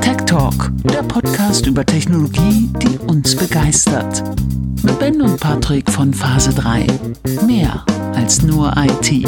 Tech 0.00 0.16
Talk, 0.26 0.70
der 0.84 1.02
Podcast 1.02 1.66
über 1.66 1.84
Technologie, 1.86 2.70
die 2.82 2.98
uns 2.98 3.34
begeistert. 3.36 4.22
Mit 4.82 4.98
Ben 4.98 5.22
und 5.22 5.40
Patrick 5.40 5.90
von 5.90 6.12
Phase 6.12 6.52
3. 6.54 6.86
Mehr 7.46 7.84
als 8.14 8.42
nur 8.42 8.74
IT. 8.76 9.26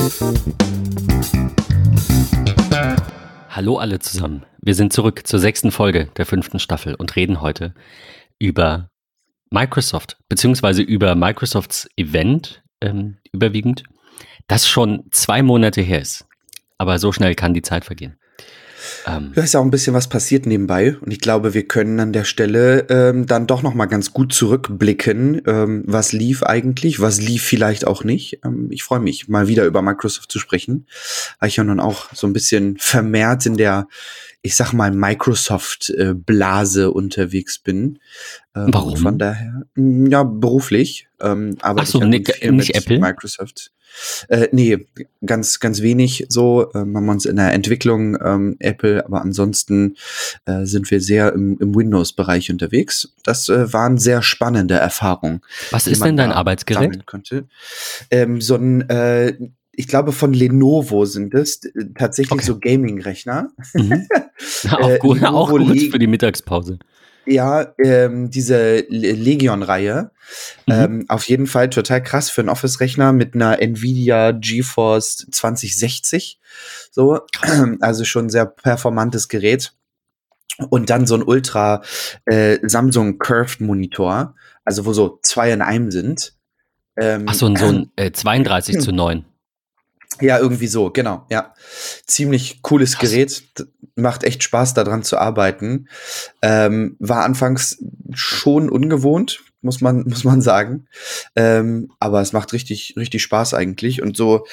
Hallo 3.49 3.79
alle 3.79 3.99
zusammen. 3.99 4.45
Wir 4.61 4.75
sind 4.75 4.93
zurück 4.93 5.27
zur 5.27 5.39
sechsten 5.39 5.71
Folge 5.71 6.11
der 6.17 6.27
fünften 6.27 6.59
Staffel 6.59 6.95
und 6.95 7.17
reden 7.17 7.41
heute 7.41 7.75
über 8.39 8.91
Microsoft, 9.51 10.19
beziehungsweise 10.29 10.83
über 10.83 11.15
Microsofts 11.15 11.89
Event 11.97 12.63
ähm, 12.81 13.17
überwiegend, 13.33 13.85
das 14.47 14.69
schon 14.69 15.05
zwei 15.11 15.43
Monate 15.43 15.81
her 15.81 16.01
ist. 16.01 16.28
Aber 16.79 16.99
so 16.99 17.13
schnell 17.13 17.35
kann 17.35 17.55
die 17.55 17.63
Zeit 17.63 17.85
vergehen. 17.85 18.17
Ähm, 19.07 19.33
da 19.35 19.43
ist 19.43 19.55
ja 19.55 19.61
auch 19.61 19.65
ein 19.65 19.71
bisschen 19.71 19.95
was 19.95 20.09
passiert 20.09 20.47
nebenbei. 20.47 20.97
Und 21.01 21.11
ich 21.11 21.21
glaube, 21.21 21.55
wir 21.55 21.67
können 21.67 21.99
an 22.01 22.13
der 22.13 22.25
Stelle 22.25 22.87
ähm, 22.89 23.27
dann 23.27 23.47
doch 23.47 23.63
noch 23.63 23.75
mal 23.75 23.87
ganz 23.87 24.13
gut 24.13 24.33
zurückblicken, 24.33 25.43
ähm, 25.47 25.83
was 25.87 26.13
lief 26.13 26.43
eigentlich, 26.43 27.01
was 27.01 27.21
lief 27.21 27.43
vielleicht 27.43 27.87
auch 27.87 28.05
nicht. 28.05 28.41
Ähm, 28.45 28.69
ich 28.71 28.85
freue 28.85 29.01
mich, 29.01 29.29
mal 29.29 29.49
wieder 29.49 29.65
über 29.65 29.83
Microsoft 29.83 30.31
zu 30.31 30.39
sprechen, 30.39 30.87
weil 31.41 31.49
ich 31.49 31.57
ja 31.57 31.65
nun 31.65 31.81
auch 31.81 32.07
so 32.13 32.27
ein 32.27 32.33
bisschen 32.33 32.77
vermehrt 32.79 33.47
in 33.47 33.57
der 33.57 33.89
ich 34.43 34.57
sag 34.57 34.73
mal, 34.73 34.91
Microsoft-Blase 34.91 36.83
äh, 36.83 36.87
unterwegs 36.87 37.59
bin. 37.59 37.99
Ähm, 38.55 38.69
Warum? 38.73 38.97
Von 38.97 39.19
daher, 39.19 39.65
ja, 39.77 40.23
beruflich. 40.23 41.09
Ähm, 41.21 41.57
aber 41.61 41.83
Ach 41.83 41.87
so, 41.87 42.01
nicht, 42.05 42.43
nicht 42.51 42.75
Apple? 42.75 42.99
Microsoft. 42.99 43.73
Äh, 44.29 44.49
nee, 44.53 44.87
ganz, 45.25 45.61
ganz 45.61 45.83
wenig 45.83 46.27
so. 46.29 46.71
Ähm, 46.75 46.97
haben 46.97 47.07
wir 47.07 47.13
uns 47.13 47.25
in 47.25 47.37
der 47.37 47.53
Entwicklung 47.53 48.17
ähm, 48.23 48.57
Apple, 48.61 49.05
aber 49.05 49.23
ansonsten 49.23 49.97
äh, 50.47 50.65
sind 50.65 50.91
wir 50.91 51.01
sehr 51.01 51.33
im, 51.33 51.59
im 51.59 51.75
Windows-Bereich 51.75 52.51
unterwegs. 52.51 53.15
Das 53.25 53.49
äh, 53.49 53.73
waren 53.73 53.99
sehr 53.99 54.23
spannende 54.23 54.75
Erfahrungen. 54.75 55.41
Was 55.71 55.87
ist 55.87 56.05
denn 56.05 56.17
dein 56.17 56.33
Arbeitsgerät? 56.33 57.03
Ähm, 58.11 58.41
so 58.41 58.55
ein 58.55 58.89
äh, 58.89 59.35
ich 59.79 59.87
glaube, 59.87 60.11
von 60.11 60.33
Lenovo 60.33 61.05
sind 61.05 61.35
es 61.35 61.65
äh, 61.65 61.85
tatsächlich 61.97 62.33
okay. 62.33 62.45
so 62.45 62.59
Gaming-Rechner. 62.59 63.51
Mhm. 63.75 64.09
auch, 64.73 64.91
äh, 64.91 64.99
gut, 64.99 65.23
auch 65.23 65.51
gut 65.51 65.81
für 65.93 66.01
die 66.01 66.09
Mittagspause. 66.09 66.81
Ja, 67.27 67.75
ähm, 67.79 68.29
diese 68.29 68.85
Legion-Reihe. 68.89 70.11
Mhm. 70.67 70.73
Ähm, 70.73 71.05
auf 71.09 71.29
jeden 71.29 71.47
Fall 71.47 71.71
total 71.71 72.03
krass 72.03 72.29
für 72.29 72.41
einen 72.41 72.49
Office-Rechner 72.49 73.13
mit 73.13 73.37
einer 73.37 73.63
Nvidia 73.63 74.33
GeForce 74.33 75.29
2060. 75.31 76.41
So, 76.91 77.21
also 77.81 78.05
schon 78.05 78.31
sehr 78.31 78.47
performantes 78.47 79.29
Gerät. 79.29 79.75
Und 80.71 80.91
dann 80.91 81.07
so 81.07 81.15
ein 81.15 81.23
Ultra 81.23 81.83
äh, 82.25 82.59
Samsung 82.63 83.19
Curved 83.19 83.61
Monitor, 83.61 84.35
also 84.65 84.87
wo 84.87 84.93
so 84.93 85.21
zwei 85.23 85.53
in 85.53 85.63
einem 85.63 85.93
sind. 85.93 86.35
Ähm, 86.97 87.27
Ach 87.29 87.35
so, 87.35 87.47
ein, 87.47 87.55
so 87.55 87.67
ein 87.67 87.93
äh, 87.97 88.11
32 88.11 88.81
zu 88.81 88.91
9. 88.91 89.25
Ja, 90.21 90.39
irgendwie 90.39 90.67
so, 90.67 90.91
genau, 90.91 91.27
ja. 91.31 91.55
Ziemlich 92.07 92.63
cooles 92.63 92.97
Krass. 92.97 93.11
Gerät, 93.11 93.43
macht 93.95 94.25
echt 94.25 94.43
Spaß 94.43 94.75
daran 94.75 95.03
zu 95.03 95.19
arbeiten. 95.19 95.89
Ähm, 96.43 96.97
war 96.99 97.25
anfangs 97.25 97.79
schon 98.13 98.71
ungewohnt, 98.71 99.41
muss 99.61 99.81
man, 99.81 100.05
muss 100.09 100.25
man 100.25 100.41
sagen. 100.41 100.87
Ähm, 101.37 101.93
aber 102.01 102.21
es 102.21 102.33
macht 102.33 102.53
richtig, 102.53 102.95
richtig 102.97 103.23
Spaß 103.23 103.55
eigentlich. 103.55 104.03
Und 104.03 104.17
so, 104.17 104.47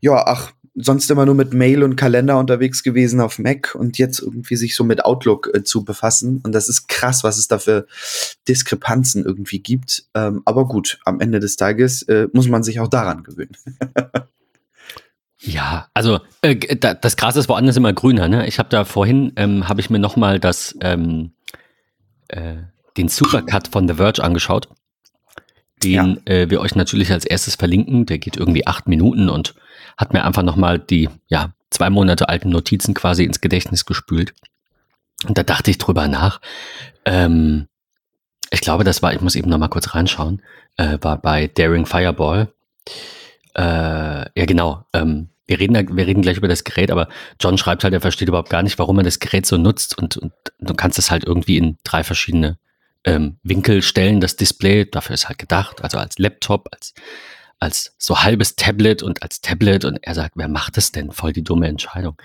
ja, 0.00 0.24
ach, 0.26 0.52
sonst 0.74 1.10
immer 1.10 1.26
nur 1.26 1.34
mit 1.34 1.52
Mail 1.52 1.82
und 1.82 1.96
Kalender 1.96 2.38
unterwegs 2.38 2.82
gewesen 2.82 3.20
auf 3.20 3.38
Mac 3.38 3.74
und 3.74 3.98
jetzt 3.98 4.20
irgendwie 4.20 4.56
sich 4.56 4.76
so 4.76 4.84
mit 4.84 5.04
Outlook 5.04 5.50
äh, 5.52 5.64
zu 5.64 5.84
befassen. 5.84 6.40
Und 6.44 6.52
das 6.52 6.68
ist 6.68 6.88
krass, 6.88 7.24
was 7.24 7.38
es 7.38 7.48
da 7.48 7.58
für 7.58 7.86
Diskrepanzen 8.48 9.24
irgendwie 9.24 9.60
gibt. 9.60 10.04
Ähm, 10.14 10.42
aber 10.44 10.66
gut, 10.66 11.00
am 11.04 11.20
Ende 11.20 11.40
des 11.40 11.56
Tages 11.56 12.02
äh, 12.02 12.28
muss 12.32 12.48
man 12.48 12.62
sich 12.62 12.80
auch 12.80 12.88
daran 12.88 13.24
gewöhnen. 13.24 13.56
Ja, 15.42 15.88
also 15.94 16.20
äh, 16.42 16.56
das 16.76 17.16
Gras 17.16 17.36
ist 17.36 17.48
woanders 17.48 17.76
immer 17.76 17.92
grüner. 17.92 18.28
Ne? 18.28 18.46
Ich 18.46 18.58
habe 18.58 18.68
da 18.68 18.84
vorhin, 18.84 19.32
ähm, 19.36 19.68
habe 19.68 19.80
ich 19.80 19.88
mir 19.88 19.98
noch 19.98 20.16
mal 20.16 20.38
das, 20.38 20.76
ähm, 20.82 21.32
äh, 22.28 22.56
den 22.96 23.08
Supercut 23.08 23.68
von 23.68 23.88
The 23.88 23.94
Verge 23.94 24.22
angeschaut, 24.22 24.68
den 25.82 26.20
ja. 26.26 26.32
äh, 26.32 26.50
wir 26.50 26.60
euch 26.60 26.74
natürlich 26.74 27.10
als 27.10 27.24
erstes 27.24 27.54
verlinken. 27.54 28.04
Der 28.04 28.18
geht 28.18 28.36
irgendwie 28.36 28.66
acht 28.66 28.86
Minuten 28.86 29.30
und 29.30 29.54
hat 29.96 30.12
mir 30.12 30.24
einfach 30.24 30.42
noch 30.42 30.56
mal 30.56 30.78
die 30.78 31.08
ja, 31.28 31.54
zwei 31.70 31.88
Monate 31.88 32.28
alten 32.28 32.50
Notizen 32.50 32.92
quasi 32.92 33.24
ins 33.24 33.40
Gedächtnis 33.40 33.86
gespült. 33.86 34.34
Und 35.26 35.38
da 35.38 35.42
dachte 35.42 35.70
ich 35.70 35.78
drüber 35.78 36.06
nach. 36.06 36.40
Ähm, 37.06 37.66
ich 38.50 38.60
glaube, 38.60 38.84
das 38.84 39.02
war, 39.02 39.14
ich 39.14 39.20
muss 39.22 39.36
eben 39.36 39.48
noch 39.48 39.58
mal 39.58 39.68
kurz 39.68 39.94
reinschauen, 39.94 40.42
äh, 40.76 40.98
war 41.00 41.16
bei 41.16 41.46
Daring 41.46 41.86
Fireball. 41.86 42.52
Äh, 43.54 43.62
ja, 43.62 44.46
genau. 44.46 44.84
Ähm, 44.92 45.28
wir 45.46 45.58
reden, 45.58 45.96
wir 45.96 46.06
reden 46.06 46.22
gleich 46.22 46.36
über 46.36 46.46
das 46.46 46.62
Gerät, 46.62 46.92
aber 46.92 47.08
John 47.40 47.58
schreibt 47.58 47.82
halt, 47.82 47.92
er 47.92 48.00
versteht 48.00 48.28
überhaupt 48.28 48.50
gar 48.50 48.62
nicht, 48.62 48.78
warum 48.78 48.98
er 48.98 49.04
das 49.04 49.18
Gerät 49.18 49.46
so 49.46 49.56
nutzt 49.56 49.98
und, 49.98 50.16
und 50.16 50.32
du 50.60 50.74
kannst 50.74 50.98
es 50.98 51.10
halt 51.10 51.24
irgendwie 51.24 51.56
in 51.56 51.76
drei 51.82 52.04
verschiedene 52.04 52.56
ähm, 53.04 53.38
Winkel 53.42 53.82
stellen, 53.82 54.20
das 54.20 54.36
Display. 54.36 54.88
Dafür 54.88 55.14
ist 55.14 55.28
halt 55.28 55.38
gedacht, 55.38 55.82
also 55.82 55.98
als 55.98 56.18
Laptop, 56.18 56.68
als, 56.72 56.94
als 57.58 57.94
so 57.98 58.22
halbes 58.22 58.56
Tablet 58.56 59.02
und 59.02 59.22
als 59.22 59.40
Tablet. 59.40 59.84
Und 59.84 59.98
er 60.02 60.14
sagt, 60.14 60.32
wer 60.36 60.48
macht 60.48 60.76
das 60.76 60.92
denn? 60.92 61.10
Voll 61.10 61.32
die 61.32 61.44
dumme 61.44 61.66
Entscheidung. 61.68 62.16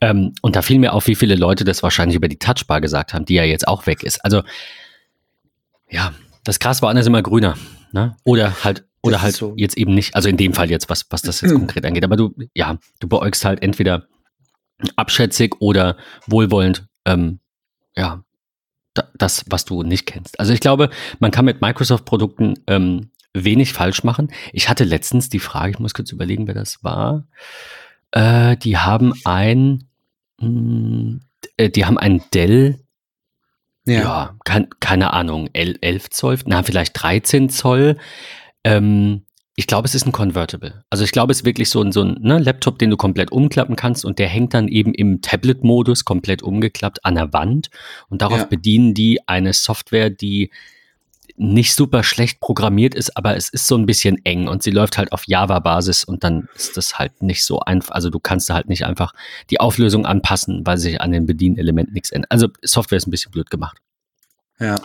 Ähm, 0.00 0.34
und 0.42 0.56
da 0.56 0.62
fiel 0.62 0.78
mir 0.78 0.92
auf, 0.92 1.06
wie 1.06 1.14
viele 1.14 1.36
Leute 1.36 1.64
das 1.64 1.82
wahrscheinlich 1.82 2.16
über 2.16 2.28
die 2.28 2.38
Touchbar 2.38 2.80
gesagt 2.80 3.14
haben, 3.14 3.24
die 3.24 3.34
ja 3.34 3.44
jetzt 3.44 3.68
auch 3.68 3.86
weg 3.86 4.02
ist. 4.02 4.24
Also, 4.24 4.42
ja, 5.88 6.12
das 6.44 6.58
Gras 6.58 6.82
war 6.82 6.90
anders 6.90 7.06
immer 7.06 7.22
grüner. 7.22 7.56
Ne? 7.92 8.16
Oder 8.24 8.64
halt 8.64 8.84
oder 9.02 9.20
halt 9.20 9.34
so. 9.34 9.54
jetzt 9.56 9.76
eben 9.76 9.94
nicht, 9.94 10.14
also 10.14 10.28
in 10.28 10.36
dem 10.36 10.54
Fall 10.54 10.70
jetzt, 10.70 10.88
was, 10.88 11.06
was 11.10 11.22
das 11.22 11.40
jetzt 11.40 11.54
konkret 11.54 11.84
angeht. 11.84 12.04
Aber 12.04 12.16
du, 12.16 12.34
ja, 12.54 12.78
du 13.00 13.08
beäugst 13.08 13.44
halt 13.44 13.62
entweder 13.62 14.06
abschätzig 14.96 15.56
oder 15.60 15.96
wohlwollend, 16.26 16.86
ähm, 17.04 17.40
ja, 17.96 18.24
das, 19.16 19.44
was 19.48 19.64
du 19.64 19.82
nicht 19.82 20.06
kennst. 20.06 20.38
Also 20.38 20.52
ich 20.52 20.60
glaube, 20.60 20.90
man 21.18 21.30
kann 21.30 21.44
mit 21.44 21.60
Microsoft-Produkten 21.60 22.54
ähm, 22.66 23.10
wenig 23.32 23.72
falsch 23.72 24.04
machen. 24.04 24.30
Ich 24.52 24.68
hatte 24.68 24.84
letztens 24.84 25.28
die 25.28 25.38
Frage, 25.38 25.72
ich 25.72 25.78
muss 25.78 25.94
kurz 25.94 26.12
überlegen, 26.12 26.46
wer 26.46 26.54
das 26.54 26.84
war. 26.84 27.26
Äh, 28.10 28.56
die 28.58 28.76
haben 28.76 29.14
ein, 29.24 29.88
mh, 30.38 30.46
hm, 30.46 31.20
äh, 31.56 31.70
die 31.70 31.86
haben 31.86 31.98
ein 31.98 32.22
Dell, 32.34 32.80
ja, 33.84 33.94
ja 33.94 34.38
kein, 34.44 34.68
keine 34.80 35.12
Ahnung, 35.12 35.48
11 35.52 36.10
Zoll, 36.10 36.38
na 36.46 36.62
vielleicht 36.62 37.02
13 37.02 37.48
Zoll 37.48 37.96
ähm, 38.64 39.22
ich 39.54 39.66
glaube, 39.66 39.86
es 39.86 39.94
ist 39.94 40.06
ein 40.06 40.12
Convertible. 40.12 40.82
Also 40.88 41.04
ich 41.04 41.12
glaube, 41.12 41.30
es 41.30 41.40
ist 41.40 41.44
wirklich 41.44 41.68
so 41.68 41.82
ein, 41.82 41.92
so 41.92 42.02
ein 42.02 42.16
ne, 42.20 42.38
Laptop, 42.38 42.78
den 42.78 42.90
du 42.90 42.96
komplett 42.96 43.30
umklappen 43.30 43.76
kannst 43.76 44.04
und 44.04 44.18
der 44.18 44.28
hängt 44.28 44.54
dann 44.54 44.68
eben 44.68 44.94
im 44.94 45.20
Tablet-Modus 45.20 46.04
komplett 46.04 46.42
umgeklappt 46.42 47.04
an 47.04 47.16
der 47.16 47.32
Wand 47.32 47.68
und 48.08 48.22
darauf 48.22 48.38
ja. 48.38 48.44
bedienen 48.44 48.94
die 48.94 49.20
eine 49.28 49.52
Software, 49.52 50.08
die 50.08 50.50
nicht 51.36 51.74
super 51.74 52.02
schlecht 52.02 52.40
programmiert 52.40 52.94
ist, 52.94 53.16
aber 53.16 53.36
es 53.36 53.48
ist 53.48 53.66
so 53.66 53.76
ein 53.76 53.86
bisschen 53.86 54.24
eng 54.24 54.48
und 54.48 54.62
sie 54.62 54.70
läuft 54.70 54.98
halt 54.98 55.12
auf 55.12 55.26
Java-Basis 55.26 56.04
und 56.04 56.24
dann 56.24 56.48
ist 56.54 56.76
das 56.76 56.98
halt 56.98 57.22
nicht 57.22 57.44
so 57.44 57.60
einfach. 57.60 57.94
Also 57.94 58.10
du 58.10 58.20
kannst 58.20 58.48
da 58.48 58.54
halt 58.54 58.68
nicht 58.68 58.84
einfach 58.84 59.12
die 59.50 59.60
Auflösung 59.60 60.06
anpassen, 60.06 60.66
weil 60.66 60.78
sich 60.78 61.00
an 61.00 61.12
den 61.12 61.26
Bedienelementen 61.26 61.94
nichts 61.94 62.10
ändert. 62.10 62.30
Also 62.30 62.48
Software 62.62 62.98
ist 62.98 63.06
ein 63.06 63.10
bisschen 63.10 63.32
blöd 63.32 63.50
gemacht. 63.50 63.78
Ja. 64.58 64.80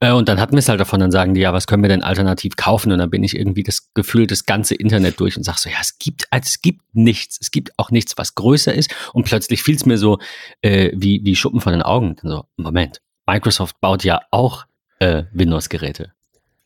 Äh, 0.00 0.12
und 0.12 0.28
dann 0.28 0.40
hatten 0.40 0.52
wir 0.52 0.60
es 0.60 0.68
halt 0.68 0.80
davon, 0.80 1.00
dann 1.00 1.10
sagen 1.10 1.34
die, 1.34 1.40
ja, 1.40 1.52
was 1.52 1.66
können 1.66 1.82
wir 1.82 1.88
denn 1.88 2.02
alternativ 2.02 2.56
kaufen? 2.56 2.92
Und 2.92 2.98
dann 2.98 3.10
bin 3.10 3.24
ich 3.24 3.36
irgendwie 3.36 3.62
das 3.62 3.92
Gefühl, 3.94 4.26
das 4.26 4.46
ganze 4.46 4.74
Internet 4.74 5.18
durch 5.20 5.36
und 5.36 5.42
sag 5.42 5.58
so, 5.58 5.68
ja, 5.68 5.76
es 5.80 5.98
gibt, 5.98 6.26
also 6.30 6.46
es 6.46 6.60
gibt 6.60 6.82
nichts. 6.92 7.38
Es 7.40 7.50
gibt 7.50 7.72
auch 7.78 7.90
nichts, 7.90 8.16
was 8.16 8.34
größer 8.34 8.74
ist. 8.74 8.94
Und 9.12 9.24
plötzlich 9.24 9.62
fiel 9.62 9.76
es 9.76 9.86
mir 9.86 9.98
so 9.98 10.18
äh, 10.62 10.90
wie, 10.94 11.24
wie 11.24 11.36
Schuppen 11.36 11.60
von 11.60 11.72
den 11.72 11.82
Augen. 11.82 12.16
So, 12.22 12.44
Moment, 12.56 13.00
Microsoft 13.26 13.80
baut 13.80 14.04
ja 14.04 14.20
auch 14.30 14.66
äh, 15.00 15.24
Windows-Geräte. 15.32 16.12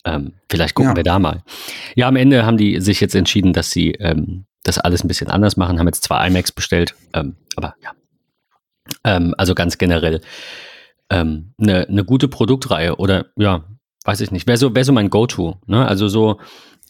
Ähm, 0.05 0.35
vielleicht 0.51 0.75
gucken 0.75 0.93
ja. 0.93 0.97
wir 0.97 1.05
da 1.05 1.19
mal. 1.19 1.43
Ja, 1.95 2.09
am 2.09 2.17
Ende 2.17 2.45
haben 2.45 2.57
die 2.57 2.81
sich 2.81 3.01
jetzt 3.01 3.15
entschieden, 3.15 3.53
dass 3.53 3.71
sie 3.71 3.93
ähm, 3.93 4.47
das 4.65 4.79
alles 4.79 5.05
ein 5.05 5.09
bisschen 5.09 5.29
anders 5.29 5.57
machen, 5.57 5.79
haben 5.79 5.87
jetzt 5.87 6.03
zwei 6.03 6.27
iMacs 6.27 6.53
bestellt, 6.53 6.95
ähm, 7.15 7.37
aber 7.57 7.75
ja. 7.83 7.93
Ähm, 9.05 9.35
also 9.39 9.55
ganz 9.55 9.79
generell 9.79 10.21
ähm, 11.13 11.53
eine, 11.59 11.87
eine 11.89 12.05
gute 12.05 12.27
Produktreihe 12.27 12.97
oder 12.97 13.27
ja, 13.37 13.65
weiß 14.05 14.21
ich 14.23 14.31
nicht, 14.31 14.47
wäre 14.47 14.57
so, 14.57 14.75
wär 14.75 14.85
so 14.85 14.93
mein 14.93 15.11
Go-To. 15.11 15.61
Ne? 15.67 15.87
Also 15.87 16.09
so 16.09 16.41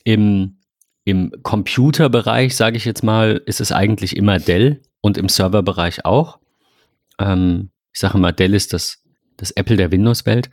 im, 0.05 0.61
im 1.05 1.33
Computerbereich, 1.43 2.57
sage 2.57 2.77
ich 2.77 2.85
jetzt 2.85 3.03
mal, 3.03 3.43
ist 3.47 3.61
es 3.61 3.73
eigentlich 3.73 4.17
immer 4.17 4.39
Dell 4.39 4.81
und 5.01 5.19
im 5.19 5.29
Serverbereich 5.29 6.05
auch. 6.05 6.39
Ähm, 7.19 7.71
ich 7.93 8.01
sage 8.01 8.17
immer, 8.17 8.33
Dell 8.33 8.55
ist 8.55 8.73
das, 8.73 9.03
das 9.37 9.51
Apple 9.51 9.77
der 9.77 9.91
Windows-Welt. 9.91 10.51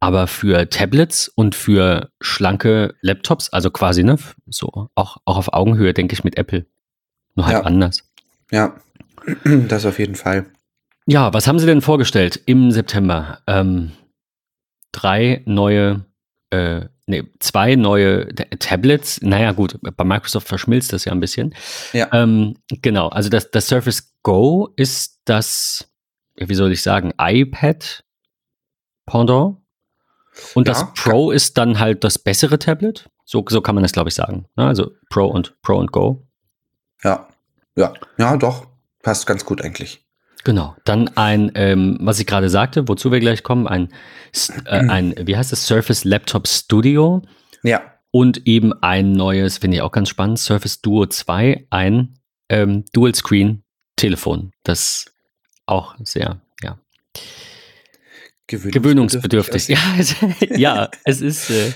Aber 0.00 0.26
für 0.26 0.68
Tablets 0.68 1.28
und 1.28 1.54
für 1.54 2.10
schlanke 2.20 2.94
Laptops, 3.00 3.50
also 3.50 3.70
quasi, 3.70 4.02
ne, 4.02 4.18
so 4.46 4.88
auch, 4.94 5.18
auch 5.24 5.38
auf 5.38 5.52
Augenhöhe, 5.52 5.94
denke 5.94 6.14
ich, 6.14 6.24
mit 6.24 6.36
Apple. 6.36 6.66
Nur 7.36 7.46
halt 7.46 7.58
ja. 7.58 7.62
anders. 7.62 7.98
Ja. 8.50 8.74
Das 9.68 9.86
auf 9.86 9.98
jeden 9.98 10.16
Fall. 10.16 10.46
Ja, 11.06 11.32
was 11.34 11.46
haben 11.46 11.58
Sie 11.58 11.66
denn 11.66 11.82
vorgestellt 11.82 12.40
im 12.46 12.70
September? 12.70 13.40
Ähm, 13.46 13.92
drei 14.92 15.42
neue, 15.44 16.06
äh, 16.50 16.86
nee, 17.06 17.24
zwei 17.40 17.76
neue 17.76 18.28
Tablets. 18.58 19.20
Naja, 19.20 19.52
gut, 19.52 19.78
bei 19.82 20.04
Microsoft 20.04 20.48
verschmilzt 20.48 20.92
das 20.92 21.04
ja 21.04 21.12
ein 21.12 21.20
bisschen. 21.20 21.54
Ja. 21.92 22.08
Ähm, 22.12 22.56
genau, 22.68 23.08
also 23.08 23.28
das, 23.28 23.50
das 23.50 23.66
Surface 23.66 24.14
Go 24.22 24.72
ist 24.76 25.20
das, 25.26 25.90
wie 26.36 26.54
soll 26.54 26.72
ich 26.72 26.82
sagen, 26.82 27.12
iPad 27.18 28.02
Pendant. 29.06 29.58
Und 30.54 30.66
das 30.66 30.80
Ja, 30.80 30.92
Pro 30.96 31.30
ist 31.30 31.58
dann 31.58 31.78
halt 31.78 32.02
das 32.02 32.18
bessere 32.18 32.58
Tablet. 32.58 33.08
So, 33.24 33.44
so 33.48 33.60
kann 33.60 33.74
man 33.74 33.82
das, 33.82 33.92
glaube 33.92 34.08
ich, 34.08 34.14
sagen. 34.14 34.46
Ne? 34.56 34.66
Also 34.66 34.92
Pro 35.10 35.26
und 35.26 35.60
Pro 35.62 35.76
und 35.76 35.92
Go. 35.92 36.26
Ja. 37.02 37.28
Ja. 37.76 37.92
Ja, 38.18 38.36
doch. 38.36 38.66
Passt 39.02 39.26
ganz 39.26 39.44
gut 39.44 39.60
eigentlich. 39.62 40.03
Genau. 40.44 40.76
Dann 40.84 41.08
ein, 41.16 41.50
ähm, 41.54 41.96
was 42.00 42.20
ich 42.20 42.26
gerade 42.26 42.50
sagte, 42.50 42.86
wozu 42.86 43.10
wir 43.10 43.20
gleich 43.20 43.42
kommen, 43.42 43.66
ein, 43.66 43.88
äh, 44.66 44.78
ein, 44.88 45.14
wie 45.18 45.36
heißt 45.36 45.52
das, 45.52 45.66
Surface 45.66 46.04
Laptop 46.04 46.46
Studio 46.46 47.22
Ja. 47.62 47.82
und 48.10 48.46
eben 48.46 48.72
ein 48.82 49.12
neues, 49.12 49.58
finde 49.58 49.78
ich 49.78 49.82
auch 49.82 49.92
ganz 49.92 50.10
spannend, 50.10 50.38
Surface 50.38 50.80
Duo 50.82 51.06
2, 51.06 51.66
ein 51.70 52.18
ähm, 52.50 52.84
Dual 52.92 53.14
Screen 53.14 53.62
Telefon. 53.96 54.52
Das 54.64 55.06
auch 55.66 55.94
sehr, 56.04 56.40
ja, 56.62 56.78
gewöhnungsbedürftig. 58.46 59.68
Ja, 59.68 59.78
es, 59.98 60.14
ja, 60.50 60.90
es 61.04 61.20
ist 61.20 61.50
äh, 61.50 61.72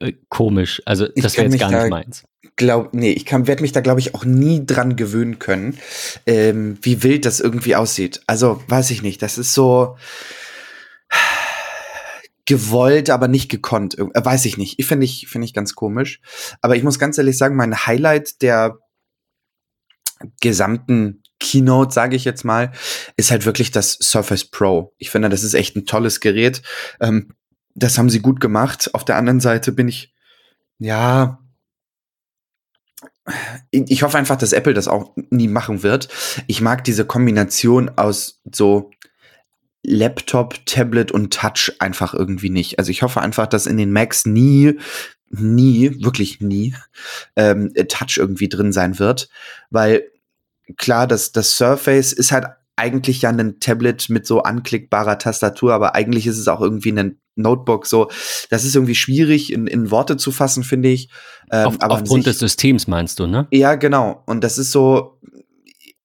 äh, 0.00 0.12
komisch. 0.28 0.80
Also 0.84 1.08
das 1.16 1.36
wäre 1.36 1.48
jetzt 1.48 1.58
gar 1.58 1.70
nicht 1.70 1.90
meins. 1.90 2.24
Glaub, 2.60 2.92
nee, 2.92 3.12
ich 3.12 3.24
werde 3.32 3.62
mich 3.62 3.72
da, 3.72 3.80
glaube 3.80 4.00
ich, 4.00 4.14
auch 4.14 4.26
nie 4.26 4.66
dran 4.66 4.94
gewöhnen 4.94 5.38
können, 5.38 5.78
ähm, 6.26 6.76
wie 6.82 7.02
wild 7.02 7.24
das 7.24 7.40
irgendwie 7.40 7.74
aussieht. 7.74 8.20
Also, 8.26 8.62
weiß 8.68 8.90
ich 8.90 9.00
nicht. 9.00 9.22
Das 9.22 9.38
ist 9.38 9.54
so 9.54 9.96
gewollt, 12.44 13.08
aber 13.08 13.28
nicht 13.28 13.50
gekonnt. 13.50 13.98
Äh, 13.98 14.04
weiß 14.12 14.44
ich 14.44 14.58
nicht. 14.58 14.78
Ich 14.78 14.84
finde 14.84 15.06
ich, 15.06 15.26
finde 15.26 15.46
ich 15.46 15.54
ganz 15.54 15.74
komisch. 15.74 16.20
Aber 16.60 16.76
ich 16.76 16.82
muss 16.82 16.98
ganz 16.98 17.16
ehrlich 17.16 17.38
sagen, 17.38 17.56
mein 17.56 17.86
Highlight 17.86 18.42
der 18.42 18.76
gesamten 20.42 21.22
Keynote, 21.38 21.94
sage 21.94 22.14
ich 22.14 22.26
jetzt 22.26 22.44
mal, 22.44 22.72
ist 23.16 23.30
halt 23.30 23.46
wirklich 23.46 23.70
das 23.70 23.92
Surface 24.02 24.44
Pro. 24.44 24.92
Ich 24.98 25.08
finde, 25.08 25.30
das 25.30 25.44
ist 25.44 25.54
echt 25.54 25.76
ein 25.76 25.86
tolles 25.86 26.20
Gerät. 26.20 26.60
Ähm, 27.00 27.32
das 27.74 27.96
haben 27.96 28.10
sie 28.10 28.20
gut 28.20 28.38
gemacht. 28.38 28.90
Auf 28.92 29.06
der 29.06 29.16
anderen 29.16 29.40
Seite 29.40 29.72
bin 29.72 29.88
ich, 29.88 30.12
ja, 30.78 31.38
ich 33.70 34.02
hoffe 34.02 34.18
einfach, 34.18 34.36
dass 34.36 34.52
Apple 34.52 34.74
das 34.74 34.88
auch 34.88 35.14
nie 35.30 35.48
machen 35.48 35.82
wird. 35.82 36.08
Ich 36.46 36.60
mag 36.60 36.84
diese 36.84 37.04
Kombination 37.04 37.90
aus 37.96 38.40
so 38.52 38.90
Laptop, 39.82 40.64
Tablet 40.66 41.10
und 41.10 41.32
Touch 41.32 41.72
einfach 41.78 42.14
irgendwie 42.14 42.50
nicht. 42.50 42.78
Also 42.78 42.90
ich 42.90 43.02
hoffe 43.02 43.20
einfach, 43.20 43.46
dass 43.46 43.66
in 43.66 43.78
den 43.78 43.92
Macs 43.92 44.26
nie, 44.26 44.78
nie, 45.30 46.02
wirklich 46.04 46.40
nie, 46.40 46.74
ähm, 47.36 47.72
Touch 47.88 48.18
irgendwie 48.18 48.48
drin 48.48 48.72
sein 48.72 48.98
wird, 48.98 49.28
weil 49.70 50.04
klar, 50.76 51.06
das, 51.06 51.32
das 51.32 51.56
Surface 51.56 52.12
ist 52.12 52.32
halt 52.32 52.46
eigentlich 52.76 53.22
ja 53.22 53.30
ein 53.30 53.60
Tablet 53.60 54.08
mit 54.08 54.26
so 54.26 54.42
anklickbarer 54.42 55.18
Tastatur, 55.18 55.74
aber 55.74 55.94
eigentlich 55.94 56.26
ist 56.26 56.38
es 56.38 56.48
auch 56.48 56.60
irgendwie 56.60 56.92
ein 56.92 57.20
Notebook. 57.36 57.86
So, 57.86 58.10
das 58.48 58.64
ist 58.64 58.74
irgendwie 58.74 58.94
schwierig 58.94 59.52
in, 59.52 59.66
in 59.66 59.90
Worte 59.90 60.16
zu 60.16 60.32
fassen, 60.32 60.64
finde 60.64 60.88
ich. 60.88 61.10
Ähm, 61.52 61.66
Auf, 61.66 61.76
aufgrund 61.80 62.26
des 62.26 62.38
Systems 62.38 62.86
meinst 62.86 63.18
du, 63.18 63.26
ne? 63.26 63.48
ja, 63.50 63.74
genau. 63.74 64.22
Und 64.26 64.44
das 64.44 64.56
ist 64.56 64.70
so, 64.70 65.18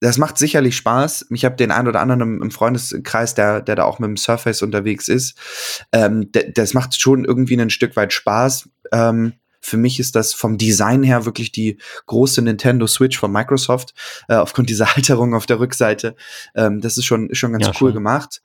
das 0.00 0.18
macht 0.18 0.38
sicherlich 0.38 0.76
Spaß. 0.76 1.26
Ich 1.30 1.44
habe 1.44 1.56
den 1.56 1.70
einen 1.70 1.88
oder 1.88 2.00
anderen 2.00 2.20
im, 2.20 2.42
im 2.42 2.50
Freundeskreis, 2.50 3.34
der, 3.34 3.62
der 3.62 3.76
da 3.76 3.84
auch 3.84 3.98
mit 3.98 4.08
dem 4.08 4.16
Surface 4.16 4.62
unterwegs 4.62 5.08
ist. 5.08 5.36
Ähm, 5.92 6.30
das 6.54 6.74
macht 6.74 7.00
schon 7.00 7.24
irgendwie 7.24 7.58
ein 7.60 7.70
Stück 7.70 7.96
weit 7.96 8.12
Spaß. 8.12 8.68
Ähm, 8.92 9.34
für 9.60 9.76
mich 9.76 10.00
ist 10.00 10.14
das 10.16 10.34
vom 10.34 10.58
Design 10.58 11.02
her 11.02 11.24
wirklich 11.24 11.52
die 11.52 11.78
große 12.06 12.42
Nintendo 12.42 12.86
Switch 12.86 13.18
von 13.18 13.32
Microsoft, 13.32 13.94
äh, 14.28 14.34
aufgrund 14.34 14.70
dieser 14.70 14.86
Halterung 14.96 15.34
auf 15.34 15.46
der 15.46 15.60
Rückseite. 15.60 16.16
Ähm, 16.54 16.80
das 16.80 16.98
ist 16.98 17.04
schon, 17.04 17.34
schon 17.34 17.52
ganz 17.52 17.66
Ja, 17.66 17.72
cool 17.80 17.90
schon. 17.90 17.94
gemacht. 17.94 18.42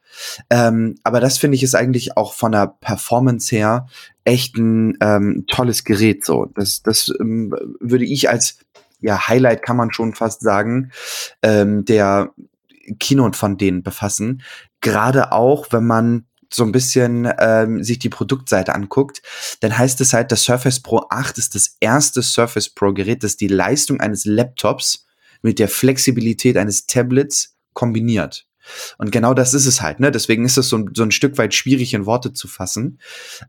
Ähm, 0.49 0.95
aber 1.03 1.19
das 1.19 1.37
finde 1.37 1.55
ich 1.55 1.63
ist 1.63 1.75
eigentlich 1.75 2.17
auch 2.17 2.33
von 2.33 2.51
der 2.51 2.67
Performance 2.67 3.55
her 3.55 3.87
echt 4.23 4.57
ein 4.57 4.97
ähm, 5.01 5.45
tolles 5.47 5.83
Gerät. 5.83 6.25
So, 6.25 6.45
das, 6.55 6.81
das 6.81 7.11
ähm, 7.19 7.55
würde 7.79 8.05
ich 8.05 8.29
als 8.29 8.59
ja, 8.99 9.27
Highlight 9.27 9.63
kann 9.63 9.77
man 9.77 9.91
schon 9.91 10.13
fast 10.13 10.41
sagen, 10.41 10.91
ähm, 11.41 11.85
der 11.85 12.31
Keynote 12.99 13.37
von 13.37 13.57
denen 13.57 13.83
befassen. 13.83 14.43
Gerade 14.79 15.31
auch, 15.31 15.67
wenn 15.71 15.85
man 15.85 16.25
so 16.53 16.63
ein 16.63 16.71
bisschen 16.71 17.31
ähm, 17.39 17.83
sich 17.83 17.99
die 17.99 18.09
Produktseite 18.09 18.75
anguckt, 18.75 19.21
dann 19.61 19.77
heißt 19.77 20.01
es 20.01 20.13
halt, 20.13 20.31
das 20.31 20.43
Surface 20.43 20.79
Pro 20.81 21.03
8 21.09 21.37
ist 21.37 21.55
das 21.55 21.75
erste 21.79 22.21
Surface 22.21 22.69
Pro 22.69 22.93
Gerät, 22.93 23.23
das 23.23 23.37
die 23.37 23.47
Leistung 23.47 23.99
eines 23.99 24.25
Laptops 24.25 25.05
mit 25.41 25.59
der 25.59 25.67
Flexibilität 25.69 26.57
eines 26.57 26.85
Tablets 26.87 27.55
kombiniert. 27.73 28.45
Und 28.99 29.11
genau 29.11 29.33
das 29.33 29.55
ist 29.55 29.65
es 29.65 29.81
halt, 29.81 29.99
ne? 29.99 30.11
Deswegen 30.11 30.45
ist 30.45 30.55
es 30.57 30.69
so, 30.69 30.77
ein- 30.77 30.91
so 30.95 31.01
ein 31.01 31.09
Stück 31.09 31.39
weit 31.39 31.55
schwierig 31.55 31.95
in 31.95 32.05
Worte 32.05 32.31
zu 32.31 32.47
fassen. 32.47 32.99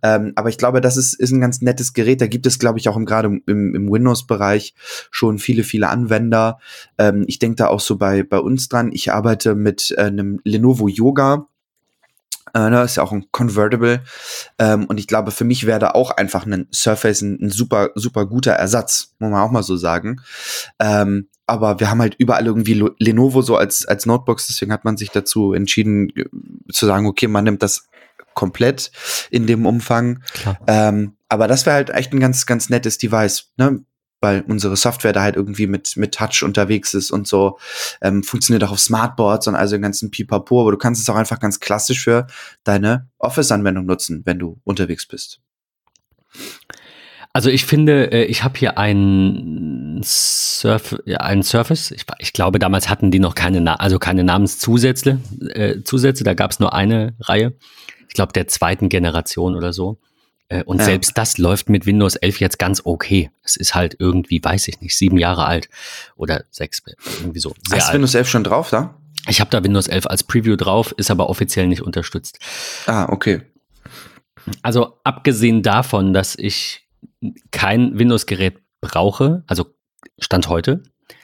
Ähm, 0.02 0.32
aber 0.36 0.48
ich 0.48 0.56
glaube, 0.56 0.80
das 0.80 0.96
ist, 0.96 1.12
ist 1.12 1.32
ein 1.32 1.40
ganz 1.40 1.60
nettes 1.60 1.92
Gerät. 1.92 2.22
Da 2.22 2.26
gibt 2.26 2.46
es, 2.46 2.58
glaube 2.58 2.78
ich, 2.78 2.88
auch 2.88 2.96
im, 2.96 3.04
gerade 3.04 3.28
im, 3.46 3.74
im 3.74 3.90
Windows-Bereich 3.92 4.74
schon 5.10 5.38
viele, 5.38 5.64
viele 5.64 5.90
Anwender. 5.90 6.58
Ähm, 6.96 7.24
ich 7.26 7.38
denke 7.38 7.56
da 7.56 7.66
auch 7.68 7.80
so 7.80 7.96
bei, 7.98 8.22
bei 8.22 8.38
uns 8.38 8.68
dran. 8.70 8.90
Ich 8.92 9.12
arbeite 9.12 9.54
mit 9.54 9.90
äh, 9.98 10.02
einem 10.04 10.40
Lenovo 10.44 10.88
Yoga. 10.88 11.46
Äh, 12.54 12.70
ne, 12.70 12.82
ist 12.82 12.96
ja 12.96 13.02
auch 13.02 13.12
ein 13.12 13.26
Convertible. 13.32 14.02
Ähm, 14.58 14.86
und 14.86 14.98
ich 14.98 15.06
glaube, 15.06 15.30
für 15.30 15.44
mich 15.44 15.66
wäre 15.66 15.78
da 15.78 15.90
auch 15.92 16.10
einfach 16.10 16.46
ein 16.46 16.68
Surface 16.72 17.22
ein, 17.22 17.38
ein 17.40 17.50
super, 17.50 17.90
super 17.94 18.26
guter 18.26 18.52
Ersatz, 18.52 19.14
muss 19.18 19.30
man 19.30 19.40
auch 19.40 19.50
mal 19.50 19.62
so 19.62 19.76
sagen. 19.76 20.20
Ähm, 20.78 21.28
aber 21.46 21.80
wir 21.80 21.90
haben 21.90 22.00
halt 22.00 22.14
überall 22.18 22.46
irgendwie 22.46 22.74
Lo- 22.74 22.94
Lenovo 22.98 23.42
so 23.42 23.56
als, 23.56 23.86
als 23.86 24.06
Notebooks, 24.06 24.46
deswegen 24.46 24.72
hat 24.72 24.84
man 24.84 24.96
sich 24.96 25.10
dazu 25.10 25.52
entschieden 25.54 26.10
äh, 26.14 26.24
zu 26.72 26.86
sagen, 26.86 27.06
okay, 27.06 27.26
man 27.26 27.44
nimmt 27.44 27.62
das 27.62 27.88
komplett 28.34 28.90
in 29.30 29.46
dem 29.46 29.66
Umfang. 29.66 30.22
Ähm, 30.66 31.16
aber 31.28 31.48
das 31.48 31.66
wäre 31.66 31.76
halt 31.76 31.90
echt 31.90 32.12
ein 32.12 32.20
ganz, 32.20 32.46
ganz 32.46 32.68
nettes 32.70 32.98
Device, 32.98 33.50
ne? 33.56 33.84
Weil 34.22 34.44
unsere 34.48 34.76
Software 34.76 35.12
da 35.12 35.22
halt 35.22 35.36
irgendwie 35.36 35.66
mit, 35.66 35.96
mit 35.96 36.14
Touch 36.14 36.42
unterwegs 36.42 36.94
ist 36.94 37.10
und 37.10 37.28
so. 37.28 37.58
Ähm, 38.00 38.22
funktioniert 38.22 38.64
auch 38.64 38.72
auf 38.72 38.80
Smartboards 38.80 39.48
und 39.48 39.56
also 39.56 39.76
den 39.76 39.82
ganzen 39.82 40.10
Pipapo, 40.10 40.62
aber 40.62 40.70
du 40.70 40.78
kannst 40.78 41.02
es 41.02 41.10
auch 41.10 41.16
einfach 41.16 41.40
ganz 41.40 41.60
klassisch 41.60 42.04
für 42.04 42.26
deine 42.64 43.08
Office-Anwendung 43.18 43.84
nutzen, 43.84 44.22
wenn 44.24 44.38
du 44.38 44.60
unterwegs 44.64 45.06
bist. 45.06 45.40
Also 47.34 47.48
ich 47.48 47.64
finde, 47.64 48.12
äh, 48.12 48.24
ich 48.24 48.44
habe 48.44 48.58
hier 48.58 48.78
einen, 48.78 50.02
Surf, 50.02 50.96
ja, 51.06 51.18
einen 51.18 51.42
Surface. 51.42 51.90
Ich, 51.90 52.04
ich 52.18 52.32
glaube, 52.32 52.58
damals 52.58 52.88
hatten 52.88 53.10
die 53.10 53.20
noch 53.20 53.34
keine, 53.34 53.80
also 53.80 53.98
keine 53.98 54.22
Namenszusätze. 54.22 55.18
Äh, 55.48 55.82
Zusätze. 55.82 56.24
Da 56.24 56.34
gab 56.34 56.50
es 56.50 56.60
nur 56.60 56.74
eine 56.74 57.14
Reihe. 57.20 57.54
Ich 58.08 58.14
glaube, 58.14 58.32
der 58.34 58.48
zweiten 58.48 58.90
Generation 58.90 59.56
oder 59.56 59.72
so. 59.72 59.98
Äh, 60.52 60.64
und 60.64 60.78
Ja. 60.80 60.84
selbst 60.84 61.16
das 61.16 61.38
läuft 61.38 61.68
mit 61.70 61.86
Windows 61.86 62.14
11 62.16 62.38
jetzt 62.40 62.58
ganz 62.58 62.82
okay. 62.84 63.30
Es 63.42 63.56
ist 63.56 63.74
halt 63.74 63.96
irgendwie, 63.98 64.42
weiß 64.42 64.68
ich 64.68 64.80
nicht, 64.80 64.96
sieben 64.96 65.16
Jahre 65.18 65.46
alt 65.46 65.68
oder 66.16 66.44
sechs, 66.50 66.82
irgendwie 67.20 67.40
so. 67.40 67.54
Sehr 67.66 67.78
du 67.78 67.84
alt. 67.86 67.94
Windows 67.94 68.14
11 68.14 68.28
schon 68.28 68.44
drauf 68.44 68.70
da? 68.70 68.94
Ich 69.28 69.40
habe 69.40 69.50
da 69.50 69.62
Windows 69.64 69.88
11 69.88 70.06
als 70.08 70.24
Preview 70.24 70.56
drauf, 70.56 70.92
ist 70.96 71.10
aber 71.10 71.30
offiziell 71.30 71.68
nicht 71.68 71.80
unterstützt. 71.82 72.38
Ah, 72.86 73.06
okay. 73.08 73.42
Also 74.62 74.98
abgesehen 75.04 75.62
davon, 75.62 76.12
dass 76.12 76.34
ich 76.36 76.86
kein 77.52 77.98
Windows-Gerät 77.98 78.58
brauche, 78.80 79.44
also 79.46 79.66
Stand 80.18 80.48
heute, 80.48 80.82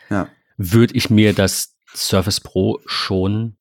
Ja. 0.09 0.29
würde 0.57 0.95
ich 0.95 1.11
mir 1.11 1.35
das 1.35 1.77
Surface 1.95 2.41
Pro 2.41 2.79
schon, 2.87 3.57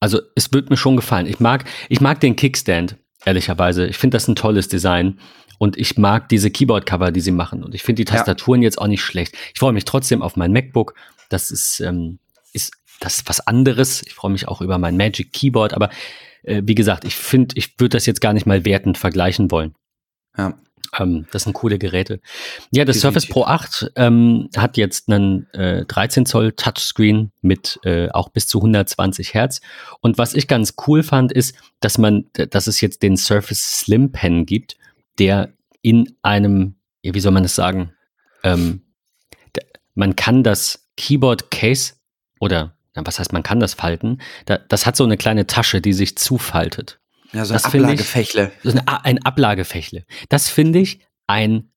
also 0.00 0.20
es 0.34 0.52
wird 0.52 0.70
mir 0.70 0.76
schon 0.78 0.96
gefallen. 0.96 1.26
Ich 1.26 1.38
mag, 1.40 1.66
ich 1.90 2.00
mag 2.00 2.20
den 2.20 2.34
Kickstand, 2.36 2.96
ehrlicherweise. 3.24 3.86
Ich 3.86 3.96
finde 3.98 4.16
das 4.16 4.28
ein 4.28 4.36
tolles 4.36 4.68
Design. 4.68 5.18
Und 5.58 5.76
ich 5.78 5.96
mag 5.96 6.28
diese 6.28 6.50
Keyboard-Cover, 6.50 7.12
die 7.12 7.20
sie 7.20 7.30
machen. 7.30 7.62
Und 7.62 7.74
ich 7.74 7.82
finde 7.82 8.04
die 8.04 8.10
Ja. 8.10 8.16
Tastaturen 8.16 8.60
jetzt 8.62 8.78
auch 8.78 8.88
nicht 8.88 9.02
schlecht. 9.02 9.34
Ich 9.54 9.60
freue 9.60 9.72
mich 9.72 9.84
trotzdem 9.84 10.20
auf 10.20 10.36
mein 10.36 10.52
MacBook. 10.52 10.94
Das 11.28 11.50
ist, 11.50 11.80
ähm, 11.80 12.18
ist 12.52 12.72
das 13.00 13.18
ist 13.18 13.28
was 13.28 13.46
anderes. 13.46 14.02
Ich 14.04 14.14
freue 14.14 14.32
mich 14.32 14.48
auch 14.48 14.60
über 14.60 14.78
mein 14.78 14.96
Magic 14.96 15.32
Keyboard. 15.32 15.72
Aber 15.74 15.90
äh, 16.42 16.62
wie 16.64 16.74
gesagt, 16.74 17.04
ich 17.04 17.14
finde, 17.14 17.54
ich 17.56 17.78
würde 17.78 17.96
das 17.96 18.06
jetzt 18.06 18.20
gar 18.20 18.32
nicht 18.32 18.46
mal 18.46 18.64
wertend 18.64 18.98
vergleichen 18.98 19.50
wollen. 19.50 19.74
Ja. 20.36 20.54
Ähm, 20.98 21.26
das 21.30 21.44
sind 21.44 21.52
coole 21.52 21.78
Geräte. 21.78 22.20
Ja, 22.70 22.84
das 22.84 22.96
Definitiv. 22.96 23.00
Surface 23.00 23.26
Pro 23.28 23.44
8 23.44 23.92
ähm, 23.96 24.48
hat 24.56 24.76
jetzt 24.76 25.08
einen 25.10 25.50
äh, 25.52 25.84
13 25.84 26.26
Zoll 26.26 26.52
Touchscreen 26.52 27.32
mit 27.40 27.78
äh, 27.84 28.08
auch 28.10 28.28
bis 28.28 28.46
zu 28.46 28.58
120 28.58 29.34
Hertz. 29.34 29.60
Und 30.00 30.18
was 30.18 30.34
ich 30.34 30.48
ganz 30.48 30.74
cool 30.86 31.02
fand, 31.02 31.32
ist, 31.32 31.56
dass 31.80 31.98
man, 31.98 32.26
dass 32.32 32.66
es 32.66 32.80
jetzt 32.80 33.02
den 33.02 33.16
Surface 33.16 33.80
Slim 33.80 34.12
Pen 34.12 34.46
gibt, 34.46 34.76
der 35.18 35.52
in 35.82 36.16
einem, 36.22 36.76
wie 37.02 37.20
soll 37.20 37.32
man 37.32 37.42
das 37.42 37.54
sagen? 37.54 37.92
Ähm, 38.42 38.82
man 39.94 40.16
kann 40.16 40.42
das 40.42 40.88
Keyboard 40.96 41.50
Case 41.50 41.94
oder 42.40 42.76
was 42.94 43.18
heißt, 43.18 43.32
man 43.32 43.42
kann 43.42 43.58
das 43.58 43.74
falten. 43.74 44.20
Da, 44.46 44.58
das 44.58 44.86
hat 44.86 44.96
so 44.96 45.04
eine 45.04 45.16
kleine 45.16 45.46
Tasche, 45.46 45.80
die 45.80 45.92
sich 45.92 46.16
zufaltet. 46.16 47.00
Ja, 47.34 47.44
so 47.44 47.52
Das 47.54 47.64
ein 47.64 47.68
ich- 47.70 47.74
Ablagefächle. 47.82 48.52
So 48.62 48.72
ein 48.86 49.22
Ablagefächle. 49.24 50.04
Das 50.28 50.48
finde 50.48 50.78
ich 50.78 51.00
ein 51.26 51.70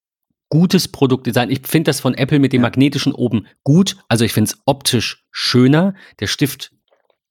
gutes 0.50 0.88
Produktdesign. 0.88 1.50
Ich 1.52 1.62
finde 1.68 1.90
das 1.90 2.00
von 2.00 2.14
Apple 2.14 2.40
mit 2.40 2.54
dem 2.54 2.62
Ja. 2.62 2.68
magnetischen 2.68 3.12
oben 3.14 3.48
gut. 3.64 3.98
Also 4.08 4.24
ich 4.24 4.32
finde 4.34 4.52
es 4.52 4.60
optisch 4.66 5.26
schöner. 5.32 5.94
Der 6.20 6.28
Stift 6.28 6.72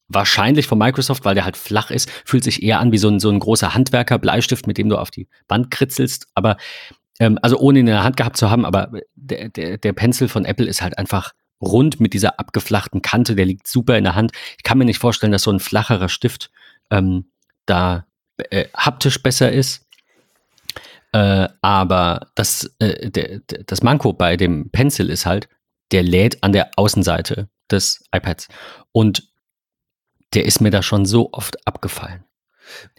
wahrscheinlich 0.09 0.66
von 0.66 0.78
Microsoft, 0.78 1.25
weil 1.25 1.35
der 1.35 1.45
halt 1.45 1.56
flach 1.56 1.90
ist, 1.90 2.11
fühlt 2.25 2.45
sich 2.45 2.62
eher 2.62 2.78
an 2.78 2.92
wie 2.92 2.99
so 2.99 3.09
ein, 3.09 3.18
so 3.18 3.30
ein 3.30 3.38
großer 3.40 3.75
Handwerker-Bleistift, 3.75 4.66
mit 4.66 4.78
dem 4.78 4.88
du 4.88 4.97
auf 4.99 5.11
die 5.11 5.28
Wand 5.49 5.71
kritzelst. 5.71 6.26
Aber 6.35 6.56
ähm, 7.18 7.38
also 7.42 7.59
ohne 7.59 7.78
ihn 7.80 7.87
in 7.87 7.92
der 7.95 8.04
Hand 8.04 8.16
gehabt 8.16 8.37
zu 8.37 8.50
haben, 8.50 8.64
aber 8.64 8.90
der, 9.14 9.49
der, 9.49 9.78
der 9.78 9.92
Pencil 9.95 10.28
von 10.28 10.45
Apple 10.45 10.66
ist 10.66 10.83
halt 10.83 10.99
einfach 10.99 11.33
rund 11.61 11.99
mit 12.00 12.12
dieser 12.12 12.38
abgeflachten 12.38 13.00
Kante, 13.02 13.35
der 13.35 13.47
liegt 13.47 13.66
super 13.66 13.97
in 13.97 14.04
der 14.04 14.14
Hand. 14.14 14.33
Ich 14.59 14.62
kann 14.62 14.76
mir 14.78 14.85
nicht 14.85 14.99
vorstellen, 14.99 15.33
dass 15.33 15.42
so 15.42 15.50
ein 15.50 15.59
flacherer 15.61 16.11
Stift 16.11 16.50
ähm, 16.90 17.30
da 17.64 18.06
äh, 18.50 18.66
haptisch 18.76 19.23
besser 19.23 19.52
ist. 19.52 19.87
Äh, 21.12 21.49
aber 21.62 22.31
das, 22.35 22.71
äh, 22.78 23.11
der, 23.11 23.38
der, 23.40 23.64
das 23.64 23.83
Manko 23.83 24.12
bei 24.12 24.37
dem 24.37 24.71
Pencil 24.71 25.09
ist 25.11 25.26
halt, 25.26 25.49
der 25.93 26.02
lädt 26.02 26.43
an 26.43 26.52
der 26.52 26.71
Außenseite 26.76 27.49
des 27.71 28.05
iPads. 28.14 28.49
Und 28.93 29.28
der 30.35 30.45
ist 30.45 30.61
mir 30.61 30.71
da 30.71 30.83
schon 30.83 31.07
so 31.07 31.31
oft 31.33 31.66
abgefallen. 31.66 32.25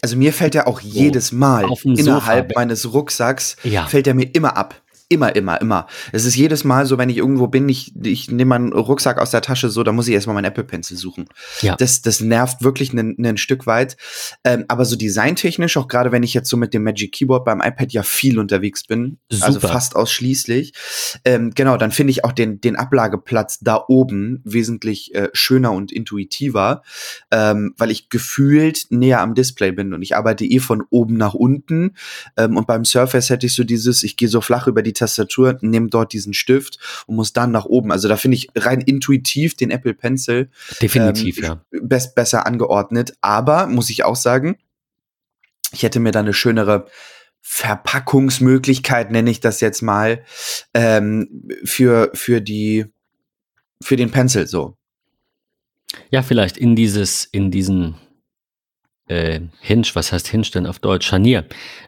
Also 0.01 0.15
mir 0.15 0.31
fällt 0.31 0.55
er 0.55 0.67
auch 0.67 0.79
jedes 0.79 1.31
Mal 1.33 1.65
innerhalb 1.83 2.47
Sofa. 2.49 2.59
meines 2.59 2.93
Rucksacks, 2.93 3.57
Ja. 3.63 3.85
fällt 3.85 4.07
er 4.07 4.13
mir 4.13 4.33
immer 4.33 4.55
ab. 4.55 4.81
Immer, 5.09 5.33
immer, 5.37 5.61
immer. 5.61 5.87
Es 6.11 6.25
ist 6.25 6.35
jedes 6.35 6.65
Mal 6.65 6.85
so, 6.85 6.97
wenn 6.97 7.09
ich 7.09 7.15
irgendwo 7.15 7.47
bin, 7.47 7.69
ich, 7.69 7.93
ich 8.03 8.29
nehme 8.29 8.49
meinen 8.49 8.73
Rucksack 8.73 9.19
aus 9.19 9.31
der 9.31 9.41
Tasche 9.41 9.69
so, 9.69 9.83
da 9.83 9.93
muss 9.93 10.09
ich 10.09 10.13
erstmal 10.13 10.33
meinen 10.33 10.45
Apple 10.45 10.65
Pencil 10.65 10.97
suchen. 10.97 11.29
Ja. 11.61 11.77
Das, 11.77 12.01
das 12.01 12.19
nervt 12.19 12.61
wirklich 12.61 12.91
ein, 12.91 13.37
Stück 13.37 13.67
weit. 13.67 13.95
Ähm, 14.43 14.65
aber 14.67 14.83
so 14.83 14.97
designtechnisch, 14.97 15.77
auch 15.77 15.87
gerade 15.87 16.11
wenn 16.11 16.23
ich 16.23 16.33
jetzt 16.33 16.49
so 16.49 16.57
mit 16.57 16.73
dem 16.73 16.83
Magic 16.83 17.13
Keyboard 17.13 17.45
beim 17.45 17.61
iPad 17.61 17.93
ja 17.93 18.03
viel 18.03 18.37
unterwegs 18.37 18.85
bin, 18.85 19.17
also 19.39 19.59
Super. 19.59 19.69
fast 19.69 19.95
ausschließlich, 19.95 20.73
ähm, 21.23 21.51
genau, 21.55 21.77
dann 21.77 21.91
finde 21.91 22.11
ich 22.11 22.25
auch 22.25 22.33
den, 22.33 22.59
den 22.59 22.75
Ablageplatz 22.75 23.59
da 23.59 23.81
oben 23.87 24.41
wesentlich 24.43 25.15
äh, 25.15 25.29
schöner 25.31 25.71
und 25.71 25.93
intuitiver, 25.93 26.81
ähm, 27.31 27.73
weil 27.77 27.91
ich 27.91 28.09
gefühlt 28.09 28.87
näher 28.89 29.21
am 29.21 29.35
Display 29.35 29.71
bin 29.71 29.93
und 29.93 30.01
ich 30.01 30.17
arbeite 30.17 30.43
eh 30.43 30.59
von 30.59 30.83
oben 30.89 31.15
nach 31.15 31.33
unten. 31.33 31.95
Ähm, 32.35 32.57
und 32.57 32.67
beim 32.67 32.83
Surface 32.83 33.29
hätte 33.29 33.45
ich 33.45 33.53
so 33.53 33.63
dieses, 33.63 34.03
ich 34.03 34.17
gehe 34.17 34.27
so 34.27 34.41
flach 34.41 34.67
über 34.67 34.83
die 34.83 34.96
Tastatur, 34.97 35.57
nehme 35.61 35.89
dort 35.89 36.13
diesen 36.13 36.33
Stift 36.33 36.79
und 37.07 37.15
muss 37.15 37.33
dann 37.33 37.51
nach 37.51 37.65
oben. 37.65 37.91
Also 37.91 38.07
da 38.07 38.17
finde 38.17 38.37
ich 38.37 38.49
rein 38.55 38.81
intuitiv 38.81 39.55
den 39.55 39.71
Apple 39.71 39.93
Pencil 39.93 40.49
Definitiv, 40.81 41.37
ähm, 41.39 41.43
ja. 41.43 41.61
best, 41.81 42.15
besser 42.15 42.45
angeordnet. 42.45 43.13
Aber 43.21 43.67
muss 43.67 43.89
ich 43.89 44.03
auch 44.03 44.15
sagen, 44.15 44.57
ich 45.71 45.83
hätte 45.83 45.99
mir 45.99 46.11
da 46.11 46.19
eine 46.19 46.33
schönere 46.33 46.87
Verpackungsmöglichkeit, 47.41 49.11
nenne 49.11 49.31
ich 49.31 49.39
das 49.39 49.61
jetzt 49.61 49.81
mal, 49.81 50.23
ähm, 50.73 51.49
für, 51.63 52.11
für 52.13 52.41
die, 52.41 52.85
für 53.81 53.95
den 53.95 54.11
Pencil 54.11 54.47
so. 54.47 54.75
Ja, 56.11 56.23
vielleicht 56.23 56.57
in 56.57 56.75
dieses, 56.75 57.25
in 57.25 57.51
diesen 57.51 57.95
äh, 59.07 59.39
Hinge, 59.61 59.87
was 59.93 60.11
heißt 60.11 60.27
Hinge 60.27 60.47
denn 60.53 60.67
auf 60.67 60.79
Deutsch? 60.79 61.07
Scharnier 61.07 61.45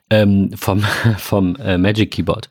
ähm, 0.09 0.51
vom, 0.55 0.81
vom 1.17 1.55
äh, 1.57 1.77
Magic 1.77 2.11
Keyboard. 2.11 2.49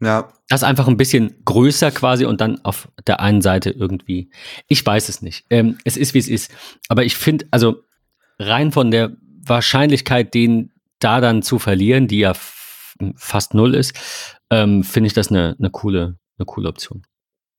Ja, 0.00 0.32
Das 0.48 0.60
ist 0.62 0.68
einfach 0.68 0.86
ein 0.86 0.96
bisschen 0.96 1.34
größer 1.44 1.90
quasi 1.90 2.24
und 2.24 2.40
dann 2.40 2.64
auf 2.64 2.88
der 3.06 3.20
einen 3.20 3.42
Seite 3.42 3.70
irgendwie. 3.70 4.30
Ich 4.68 4.84
weiß 4.86 5.08
es 5.08 5.22
nicht. 5.22 5.44
Ähm, 5.50 5.78
es 5.84 5.96
ist, 5.96 6.14
wie 6.14 6.18
es 6.18 6.28
ist. 6.28 6.52
Aber 6.88 7.04
ich 7.04 7.16
finde, 7.16 7.46
also 7.50 7.82
rein 8.38 8.70
von 8.72 8.90
der 8.92 9.16
Wahrscheinlichkeit, 9.44 10.34
den 10.34 10.70
da 11.00 11.20
dann 11.20 11.42
zu 11.42 11.58
verlieren, 11.58 12.06
die 12.06 12.20
ja 12.20 12.34
fast 13.16 13.54
null 13.54 13.74
ist, 13.74 13.94
ähm, 14.50 14.82
finde 14.84 15.08
ich 15.08 15.12
das 15.14 15.28
eine, 15.30 15.56
eine, 15.58 15.70
coole, 15.70 16.16
eine 16.38 16.46
coole 16.46 16.68
Option. 16.68 17.02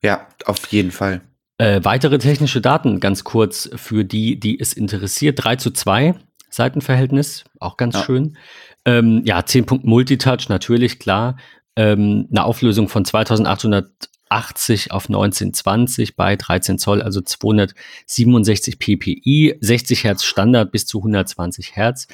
ja, 0.01 0.27
auf 0.45 0.65
jeden 0.67 0.91
Fall. 0.91 1.21
Äh, 1.57 1.81
weitere 1.83 2.19
technische 2.19 2.61
Daten 2.61 3.01
ganz 3.01 3.25
kurz 3.25 3.69
für 3.75 4.05
die, 4.05 4.39
die 4.39 4.57
es 4.59 4.71
interessiert. 4.71 5.43
3 5.43 5.57
zu 5.57 5.71
2 5.71 6.15
Seitenverhältnis, 6.49 7.43
auch 7.59 7.75
ganz 7.77 7.95
Ja. 7.95 8.03
schön. 8.03 8.37
Ähm, 8.85 9.21
ja, 9.25 9.45
10 9.45 9.65
Punkt 9.65 9.85
Multitouch, 9.85 10.47
natürlich, 10.49 10.99
klar. 10.99 11.37
Ähm, 11.79 12.27
eine 12.29 12.43
Auflösung 12.43 12.89
von 12.89 13.05
2880 13.05 14.91
auf 14.91 15.07
1920 15.07 16.17
bei 16.17 16.35
13 16.35 16.77
Zoll, 16.77 17.01
also 17.01 17.21
267 17.21 18.79
ppi, 18.79 19.57
60 19.61 20.03
Hertz 20.03 20.25
Standard 20.25 20.73
bis 20.73 20.85
zu 20.85 20.97
120 20.97 21.77
Hertz. 21.77 22.07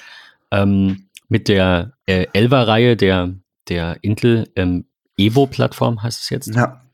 Ähm, 0.51 1.07
mit 1.29 1.47
der 1.47 1.93
äh, 2.05 2.27
11er-Reihe 2.35 2.95
der, 2.95 3.33
der 3.67 3.97
Intel 4.03 4.51
ähm, 4.55 4.85
Evo-Plattform 5.17 6.03
heißt 6.03 6.21
es 6.21 6.29
jetzt. 6.29 6.53
Ja, 6.53 6.85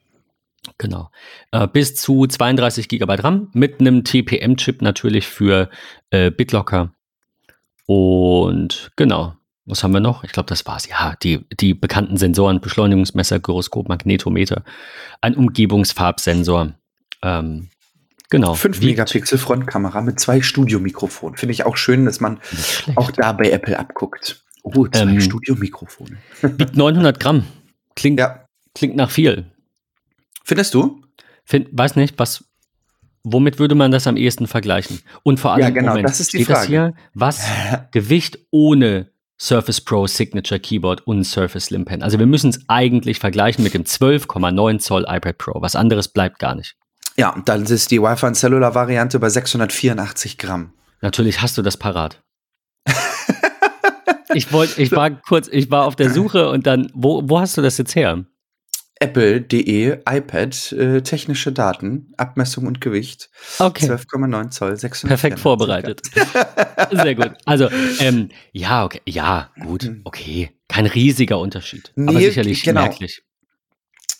Genau. 0.77 1.09
Äh, 1.51 1.67
bis 1.67 1.95
zu 1.95 2.27
32 2.27 2.87
GB 2.87 3.15
RAM 3.15 3.49
mit 3.51 3.81
einem 3.81 4.05
TPM-Chip 4.05 4.81
natürlich 4.81 5.27
für 5.27 5.69
äh, 6.11 6.31
BitLocker. 6.31 6.93
Und 7.87 8.91
genau. 8.95 9.35
Was 9.71 9.83
haben 9.83 9.93
wir 9.93 10.01
noch? 10.01 10.23
Ich 10.25 10.33
glaube, 10.33 10.47
das 10.47 10.65
war's. 10.65 10.87
Ja, 10.89 11.15
die, 11.23 11.45
die 11.59 11.73
bekannten 11.73 12.17
Sensoren, 12.17 12.59
Beschleunigungsmesser, 12.59 13.39
Gyroskop, 13.39 13.87
Magnetometer, 13.87 14.63
ein 15.21 15.35
Umgebungsfarbsensor. 15.35 16.73
Ähm, 17.23 17.69
genau. 18.29 18.53
5 18.53 18.77
Wiegt- 18.81 18.85
Megapixel 18.91 19.37
Frontkamera 19.37 20.01
mit 20.01 20.19
zwei 20.19 20.41
Studiomikrofonen. 20.41 21.37
Finde 21.37 21.53
ich 21.53 21.65
auch 21.65 21.77
schön, 21.77 22.03
dass 22.05 22.19
man 22.19 22.39
schlecht. 22.43 22.97
auch 22.97 23.11
da 23.11 23.31
bei 23.31 23.49
Apple 23.49 23.79
abguckt. 23.79 24.43
Oh, 24.63 24.87
zwei 24.87 24.99
Ähm, 25.03 25.21
Studiomikrofone. 25.21 26.17
Wiegt 26.41 26.75
900 26.75 27.19
Gramm. 27.19 27.45
Klingt, 27.95 28.19
Ja, 28.19 28.45
klingt 28.75 28.95
nach 28.95 29.09
viel. 29.09 29.45
findest 30.43 30.73
du? 30.73 31.01
Find, 31.45 31.69
weiß 31.71 31.95
nicht, 31.95 32.19
was, 32.19 32.43
womit 33.23 33.57
würde 33.57 33.75
man 33.75 33.91
das 33.91 34.05
am 34.05 34.17
ehesten 34.17 34.47
vergleichen? 34.47 34.99
Und 35.23 35.39
vor 35.39 35.53
allem, 35.53 35.61
Ja, 35.61 35.69
genau, 35.69 35.97
das 36.01 36.19
ist 36.19 36.33
die 36.33 36.37
steht 36.39 36.49
das 36.49 36.57
Frage. 36.59 36.67
hier, 36.69 36.93
was 37.13 37.45
Gewicht 37.91 38.37
ohne 38.51 39.09
Surface 39.41 39.81
Pro 39.81 40.05
Signature 40.05 40.60
Keyboard 40.60 41.07
und 41.07 41.24
Surface 41.24 41.65
Slim 41.65 41.83
Pen. 41.83 42.03
Also 42.03 42.19
wir 42.19 42.27
müssen 42.27 42.51
es 42.51 42.60
eigentlich 42.67 43.17
vergleichen 43.17 43.63
mit 43.63 43.74
dem 43.74 43.86
12,9 43.86 44.77
Zoll 44.77 45.03
iPad 45.07 45.38
Pro. 45.39 45.62
Was 45.62 45.75
anderes 45.75 46.10
bleibt 46.10 46.38
gar 46.38 46.53
nicht. 46.53 46.75
Ja, 47.17 47.33
und 47.33 47.50
dann 47.50 47.63
ist 47.63 47.89
die 47.89 48.00
Wi-Fi 48.00 48.27
und 48.27 48.36
Cellular 48.36 48.75
Variante 48.75 49.17
bei 49.17 49.29
684 49.29 50.38
Gramm. 50.38 50.74
Natürlich 51.01 51.41
hast 51.41 51.57
du 51.57 51.63
das 51.63 51.75
parat. 51.75 52.21
ich 54.36 54.53
wollte, 54.53 54.79
ich 54.79 54.91
war 54.91 55.10
kurz, 55.10 55.48
ich 55.48 55.71
war 55.71 55.86
auf 55.86 55.95
der 55.95 56.12
Suche 56.12 56.50
und 56.50 56.67
dann, 56.67 56.91
wo, 56.93 57.27
wo 57.27 57.39
hast 57.39 57.57
du 57.57 57.63
das 57.63 57.79
jetzt 57.79 57.95
her? 57.95 58.24
Apple.de 59.01 60.00
iPad, 60.08 60.72
äh, 60.74 61.01
technische 61.01 61.51
Daten, 61.51 62.13
Abmessung 62.17 62.67
und 62.67 62.81
Gewicht. 62.81 63.29
Okay. 63.60 63.86
12,9 63.86 64.51
Zoll, 64.51 64.77
684 64.77 65.08
Perfekt 65.08 65.39
vorbereitet. 65.39 66.01
Sehr 66.91 67.15
gut. 67.15 67.31
Also, 67.46 67.70
ähm, 68.00 68.29
ja, 68.51 68.86
okay, 68.86 69.01
ja, 69.08 69.50
gut, 69.62 69.89
okay. 70.03 70.51
Kein 70.67 70.86
riesiger 70.86 71.39
Unterschied. 71.39 71.91
aber 71.98 72.20
Nee, 72.20 72.25
sicherlich 72.27 72.63
genau. 72.63 72.81
merklich. 72.81 73.24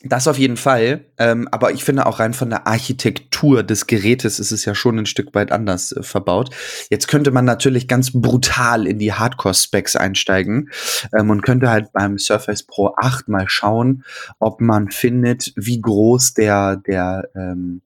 Das 0.04 0.28
auf 0.28 0.38
jeden 0.40 0.58
Fall. 0.58 1.06
Ähm, 1.18 1.48
aber 1.52 1.72
ich 1.74 1.84
finde 1.84 2.08
auch 2.08 2.20
rein 2.20 2.34
von 2.34 2.50
der 2.50 2.66
Architektur 2.66 3.62
des 3.62 3.86
Gerätes 3.86 4.40
ist 4.40 4.52
es 4.52 4.66
ja 4.66 4.74
schon 4.74 4.98
ein 4.98 5.06
Stück 5.06 5.36
weit 5.36 5.52
anders 5.52 5.92
äh, 5.92 6.02
verbaut. 6.02 6.50
Jetzt 6.90 7.08
könnte 7.08 7.30
man 7.32 7.46
natürlich 7.46 7.88
ganz 7.88 8.12
brutal 8.12 8.88
in 8.88 8.98
die 8.98 9.14
Hardcore-Specs 9.14 9.96
einsteigen 9.96 10.72
ähm, 11.16 11.30
und 11.30 11.44
könnte 11.44 11.70
halt 11.70 11.94
beim 11.94 12.18
Surface 12.18 12.64
Pro 12.64 12.96
8 13.00 13.28
mal 13.28 13.48
schauen, 13.48 14.04
ob 14.40 14.60
man 14.60 14.90
findet, 14.90 15.54
wie 15.56 15.80
groß 15.80 16.34
der, 16.34 16.78
der, 16.78 17.30
ähm, 17.36 17.82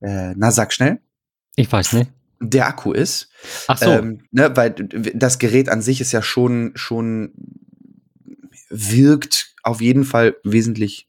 äh, 0.00 0.32
na 0.34 0.50
sag 0.50 0.72
schnell, 0.72 1.00
Ich 1.56 1.70
weiß 1.70 1.92
nicht. 1.92 2.10
der 2.40 2.66
Akku 2.66 2.92
ist. 2.92 3.28
Ach 3.68 3.76
so. 3.76 3.90
Ähm, 3.90 4.22
ne, 4.30 4.56
weil 4.56 4.70
das 4.70 5.38
Gerät 5.38 5.68
an 5.68 5.82
sich 5.82 6.00
ist 6.00 6.12
ja 6.12 6.22
schon, 6.22 6.72
schon 6.74 7.32
wirkt 8.70 9.49
auf 9.62 9.80
jeden 9.80 10.04
Fall 10.04 10.36
wesentlich 10.44 11.08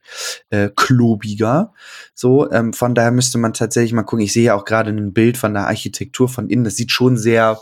äh, 0.49 0.69
klobiger. 0.75 1.73
So, 2.13 2.51
ähm, 2.51 2.73
von 2.73 2.95
daher 2.95 3.11
müsste 3.11 3.37
man 3.37 3.53
tatsächlich 3.53 3.93
mal 3.93 4.03
gucken. 4.03 4.25
Ich 4.25 4.33
sehe 4.33 4.45
ja 4.45 4.55
auch 4.55 4.65
gerade 4.65 4.91
ein 4.91 5.13
Bild 5.13 5.37
von 5.37 5.53
der 5.53 5.67
Architektur 5.67 6.27
von 6.29 6.49
innen. 6.49 6.63
Das 6.63 6.75
sieht 6.75 6.91
schon 6.91 7.17
sehr, 7.17 7.59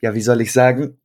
ja, 0.00 0.14
wie 0.14 0.22
soll 0.22 0.40
ich 0.40 0.52
sagen, 0.52 0.99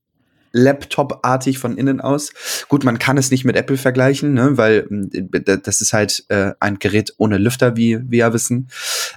Laptop-artig 0.55 1.59
von 1.59 1.77
innen 1.77 1.99
aus. 1.99 2.31
Gut, 2.69 2.85
man 2.85 2.97
kann 2.97 3.17
es 3.17 3.29
nicht 3.29 3.43
mit 3.43 3.57
Apple 3.57 3.77
vergleichen, 3.77 4.33
ne, 4.33 4.57
weil 4.57 4.87
äh, 5.11 5.57
das 5.61 5.81
ist 5.81 5.91
halt 5.91 6.23
äh, 6.29 6.53
ein 6.61 6.79
Gerät 6.79 7.13
ohne 7.17 7.37
Lüfter, 7.37 7.75
wie 7.75 7.99
wir 8.09 8.19
ja 8.19 8.33
wissen. 8.33 8.69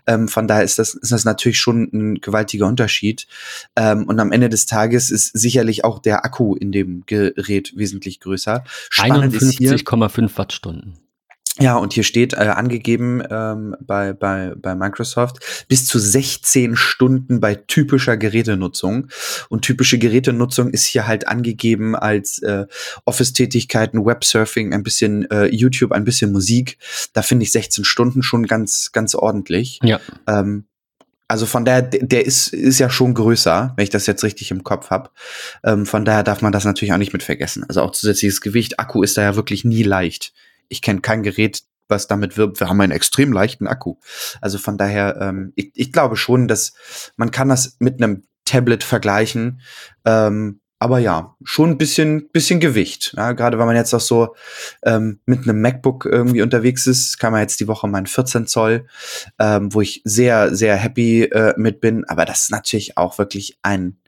Ähm, 0.07 0.27
von 0.27 0.49
daher 0.49 0.65
ist 0.65 0.79
das, 0.79 0.95
ist 0.95 1.13
das 1.13 1.25
natürlich 1.25 1.61
schon 1.61 1.89
ein 1.93 2.21
gewaltiger 2.21 2.67
Unterschied. 2.67 3.29
Ähm, 3.77 4.05
und 4.07 4.19
am 4.19 4.33
Ende 4.33 4.49
des 4.49 4.67
Tages 4.67 5.11
ist 5.11 5.39
sicherlich 5.39 5.85
auch 5.85 6.01
der 6.01 6.25
Akku 6.25 6.57
in 6.57 6.73
dem 6.73 7.05
Gerät 7.07 7.73
wesentlich 7.77 8.19
größer. 8.19 8.65
Spannend 8.91 9.35
ist 9.35 9.59
hier, 9.59 9.77
51,5 9.77 10.37
Wattstunden. 10.37 10.99
Ja, 11.61 11.77
und 11.77 11.93
hier 11.93 12.05
steht 12.05 12.35
äh, 12.35 12.37
angegeben 12.37 13.23
ähm, 13.31 13.77
bei, 13.81 14.13
bei, 14.13 14.55
bei 14.57 14.75
Microsoft 14.75 15.39
bis 15.69 15.87
zu 15.87 15.99
16 15.99 16.77
Stunden 16.77 17.41
bei 17.41 17.57
typischer 17.57 18.17
Gerätenutzung. 18.17 19.09
Und 19.49 19.63
typische 19.63 19.99
Gerätenutzung 19.99 20.71
ist 20.71 20.87
hier 20.87 21.07
halt 21.07 21.27
angegeben 21.27 21.97
als 21.97 22.39
äh, 22.41 22.67
Office-Tätigkeiten, 23.05 24.05
Websurfing, 24.05 24.73
ein 24.73 24.83
bisschen 24.83 25.29
äh, 25.31 25.47
YouTube, 25.47 25.93
ein 25.93 26.05
bisschen 26.05 26.33
Musik. 26.33 26.79
Da 27.13 27.23
finde 27.23 27.43
ich 27.43 27.53
16 27.53 27.85
Stunden 27.85 28.23
schon 28.23 28.47
ganz, 28.47 28.93
ganz 28.93 29.15
ordentlich. 29.15 29.81
Ja. 29.83 30.01
Ähm, 30.29 30.65
also 31.27 31.45
von 31.45 31.67
daher, 31.67 31.83
der 31.83 32.25
ist, 32.25 32.55
ist 32.55 32.79
ja 32.79 32.89
schon 32.89 33.13
größer, 33.13 33.75
wenn 33.77 33.83
ich 33.83 33.91
das 33.91 34.07
jetzt 34.07 34.25
richtig 34.25 34.51
im 34.51 34.65
Kopf 34.65 34.89
habe. 34.91 35.11
Ähm, 35.63 35.85
von 35.85 36.07
daher 36.07 36.23
darf 36.23 36.41
man 36.41 36.53
das 36.53 36.65
natürlich 36.65 36.93
auch 36.95 36.99
nicht 36.99 37.13
mit 37.13 37.23
vergessen. 37.23 37.65
Also 37.69 37.83
auch 37.83 37.91
zusätzliches 37.91 38.41
Gewicht. 38.41 38.81
Akku 38.81 39.03
ist 39.03 39.19
da 39.19 39.23
ja 39.23 39.37
wirklich 39.37 39.65
nie 39.65 39.83
leicht 39.83 40.33
ich 40.69 40.83
kenne 40.83 41.01
kein 41.01 41.23
Gerät, 41.23 41.63
was 41.89 42.07
damit 42.07 42.37
wirbt, 42.37 42.61
wir 42.61 42.69
haben 42.69 42.81
einen 42.81 42.93
extrem 42.93 43.33
leichten 43.33 43.67
Akku. 43.67 43.97
Also 44.41 44.59
von 44.59 44.77
daher, 44.77 45.19
ähm, 45.21 45.53
ich, 45.57 45.71
ich 45.75 45.93
glaube 45.93 46.17
schon, 46.17 46.49
dass 46.49 46.75
man 47.17 47.31
kann 47.31 47.49
das 47.49 47.77
mit 47.79 48.03
einem 48.03 48.25
Tablet 48.45 48.85
vergleichen. 48.85 49.61
Ähm, 50.05 50.61
aber 50.81 51.01
ja, 51.01 51.35
schon 51.43 51.71
ein 51.71 51.79
bisschen, 51.79 52.29
bisschen 52.31 52.61
Gewicht. 52.61 53.13
Ja, 53.17 53.33
Gerade 53.33 53.59
wenn 53.59 53.67
man 53.67 53.75
jetzt 53.75 53.93
auch 53.95 54.01
so 54.01 54.37
ähm, 54.85 55.19
mit 55.27 55.41
einem 55.41 55.61
MacBook 55.61 56.05
irgendwie 56.05 56.43
unterwegs 56.43 56.87
ist, 56.87 57.19
kam 57.19 57.35
ja 57.35 57.41
jetzt 57.41 57.59
die 57.59 57.67
Woche 57.67 57.89
mein 57.89 58.07
14 58.07 58.47
Zoll, 58.47 58.87
ähm, 59.41 59.75
wo 59.75 59.81
ich 59.81 60.03
sehr, 60.05 60.55
sehr 60.55 60.77
happy 60.77 61.25
äh, 61.25 61.55
mit 61.57 61.81
bin. 61.81 62.05
Aber 62.05 62.25
das 62.25 62.45
ist 62.45 62.51
natürlich 62.53 62.97
auch 62.97 63.19
wirklich 63.19 63.59
ein 63.63 63.99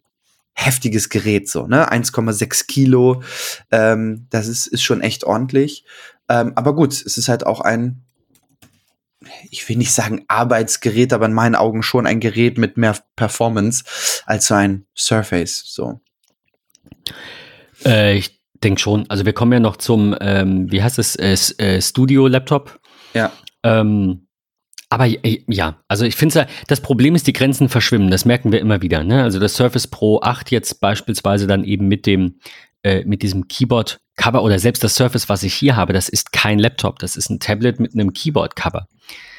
heftiges 0.53 1.09
Gerät, 1.09 1.49
so, 1.49 1.67
ne? 1.67 1.91
1,6 1.91 2.67
Kilo. 2.67 3.23
Ähm, 3.71 4.27
das 4.31 4.47
ist, 4.47 4.67
ist 4.67 4.83
schon 4.83 5.01
echt 5.01 5.25
ordentlich. 5.25 5.85
Ähm, 6.31 6.53
aber 6.55 6.75
gut, 6.75 6.93
es 6.93 7.19
ist 7.19 7.29
halt 7.29 7.45
auch 7.45 7.61
ein, 7.61 8.05
ich 9.51 9.69
will 9.69 9.77
nicht 9.77 9.93
sagen 9.93 10.25
Arbeitsgerät, 10.29 11.13
aber 11.13 11.27
in 11.27 11.33
meinen 11.33 11.57
Augen 11.57 11.83
schon 11.83 12.07
ein 12.07 12.21
Gerät 12.21 12.57
mit 12.57 12.77
mehr 12.77 12.97
Performance 13.17 13.85
als 14.27 14.47
so 14.47 14.55
ein 14.55 14.87
Surface. 14.97 15.65
So. 15.67 16.01
Äh, 17.85 18.17
ich 18.17 18.41
denke 18.63 18.81
schon. 18.81 19.11
Also 19.11 19.27
wir 19.27 19.33
kommen 19.33 19.53
ja 19.53 19.61
noch 19.61 19.77
zum, 19.77 20.17
ähm, 20.21 20.71
wie 20.71 20.83
heißt 20.83 21.01
es, 21.01 21.17
äh, 21.17 21.37
äh, 21.59 21.83
Studio-Laptop. 21.83 22.79
Ja. 23.13 23.33
Ähm, 23.65 24.29
aber 24.89 25.07
ja, 25.07 25.83
also 25.87 26.05
ich 26.05 26.17
finde, 26.17 26.47
das 26.67 26.81
Problem 26.81 27.15
ist, 27.15 27.27
die 27.27 27.33
Grenzen 27.33 27.69
verschwimmen. 27.69 28.11
Das 28.11 28.25
merken 28.25 28.51
wir 28.51 28.61
immer 28.61 28.83
wieder. 28.83 29.05
Ne? 29.05 29.23
Also 29.23 29.39
das 29.39 29.55
Surface 29.55 29.87
Pro 29.87 30.21
8 30.21 30.51
jetzt 30.51 30.81
beispielsweise 30.81 31.47
dann 31.47 31.65
eben 31.65 31.87
mit 31.87 32.07
dem 32.07 32.41
äh, 32.83 33.05
mit 33.05 33.23
diesem 33.23 33.49
Keyboard-Cover 33.49 34.43
oder 34.43 34.59
selbst 34.59 34.83
das 34.83 34.95
Surface, 34.95 35.29
was 35.29 35.43
ich 35.43 35.55
hier 35.55 35.77
habe, 35.77 35.93
das 35.93 36.09
ist 36.09 36.33
kein 36.33 36.59
Laptop, 36.59 36.99
das 36.99 37.17
ist 37.17 37.31
ein 37.31 37.41
Tablet 37.41 37.81
mit 37.81 37.95
einem 37.95 38.13
Keyboard-Cover. 38.13 38.87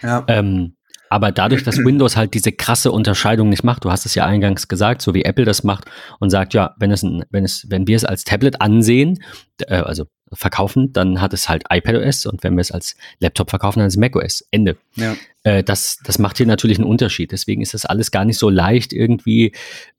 Ja. 0.03 0.23
Ähm, 0.27 0.75
aber 1.11 1.33
dadurch, 1.33 1.65
dass 1.65 1.77
Windows 1.77 2.15
halt 2.15 2.33
diese 2.33 2.53
krasse 2.53 2.89
Unterscheidung 2.89 3.49
nicht 3.49 3.65
macht, 3.65 3.83
du 3.83 3.91
hast 3.91 4.05
es 4.05 4.15
ja 4.15 4.25
eingangs 4.25 4.69
gesagt, 4.69 5.01
so 5.01 5.13
wie 5.13 5.23
Apple 5.23 5.43
das 5.43 5.65
macht 5.65 5.83
und 6.19 6.29
sagt, 6.29 6.53
ja, 6.53 6.73
wenn 6.79 6.89
es, 6.89 7.03
ein, 7.03 7.25
wenn 7.29 7.43
es, 7.43 7.65
wenn 7.69 7.85
wir 7.85 7.97
es 7.97 8.05
als 8.05 8.23
Tablet 8.23 8.61
ansehen, 8.61 9.21
äh, 9.67 9.75
also 9.75 10.05
verkaufen, 10.31 10.93
dann 10.93 11.19
hat 11.19 11.33
es 11.33 11.49
halt 11.49 11.65
iPadOS 11.69 12.25
und 12.27 12.43
wenn 12.43 12.55
wir 12.55 12.61
es 12.61 12.71
als 12.71 12.95
Laptop 13.19 13.49
verkaufen, 13.49 13.79
dann 13.79 13.87
ist 13.87 13.95
es 13.95 13.99
macOS. 13.99 14.47
Ende. 14.51 14.77
Ja. 14.95 15.17
Äh, 15.43 15.65
das, 15.65 15.99
das 16.05 16.17
macht 16.17 16.37
hier 16.37 16.45
natürlich 16.45 16.77
einen 16.79 16.87
Unterschied. 16.87 17.33
Deswegen 17.33 17.61
ist 17.61 17.73
das 17.73 17.85
alles 17.85 18.11
gar 18.11 18.23
nicht 18.23 18.37
so 18.37 18.49
leicht, 18.49 18.93
irgendwie 18.93 19.53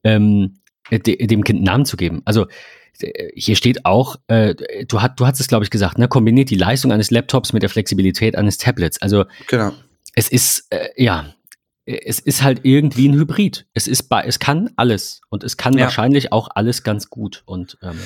ähm, 0.04 0.60
de, 0.90 1.26
dem 1.26 1.44
Kind 1.44 1.58
einen 1.58 1.66
Namen 1.66 1.84
zu 1.84 1.98
geben. 1.98 2.22
Also 2.24 2.46
hier 3.34 3.56
steht 3.56 3.84
auch, 3.84 4.16
äh, 4.26 4.54
du, 4.86 5.02
hat, 5.02 5.18
du 5.18 5.26
hast 5.26 5.40
es, 5.40 5.48
glaube 5.48 5.64
ich, 5.64 5.70
gesagt, 5.70 5.98
ne, 5.98 6.08
kombiniert 6.08 6.50
die 6.50 6.56
Leistung 6.56 6.92
eines 6.92 7.10
Laptops 7.10 7.52
mit 7.52 7.62
der 7.62 7.70
Flexibilität 7.70 8.36
eines 8.36 8.58
Tablets. 8.58 9.00
Also 9.00 9.24
genau. 9.48 9.72
es 10.14 10.28
ist, 10.28 10.66
äh, 10.70 10.88
ja, 10.96 11.34
es 11.84 12.20
ist 12.20 12.42
halt 12.42 12.60
irgendwie 12.62 13.08
ein 13.08 13.14
Hybrid. 13.14 13.66
Es 13.74 13.88
ist 13.88 14.04
bei, 14.04 14.22
es 14.22 14.38
kann 14.38 14.70
alles 14.76 15.20
und 15.30 15.42
es 15.42 15.56
kann 15.56 15.76
ja. 15.76 15.84
wahrscheinlich 15.84 16.32
auch 16.32 16.48
alles 16.54 16.84
ganz 16.84 17.10
gut. 17.10 17.42
Und 17.44 17.78
ähm, 17.82 17.98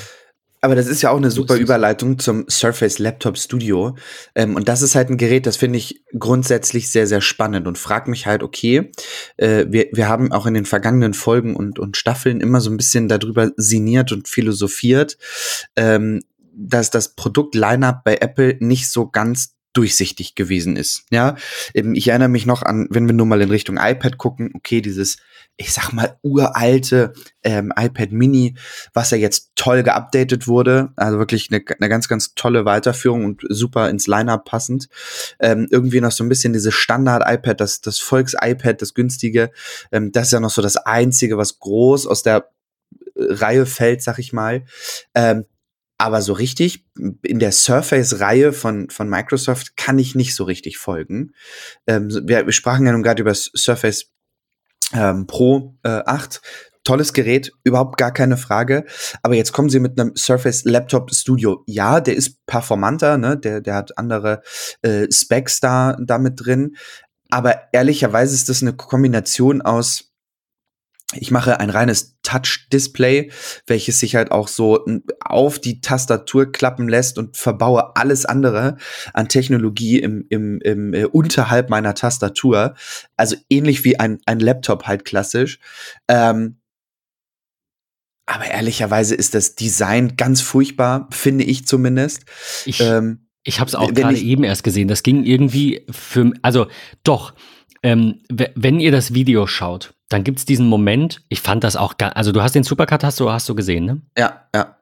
aber 0.67 0.75
das 0.75 0.89
ist 0.89 1.01
ja 1.01 1.11
auch 1.11 1.17
eine 1.17 1.31
super 1.31 1.55
Überleitung 1.55 2.19
zum 2.19 2.45
Surface 2.51 2.99
Laptop 2.99 3.39
Studio. 3.39 3.97
Ähm, 4.35 4.57
und 4.57 4.69
das 4.69 4.83
ist 4.83 4.97
halt 4.97 5.11
ein 5.11 5.17
Gerät, 5.17 5.47
das 5.47 5.57
finde 5.57 5.79
ich 5.79 6.03
grundsätzlich 6.19 6.91
sehr, 6.91 7.07
sehr 7.07 7.21
spannend 7.21 7.69
und 7.69 7.79
frag 7.79 8.09
mich 8.09 8.27
halt, 8.27 8.43
okay, 8.43 8.91
äh, 9.37 9.65
wir, 9.69 9.87
wir 9.93 10.09
haben 10.09 10.33
auch 10.33 10.45
in 10.45 10.55
den 10.55 10.65
vergangenen 10.65 11.15
Folgen 11.15 11.55
und, 11.55 11.79
und 11.79 11.97
Staffeln 11.97 12.41
immer 12.41 12.61
so 12.61 12.69
ein 12.69 12.77
bisschen 12.77 13.07
darüber 13.07 13.53
sinniert 13.57 14.11
und 14.11 14.27
philosophiert, 14.27 15.19
ähm, 15.77 16.25
dass 16.53 16.91
das 16.91 17.15
Produkt-Lineup 17.15 18.03
bei 18.03 18.17
Apple 18.17 18.57
nicht 18.59 18.91
so 18.91 19.09
ganz 19.09 19.55
durchsichtig 19.73 20.35
gewesen 20.35 20.75
ist. 20.75 21.05
Ja, 21.13 21.37
ich 21.75 22.09
erinnere 22.09 22.29
mich 22.29 22.45
noch 22.45 22.63
an, 22.63 22.89
wenn 22.91 23.07
wir 23.07 23.13
nur 23.13 23.27
mal 23.27 23.41
in 23.41 23.51
Richtung 23.51 23.77
iPad 23.77 24.19
gucken, 24.19 24.51
okay, 24.55 24.81
dieses 24.81 25.19
ich 25.59 25.73
sag 25.73 25.93
mal, 25.93 26.19
uralte 26.23 27.15
ähm, 27.43 27.73
iPad 27.77 28.13
Mini, 28.13 28.57
was 28.93 29.11
ja 29.11 29.17
jetzt 29.17 29.53
toll 29.57 29.83
geupdatet 29.83 30.47
wurde. 30.47 30.93
Also 30.97 31.19
wirklich 31.19 31.51
eine, 31.51 31.63
eine 31.79 31.89
ganz, 31.89 32.09
ganz 32.09 32.35
tolle 32.35 32.65
Weiterführung 32.65 33.25
und 33.25 33.43
super 33.49 33.89
ins 33.89 34.07
Line-Up 34.07 34.45
passend. 34.45 34.89
Ähm, 35.41 35.67
irgendwie 35.71 36.01
noch 36.01 36.13
so 36.13 36.25
ein 36.25 36.29
bisschen 36.29 36.53
dieses 36.53 36.75
Standard-iPad, 36.75 37.61
das, 37.61 37.81
das 37.81 37.99
Volks-iPad, 38.01 38.83
das 38.83 38.93
günstige. 38.93 39.51
Ähm, 39.93 40.13
das 40.13 40.27
ist 40.27 40.33
ja 40.33 40.41
noch 40.41 40.51
so 40.51 40.61
das 40.61 40.77
Einzige, 40.77 41.39
was 41.39 41.59
groß 41.59 42.07
aus 42.07 42.23
der 42.23 42.51
Reihe 43.17 43.65
fällt, 43.65 44.03
sag 44.03 44.19
ich 44.19 44.35
mal. 44.35 44.65
Ähm, 45.15 45.47
aber 45.99 46.21
so 46.21 46.35
richtig 46.35 46.85
in 47.23 47.39
der 47.39 47.53
Surface-Reihe 47.53 48.53
von, 48.53 48.91
von 48.91 49.09
Microsoft 49.09 49.79
kann 49.79 49.99
ich 49.99 50.15
nicht 50.15 50.35
so 50.35 50.45
richtig 50.45 50.77
folgen. 50.77 51.33
Ähm, 51.87 52.11
wir, 52.11 52.45
wir 52.45 52.53
sprachen 52.53 52.85
ja 52.85 52.93
nun 52.93 53.03
gerade 53.03 53.23
über 53.23 53.35
Surface 53.35 54.13
ähm, 54.93 55.27
Pro 55.27 55.75
äh, 55.83 56.03
8. 56.05 56.41
Tolles 56.85 57.13
Gerät, 57.13 57.51
überhaupt 57.65 57.97
gar 57.97 58.13
keine 58.13 58.37
Frage. 58.37 58.85
Aber 59.23 59.35
jetzt 59.35 59.53
kommen 59.53 59.69
sie 59.69 59.81
mit 59.81 59.99
einem 59.99 60.15
Surface 60.15 60.65
Laptop 60.65 61.13
Studio. 61.13 61.65
Ja, 61.67 62.01
der 62.01 62.15
ist 62.15 62.47
performanter, 62.47 63.19
ne? 63.19 63.37
der, 63.37 63.61
der 63.61 63.75
hat 63.75 63.99
andere 63.99 64.43
äh, 64.83 65.11
Specs 65.11 65.59
da, 65.59 65.97
da 66.01 66.19
mit 66.19 66.35
drin. 66.37 66.77
Aber 67.29 67.63
ehrlicherweise 67.73 68.35
ist 68.35 68.49
das 68.49 68.63
eine 68.63 68.73
Kombination 68.73 69.63
aus 69.63 70.13
ich 71.15 71.31
mache 71.31 71.61
ein 71.61 71.71
reines 71.71 72.17
Touch-Display, 72.23 73.31
welches 73.67 74.01
sich 74.01 74.17
halt 74.17 74.33
auch 74.33 74.49
so 74.49 74.85
auf 75.21 75.61
die 75.61 75.81
Tastatur 75.81 76.51
klappen 76.51 76.89
lässt 76.89 77.17
und 77.17 77.37
verbaue 77.37 77.95
alles 77.95 78.27
andere 78.27 78.77
an 79.13 79.29
Technologie 79.29 80.01
im, 80.01 80.27
im, 80.31 80.61
im 80.61 80.95
äh, 80.95 81.05
unterhalb 81.05 81.71
meiner 81.71 81.95
Tastatur. 81.95 82.75
Also 83.17 83.37
ähnlich 83.49 83.85
wie 83.85 84.01
ein, 84.01 84.19
ein 84.27 84.41
Laptop 84.41 84.89
halt 84.89 85.05
klassisch. 85.05 85.61
Ähm, 86.09 86.57
aber 88.27 88.47
ehrlicherweise 88.47 89.15
ist 89.15 89.35
das 89.35 89.55
Design 89.55 90.17
ganz 90.17 90.41
furchtbar, 90.41 91.09
finde 91.13 91.45
ich 91.45 91.69
zumindest. 91.69 92.25
Ich, 92.65 92.81
ähm, 92.81 93.29
ich 93.45 93.61
habe 93.61 93.69
es 93.69 93.77
auch 93.77 93.95
gerade 93.95 94.19
eben 94.19 94.43
erst 94.43 94.65
gesehen. 94.65 94.89
Das 94.89 95.05
ging 95.05 95.23
irgendwie 95.23 95.87
für, 95.89 96.33
also 96.43 96.67
doch, 97.05 97.33
ähm, 97.83 98.21
wenn 98.29 98.81
ihr 98.81 98.93
das 98.93 99.15
Video 99.15 99.47
schaut, 99.47 99.95
dann 100.09 100.25
gibt 100.25 100.39
es 100.39 100.45
diesen 100.45 100.69
Moment, 100.69 101.23
ich 101.29 101.41
fand 101.41 101.65
das 101.65 101.77
auch, 101.77 101.95
also 101.99 102.33
du 102.33 102.43
hast 102.43 102.55
den 102.55 102.63
Supercut, 102.63 103.03
hast 103.05 103.21
du, 103.21 103.31
hast 103.31 103.49
du 103.49 103.55
gesehen, 103.55 103.85
ne? 103.85 104.03
Ja, 104.17 104.49
ja. 104.55 104.77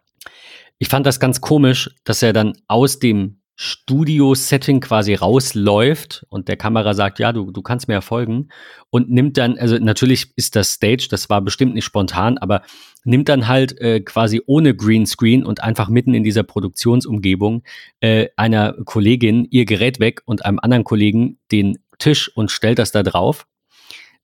Ich 0.79 0.89
fand 0.89 1.07
das 1.07 1.21
ganz 1.21 1.41
komisch, 1.41 1.91
dass 2.05 2.23
er 2.23 2.33
dann 2.33 2.55
aus 2.69 2.99
dem 2.99 3.41
Studio-Setting 3.57 4.81
quasi 4.81 5.15
rausläuft 5.15 6.27
und 6.29 6.49
der 6.49 6.57
Kamera 6.57 6.93
sagt, 6.93 7.21
ja, 7.21 7.33
du, 7.33 7.53
du 7.53 7.63
kannst 7.63 7.87
mir 7.87 7.95
ja 7.95 8.01
folgen 8.01 8.49
und 8.91 9.11
nimmt 9.11 9.39
dann, 9.39 9.57
also 9.59 9.79
natürlich 9.79 10.33
ist 10.37 10.57
das 10.57 10.73
Stage, 10.73 11.07
das 11.09 11.31
war 11.31 11.41
bestimmt 11.41 11.75
nicht 11.75 11.85
spontan, 11.85 12.37
aber 12.39 12.63
nimmt 13.05 13.29
dann 13.29 13.47
halt 13.47 13.81
äh, 13.81 14.01
quasi 14.01 14.43
ohne 14.47 14.75
Greenscreen 14.75 15.45
und 15.45 15.63
einfach 15.63 15.89
mitten 15.89 16.15
in 16.15 16.25
dieser 16.25 16.43
Produktionsumgebung 16.43 17.63
äh, 18.01 18.27
einer 18.37 18.73
Kollegin 18.85 19.47
ihr 19.51 19.67
Gerät 19.67 20.01
weg 20.01 20.23
und 20.25 20.45
einem 20.45 20.59
anderen 20.59 20.83
Kollegen 20.83 21.39
den 21.53 21.79
Tisch 21.99 22.31
und 22.35 22.51
stellt 22.51 22.79
das 22.79 22.93
da 22.93 23.03
drauf 23.03 23.47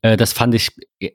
äh, 0.02 0.16
das 0.16 0.32
fand 0.32 0.54
ich 0.54 0.70
äh, 1.00 1.10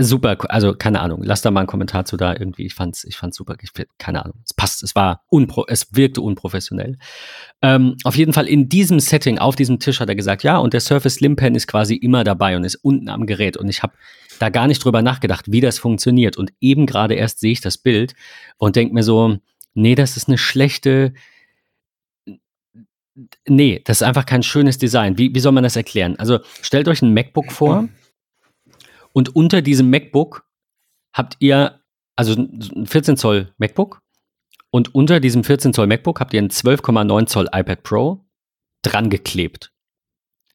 super, 0.00 0.36
also 0.48 0.74
keine 0.74 1.00
Ahnung, 1.00 1.22
lass 1.24 1.42
da 1.42 1.50
mal 1.50 1.60
einen 1.60 1.66
Kommentar 1.66 2.04
zu 2.04 2.16
da 2.16 2.32
irgendwie. 2.32 2.66
Ich 2.66 2.74
fand's, 2.74 3.04
ich 3.04 3.16
fand's 3.16 3.36
super, 3.36 3.56
ich, 3.60 3.70
keine 3.98 4.24
Ahnung. 4.24 4.38
Es 4.44 4.54
passt, 4.54 4.82
es 4.82 4.94
war 4.94 5.22
unpro, 5.28 5.64
es 5.66 5.94
wirkte 5.94 6.20
unprofessionell. 6.20 6.98
Ähm, 7.62 7.96
auf 8.04 8.16
jeden 8.16 8.32
Fall 8.32 8.46
in 8.46 8.68
diesem 8.68 9.00
Setting, 9.00 9.38
auf 9.38 9.56
diesem 9.56 9.80
Tisch 9.80 10.00
hat 10.00 10.08
er 10.08 10.14
gesagt, 10.14 10.44
ja, 10.44 10.58
und 10.58 10.72
der 10.72 10.80
Surface 10.80 11.14
Slim 11.14 11.36
Pen 11.36 11.54
ist 11.54 11.66
quasi 11.66 11.96
immer 11.96 12.22
dabei 12.22 12.56
und 12.56 12.64
ist 12.64 12.76
unten 12.76 13.08
am 13.08 13.26
Gerät. 13.26 13.56
Und 13.56 13.68
ich 13.68 13.82
habe 13.82 13.94
da 14.38 14.50
gar 14.50 14.68
nicht 14.68 14.84
drüber 14.84 15.02
nachgedacht, 15.02 15.50
wie 15.50 15.60
das 15.60 15.80
funktioniert. 15.80 16.36
Und 16.36 16.52
eben 16.60 16.86
gerade 16.86 17.14
erst 17.14 17.40
sehe 17.40 17.52
ich 17.52 17.60
das 17.60 17.76
Bild 17.76 18.14
und 18.56 18.76
denke 18.76 18.94
mir 18.94 19.02
so, 19.02 19.38
nee, 19.74 19.96
das 19.96 20.16
ist 20.16 20.28
eine 20.28 20.38
schlechte, 20.38 21.12
nee, 23.46 23.80
das 23.84 24.00
ist 24.00 24.06
einfach 24.06 24.26
kein 24.26 24.42
schönes 24.42 24.78
Design. 24.78 25.18
Wie, 25.18 25.34
wie 25.34 25.40
soll 25.40 25.52
man 25.52 25.64
das 25.64 25.76
erklären? 25.76 26.16
Also 26.18 26.40
stellt 26.62 26.88
euch 26.88 27.02
ein 27.02 27.14
MacBook 27.14 27.52
vor 27.52 27.88
und 29.12 29.34
unter 29.34 29.62
diesem 29.62 29.90
MacBook 29.90 30.46
habt 31.12 31.36
ihr, 31.40 31.80
also 32.16 32.34
ein 32.34 32.86
14 32.86 33.16
Zoll 33.16 33.52
MacBook 33.58 34.00
und 34.70 34.94
unter 34.94 35.20
diesem 35.20 35.44
14 35.44 35.72
Zoll 35.72 35.86
MacBook 35.86 36.20
habt 36.20 36.34
ihr 36.34 36.42
ein 36.42 36.50
12,9 36.50 37.26
Zoll 37.26 37.48
iPad 37.52 37.82
Pro 37.82 38.24
dran 38.82 39.10
geklebt. 39.10 39.72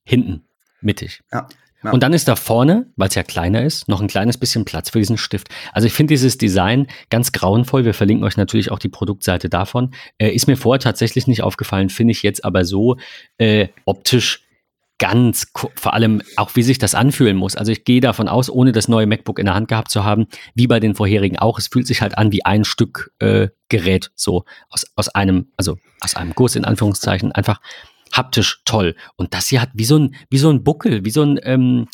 Hinten, 0.06 0.48
mittig. 0.82 1.22
Ja. 1.32 1.48
Und 1.92 2.04
dann 2.04 2.14
ist 2.14 2.28
da 2.28 2.36
vorne, 2.36 2.88
weil 2.96 3.10
es 3.10 3.16
ja 3.16 3.24
kleiner 3.24 3.64
ist, 3.64 3.88
noch 3.88 4.02
ein 4.02 4.08
kleines 4.08 4.38
bisschen 4.38 4.66
Platz 4.66 4.90
für 4.90 5.00
diesen 5.00 5.18
Stift. 5.18 5.50
Also 5.74 5.88
ich 5.88 5.94
finde 5.94 6.14
dieses 6.14 6.38
Design 6.38 6.88
ganz 7.10 7.32
grauenvoll. 7.32 7.86
Wir 7.86 7.94
verlinken 7.94 8.26
euch 8.26 8.38
natürlich 8.38 8.72
auch 8.72 8.80
die 8.80 8.90
Produktseite 8.90 9.50
davon. 9.50 9.94
Äh, 10.18 10.30
ist 10.30 10.48
mir 10.48 10.58
vorher 10.58 10.80
tatsächlich 10.80 11.28
nicht 11.28 11.44
aufgefallen, 11.44 11.90
finde 11.90 12.12
ich 12.12 12.24
jetzt 12.24 12.46
aber 12.46 12.66
so 12.66 12.98
äh, 13.38 13.68
optisch 13.86 14.44
ganz, 15.00 15.52
vor 15.76 15.94
allem 15.94 16.22
auch 16.38 16.56
wie 16.56 16.64
sich 16.64 16.78
das 16.78 16.96
anfühlen 16.96 17.36
muss. 17.36 17.58
Also 17.58 17.72
ich 17.74 17.84
gehe 17.84 18.00
davon 18.00 18.30
aus, 18.30 18.50
ohne 18.50 18.72
das 18.72 18.88
neue 18.88 19.06
MacBook 19.06 19.38
in 19.38 19.46
der 19.46 19.56
Hand 19.56 19.68
gehabt 19.68 19.92
zu 19.92 20.06
haben, 20.06 20.28
wie 20.56 20.68
bei 20.68 20.80
den 20.80 20.96
vorherigen 20.96 21.38
auch, 21.38 21.60
es 21.60 21.68
fühlt 21.68 21.88
sich 21.88 22.02
halt 22.02 22.18
an 22.18 22.32
wie 22.32 22.46
ein 22.46 22.64
Stück 22.64 23.12
äh, 23.20 23.50
Gerät, 23.68 24.12
so 24.16 24.46
aus, 24.70 24.86
aus 24.96 25.10
einem, 25.10 25.52
also 25.58 25.78
aus 26.00 26.16
einem 26.16 26.34
Guss 26.36 26.56
in 26.56 26.64
Anführungszeichen, 26.64 27.32
einfach 27.34 27.60
haptisch 28.14 28.62
toll. 28.66 28.96
Und 29.16 29.34
das 29.34 29.48
hier 29.48 29.62
hat 29.62 29.72
wie 29.74 29.86
so 29.86 29.98
ein, 29.98 30.16
wie 30.30 30.38
so 30.38 30.50
ein 30.50 30.64
Buckel, 30.64 31.04
wie 31.04 31.12
so 31.12 31.24
ein, 31.24 31.40
ähm, 31.44 31.88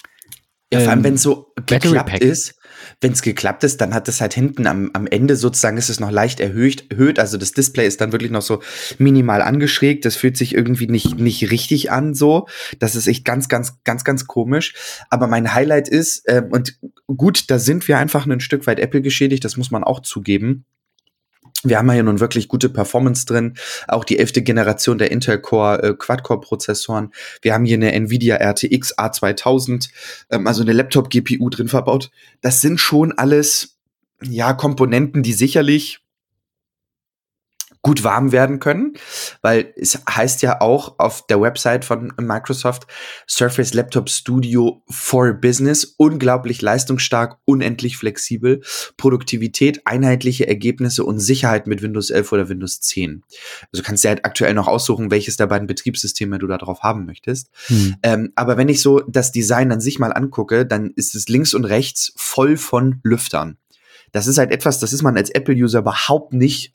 ja, 0.71 0.81
vor 0.81 0.91
allem, 0.91 1.03
wenn 1.03 1.15
es 1.15 1.23
so 1.23 1.51
geklappt 1.65 2.19
ist, 2.19 2.53
wenn 3.01 3.13
es 3.13 3.23
geklappt 3.23 3.63
ist, 3.63 3.81
dann 3.81 3.93
hat 3.93 4.07
es 4.07 4.21
halt 4.21 4.35
hinten 4.35 4.67
am, 4.67 4.91
am 4.93 5.07
Ende 5.07 5.35
sozusagen 5.35 5.77
ist 5.77 5.89
es 5.89 5.99
noch 5.99 6.11
leicht 6.11 6.39
erhöht, 6.39 6.91
erhöht. 6.91 7.17
Also 7.17 7.37
das 7.37 7.53
Display 7.53 7.87
ist 7.87 8.01
dann 8.01 8.11
wirklich 8.11 8.29
noch 8.29 8.43
so 8.43 8.61
minimal 8.99 9.41
angeschrägt. 9.41 10.05
Das 10.05 10.15
fühlt 10.15 10.37
sich 10.37 10.53
irgendwie 10.53 10.85
nicht, 10.85 11.17
nicht 11.17 11.49
richtig 11.49 11.91
an 11.91 12.13
so. 12.13 12.47
Das 12.77 12.95
ist 12.95 13.07
echt 13.07 13.25
ganz, 13.25 13.47
ganz, 13.47 13.83
ganz, 13.83 14.03
ganz 14.03 14.27
komisch. 14.27 14.75
Aber 15.09 15.25
mein 15.25 15.55
Highlight 15.55 15.87
ist, 15.87 16.23
ähm, 16.27 16.49
und 16.51 16.77
gut, 17.07 17.49
da 17.49 17.57
sind 17.57 17.87
wir 17.87 17.97
einfach 17.97 18.27
ein 18.27 18.39
Stück 18.39 18.67
weit 18.67 18.79
Apple 18.79 19.01
geschädigt, 19.01 19.43
das 19.43 19.57
muss 19.57 19.71
man 19.71 19.83
auch 19.83 20.01
zugeben. 20.01 20.65
Wir 21.63 21.77
haben 21.77 21.91
hier 21.91 22.03
nun 22.03 22.19
wirklich 22.19 22.47
gute 22.47 22.69
Performance 22.69 23.25
drin, 23.25 23.55
auch 23.87 24.03
die 24.03 24.19
elfte 24.19 24.41
Generation 24.41 24.97
der 24.97 25.11
Intel 25.11 25.39
Core 25.39 25.83
äh, 25.83 25.93
Quad-Core 25.93 26.41
Prozessoren. 26.41 27.11
Wir 27.41 27.53
haben 27.53 27.65
hier 27.65 27.77
eine 27.77 27.91
Nvidia 27.91 28.37
RTX 28.37 28.97
A2000, 28.97 29.89
ähm, 30.31 30.47
also 30.47 30.61
eine 30.61 30.73
Laptop 30.73 31.09
GPU 31.09 31.49
drin 31.49 31.67
verbaut. 31.67 32.11
Das 32.41 32.61
sind 32.61 32.79
schon 32.79 33.11
alles 33.11 33.77
ja 34.21 34.53
Komponenten, 34.53 35.23
die 35.23 35.33
sicherlich 35.33 35.99
gut 37.81 38.03
warm 38.03 38.33
werden 38.33 38.59
können, 38.59 38.93
weil 39.41 39.73
es 39.77 39.99
heißt 40.09 40.41
ja 40.41 40.59
auch 40.59 40.99
auf 40.99 41.25
der 41.27 41.39
Website 41.41 41.85
von 41.85 42.11
Microsoft 42.19 42.87
Surface 43.27 43.73
Laptop 43.73 44.09
Studio 44.09 44.83
for 44.89 45.33
Business 45.33 45.95
unglaublich 45.97 46.61
leistungsstark, 46.61 47.37
unendlich 47.45 47.95
flexibel, 47.95 48.61
Produktivität, 48.97 49.81
einheitliche 49.85 50.45
Ergebnisse 50.47 51.05
und 51.05 51.19
Sicherheit 51.19 51.67
mit 51.67 51.81
Windows 51.81 52.09
11 52.09 52.31
oder 52.33 52.49
Windows 52.49 52.81
10. 52.81 53.23
Also 53.71 53.83
kannst 53.83 54.03
du 54.03 54.09
halt 54.09 54.25
aktuell 54.25 54.53
noch 54.53 54.67
aussuchen, 54.67 55.09
welches 55.09 55.37
der 55.37 55.47
beiden 55.47 55.67
Betriebssysteme 55.67 56.37
du 56.37 56.47
da 56.47 56.57
drauf 56.57 56.81
haben 56.81 57.05
möchtest. 57.05 57.49
Hm. 57.67 57.95
Ähm, 58.03 58.31
aber 58.35 58.57
wenn 58.57 58.67
ich 58.67 58.81
so 58.81 58.99
das 59.07 59.31
Design 59.31 59.71
an 59.71 59.79
sich 59.79 59.99
mal 59.99 60.11
angucke, 60.11 60.65
dann 60.65 60.91
ist 60.95 61.15
es 61.15 61.29
links 61.29 61.53
und 61.53 61.63
rechts 61.63 62.11
voll 62.17 62.57
von 62.57 62.99
Lüftern. 63.03 63.57
Das 64.11 64.27
ist 64.27 64.37
halt 64.37 64.51
etwas, 64.51 64.79
das 64.79 64.91
ist 64.91 65.03
man 65.03 65.15
als 65.15 65.29
Apple-User 65.29 65.79
überhaupt 65.79 66.33
nicht 66.33 66.73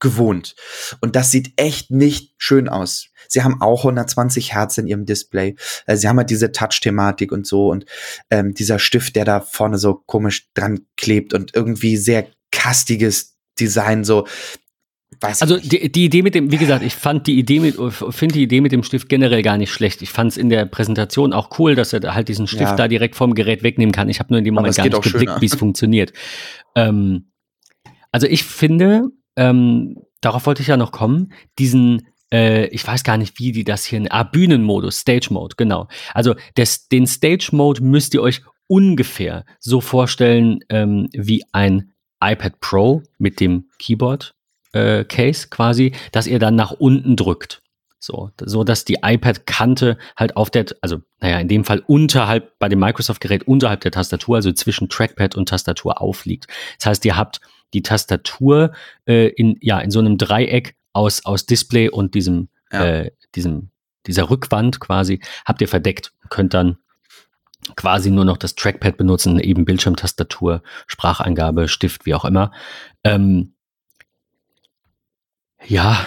gewohnt. 0.00 0.54
Und 1.00 1.16
das 1.16 1.30
sieht 1.30 1.52
echt 1.56 1.90
nicht 1.90 2.34
schön 2.38 2.68
aus. 2.68 3.08
Sie 3.28 3.42
haben 3.42 3.60
auch 3.60 3.80
120 3.84 4.54
Hertz 4.54 4.78
in 4.78 4.86
ihrem 4.86 5.04
Display. 5.04 5.56
Äh, 5.86 5.96
Sie 5.96 6.08
haben 6.08 6.18
halt 6.18 6.30
diese 6.30 6.52
Touch-Thematik 6.52 7.32
und 7.32 7.46
so 7.46 7.70
und 7.70 7.84
ähm, 8.30 8.54
dieser 8.54 8.78
Stift, 8.78 9.16
der 9.16 9.24
da 9.24 9.40
vorne 9.40 9.78
so 9.78 9.94
komisch 9.94 10.48
dran 10.54 10.80
klebt 10.96 11.34
und 11.34 11.54
irgendwie 11.54 11.96
sehr 11.96 12.26
kastiges 12.50 13.36
Design, 13.58 14.04
so. 14.04 14.26
Weiß 15.20 15.42
Also 15.42 15.56
die, 15.58 15.90
die 15.90 16.04
Idee 16.04 16.22
mit 16.22 16.34
dem, 16.34 16.52
wie 16.52 16.58
gesagt, 16.58 16.84
ich 16.84 16.94
fand 16.94 17.26
die 17.26 17.38
Idee 17.38 17.60
mit, 17.60 17.76
finde 18.10 18.34
die 18.34 18.42
Idee 18.42 18.60
mit 18.60 18.72
dem 18.72 18.82
Stift 18.82 19.08
generell 19.08 19.42
gar 19.42 19.56
nicht 19.56 19.72
schlecht. 19.72 20.02
Ich 20.02 20.10
fand 20.10 20.32
es 20.32 20.36
in 20.36 20.48
der 20.48 20.66
Präsentation 20.66 21.32
auch 21.32 21.58
cool, 21.58 21.74
dass 21.74 21.92
er 21.92 22.14
halt 22.14 22.28
diesen 22.28 22.46
Stift 22.46 22.62
Ja. 22.62 22.76
da 22.76 22.88
direkt 22.88 23.16
vom 23.16 23.34
Gerät 23.34 23.62
wegnehmen 23.62 23.90
kann. 23.92 24.10
Ich 24.10 24.20
habe 24.20 24.32
nur 24.32 24.38
in 24.38 24.44
dem 24.44 24.54
Moment 24.54 24.76
gar 24.76 24.84
nicht 24.84 25.02
geblickt, 25.02 25.40
wie 25.40 25.46
es 25.46 25.54
funktioniert. 25.54 26.12
Ähm, 26.76 27.32
also 28.12 28.26
ich 28.26 28.44
finde, 28.44 29.08
ähm, 29.38 30.02
darauf 30.20 30.46
wollte 30.46 30.62
ich 30.62 30.68
ja 30.68 30.76
noch 30.76 30.92
kommen, 30.92 31.32
diesen, 31.58 32.08
äh, 32.32 32.66
ich 32.66 32.86
weiß 32.86 33.04
gar 33.04 33.16
nicht, 33.16 33.38
wie 33.38 33.52
die 33.52 33.64
das 33.64 33.84
hier, 33.84 34.04
ah, 34.10 34.24
Bühnenmodus, 34.24 34.98
Stage 34.98 35.28
Mode, 35.30 35.54
genau. 35.56 35.86
Also 36.12 36.34
des, 36.56 36.88
den 36.88 37.06
Stage 37.06 37.50
Mode 37.52 37.82
müsst 37.82 38.14
ihr 38.14 38.22
euch 38.22 38.42
ungefähr 38.66 39.44
so 39.60 39.80
vorstellen 39.80 40.58
ähm, 40.68 41.08
wie 41.12 41.44
ein 41.52 41.92
iPad 42.20 42.60
Pro 42.60 43.02
mit 43.18 43.40
dem 43.40 43.68
Keyboard 43.78 44.34
äh, 44.72 45.04
Case 45.04 45.46
quasi, 45.48 45.92
dass 46.10 46.26
ihr 46.26 46.40
dann 46.40 46.56
nach 46.56 46.72
unten 46.72 47.16
drückt. 47.16 47.62
So, 48.00 48.30
so 48.40 48.62
dass 48.62 48.84
die 48.84 48.98
iPad-Kante 49.02 49.98
halt 50.16 50.36
auf 50.36 50.50
der, 50.50 50.66
also 50.82 50.98
naja, 51.20 51.40
in 51.40 51.48
dem 51.48 51.64
Fall 51.64 51.82
unterhalb, 51.86 52.58
bei 52.58 52.68
dem 52.68 52.78
Microsoft-Gerät 52.78 53.48
unterhalb 53.48 53.80
der 53.80 53.90
Tastatur, 53.90 54.36
also 54.36 54.52
zwischen 54.52 54.88
Trackpad 54.88 55.36
und 55.36 55.48
Tastatur 55.48 56.00
aufliegt. 56.00 56.46
Das 56.78 56.86
heißt, 56.86 57.04
ihr 57.04 57.16
habt 57.16 57.40
die 57.74 57.82
Tastatur 57.82 58.72
äh, 59.06 59.28
in, 59.28 59.56
ja, 59.60 59.78
in 59.80 59.90
so 59.90 59.98
einem 59.98 60.18
Dreieck 60.18 60.74
aus, 60.92 61.24
aus 61.24 61.46
Display 61.46 61.88
und 61.88 62.14
diesem, 62.14 62.48
Ja. 62.72 62.84
äh, 62.84 63.10
diesem, 63.34 63.70
dieser 64.06 64.30
Rückwand 64.30 64.80
quasi, 64.80 65.20
habt 65.44 65.60
ihr 65.60 65.68
verdeckt 65.68 66.12
könnt 66.30 66.54
dann 66.54 66.78
quasi 67.76 68.10
nur 68.10 68.24
noch 68.24 68.36
das 68.38 68.54
Trackpad 68.54 68.96
benutzen, 68.96 69.38
eben 69.38 69.64
Bildschirmtastatur, 69.64 70.62
Spracheingabe, 70.86 71.68
Stift, 71.68 72.06
wie 72.06 72.14
auch 72.14 72.24
immer. 72.24 72.52
Ähm, 73.04 73.52
ja, 75.66 76.06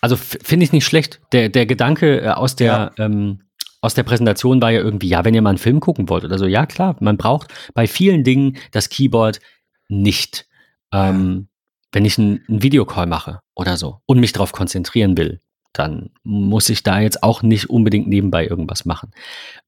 also 0.00 0.16
finde 0.16 0.64
ich 0.64 0.72
nicht 0.72 0.84
schlecht. 0.86 1.20
Der, 1.32 1.48
der 1.48 1.66
Gedanke 1.66 2.20
äh, 2.20 2.28
aus 2.28 2.56
der, 2.56 2.92
ähm, 2.98 3.42
aus 3.80 3.94
der 3.94 4.02
Präsentation 4.02 4.60
war 4.62 4.70
ja 4.70 4.80
irgendwie, 4.80 5.08
ja, 5.08 5.24
wenn 5.24 5.34
ihr 5.34 5.42
mal 5.42 5.50
einen 5.50 5.58
Film 5.58 5.80
gucken 5.80 6.08
wollt 6.08 6.24
oder 6.24 6.38
so, 6.38 6.46
ja 6.46 6.66
klar, 6.66 6.96
man 7.00 7.16
braucht 7.16 7.52
bei 7.74 7.86
vielen 7.86 8.22
Dingen 8.22 8.56
das 8.70 8.88
Keyboard 8.88 9.40
nicht. 9.88 10.46
Ähm, 10.92 11.48
wenn 11.92 12.04
ich 12.04 12.18
einen 12.18 12.42
Videocall 12.48 13.06
mache 13.06 13.40
oder 13.54 13.76
so 13.76 14.00
und 14.06 14.20
mich 14.20 14.32
darauf 14.32 14.52
konzentrieren 14.52 15.16
will, 15.16 15.40
dann 15.72 16.10
muss 16.22 16.68
ich 16.68 16.82
da 16.82 17.00
jetzt 17.00 17.22
auch 17.22 17.42
nicht 17.42 17.68
unbedingt 17.68 18.08
nebenbei 18.08 18.46
irgendwas 18.46 18.84
machen. 18.84 19.10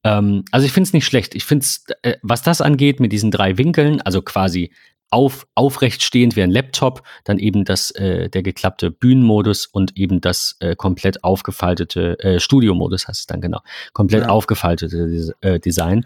Ähm, 0.03 0.43
also 0.51 0.65
ich 0.65 0.71
finde 0.71 0.87
es 0.87 0.93
nicht 0.93 1.05
schlecht. 1.05 1.35
Ich 1.35 1.45
finde 1.45 1.63
es, 1.63 1.85
äh, 2.01 2.17
was 2.21 2.41
das 2.41 2.61
angeht 2.61 2.99
mit 2.99 3.11
diesen 3.11 3.31
drei 3.31 3.57
Winkeln, 3.57 4.01
also 4.01 4.21
quasi 4.21 4.71
auf, 5.11 5.47
aufrecht 5.55 6.03
stehend 6.03 6.35
wie 6.35 6.43
ein 6.43 6.51
Laptop, 6.51 7.03
dann 7.23 7.39
eben 7.39 7.65
das, 7.65 7.91
äh, 7.91 8.29
der 8.29 8.43
geklappte 8.43 8.91
Bühnenmodus 8.91 9.65
und 9.65 9.97
eben 9.97 10.21
das 10.21 10.55
äh, 10.59 10.75
komplett 10.75 11.23
aufgefaltete 11.23 12.19
äh, 12.19 12.39
Studiomodus 12.39 13.07
heißt 13.07 13.21
es 13.21 13.25
dann 13.27 13.41
genau, 13.41 13.61
komplett 13.93 14.23
Ja. 14.23 14.29
aufgefaltete 14.29 15.33
äh, 15.41 15.59
Design. 15.59 16.05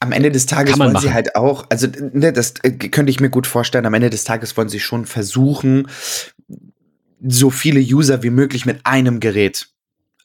Am 0.00 0.12
Ende 0.12 0.30
des 0.30 0.46
Tages 0.46 0.78
wollen 0.78 0.96
sie 0.96 1.06
machen. 1.06 1.14
halt 1.14 1.36
auch, 1.36 1.66
also 1.70 1.86
ne, 2.12 2.32
das 2.32 2.54
äh, 2.62 2.70
könnte 2.70 3.10
ich 3.10 3.20
mir 3.20 3.30
gut 3.30 3.46
vorstellen, 3.46 3.86
am 3.86 3.94
Ende 3.94 4.10
des 4.10 4.24
Tages 4.24 4.56
wollen 4.56 4.68
sie 4.68 4.80
schon 4.80 5.06
versuchen, 5.06 5.88
so 7.26 7.50
viele 7.50 7.80
User 7.80 8.22
wie 8.22 8.30
möglich 8.30 8.66
mit 8.66 8.80
einem 8.84 9.20
Gerät 9.20 9.73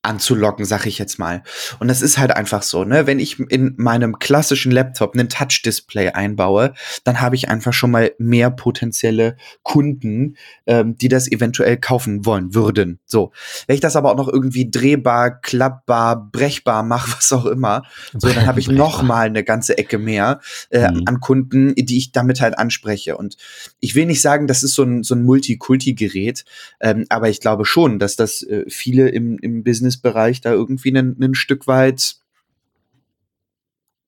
anzulocken, 0.01 0.65
sag 0.65 0.85
ich 0.85 0.97
jetzt 0.97 1.19
mal. 1.19 1.43
Und 1.79 1.87
das 1.87 2.01
ist 2.01 2.17
halt 2.17 2.35
einfach 2.35 2.63
so, 2.63 2.83
ne? 2.83 3.07
Wenn 3.07 3.19
ich 3.19 3.39
in 3.39 3.73
meinem 3.77 4.19
klassischen 4.19 4.71
Laptop 4.71 5.13
einen 5.13 5.29
Touch-Display 5.29 6.09
einbaue, 6.09 6.73
dann 7.03 7.21
habe 7.21 7.35
ich 7.35 7.49
einfach 7.49 7.73
schon 7.73 7.91
mal 7.91 8.11
mehr 8.17 8.49
potenzielle 8.49 9.37
Kunden, 9.63 10.35
ähm, 10.67 10.97
die 10.97 11.07
das 11.07 11.31
eventuell 11.31 11.77
kaufen 11.77 12.25
wollen 12.25 12.53
würden. 12.53 12.99
So. 13.05 13.31
Wenn 13.67 13.75
ich 13.75 13.81
das 13.81 13.95
aber 13.95 14.11
auch 14.11 14.17
noch 14.17 14.27
irgendwie 14.29 14.69
drehbar, 14.69 15.39
klappbar, 15.41 16.29
brechbar 16.31 16.83
mache, 16.83 17.11
was 17.17 17.31
auch 17.31 17.45
immer, 17.45 17.83
so, 18.17 18.29
dann 18.29 18.45
habe 18.45 18.59
ich 18.59 18.69
noch 18.69 19.01
mal 19.01 19.27
eine 19.27 19.43
ganze 19.43 19.77
Ecke 19.77 19.97
mehr 19.97 20.39
äh, 20.69 20.89
Mhm. 20.91 21.03
an 21.05 21.19
Kunden, 21.19 21.75
die 21.75 21.97
ich 21.97 22.11
damit 22.11 22.41
halt 22.41 22.57
anspreche. 22.57 23.17
Und 23.17 23.37
ich 23.79 23.95
will 23.95 24.05
nicht 24.05 24.21
sagen, 24.21 24.47
das 24.47 24.63
ist 24.63 24.73
so 24.73 24.83
ein, 24.83 25.03
so 25.03 25.15
ein 25.15 25.23
Multikulti-Gerät, 25.23 26.45
ähm, 26.79 27.05
aber 27.09 27.29
ich 27.29 27.41
glaube 27.41 27.65
schon, 27.65 27.99
dass 27.99 28.15
das 28.15 28.41
äh, 28.43 28.65
viele 28.67 29.09
im, 29.09 29.37
im 29.39 29.63
Businessbereich 29.89 30.41
da 30.41 30.51
irgendwie 30.51 30.95
ein, 30.95 31.33
Stück 31.33 31.67
weit 31.67 32.15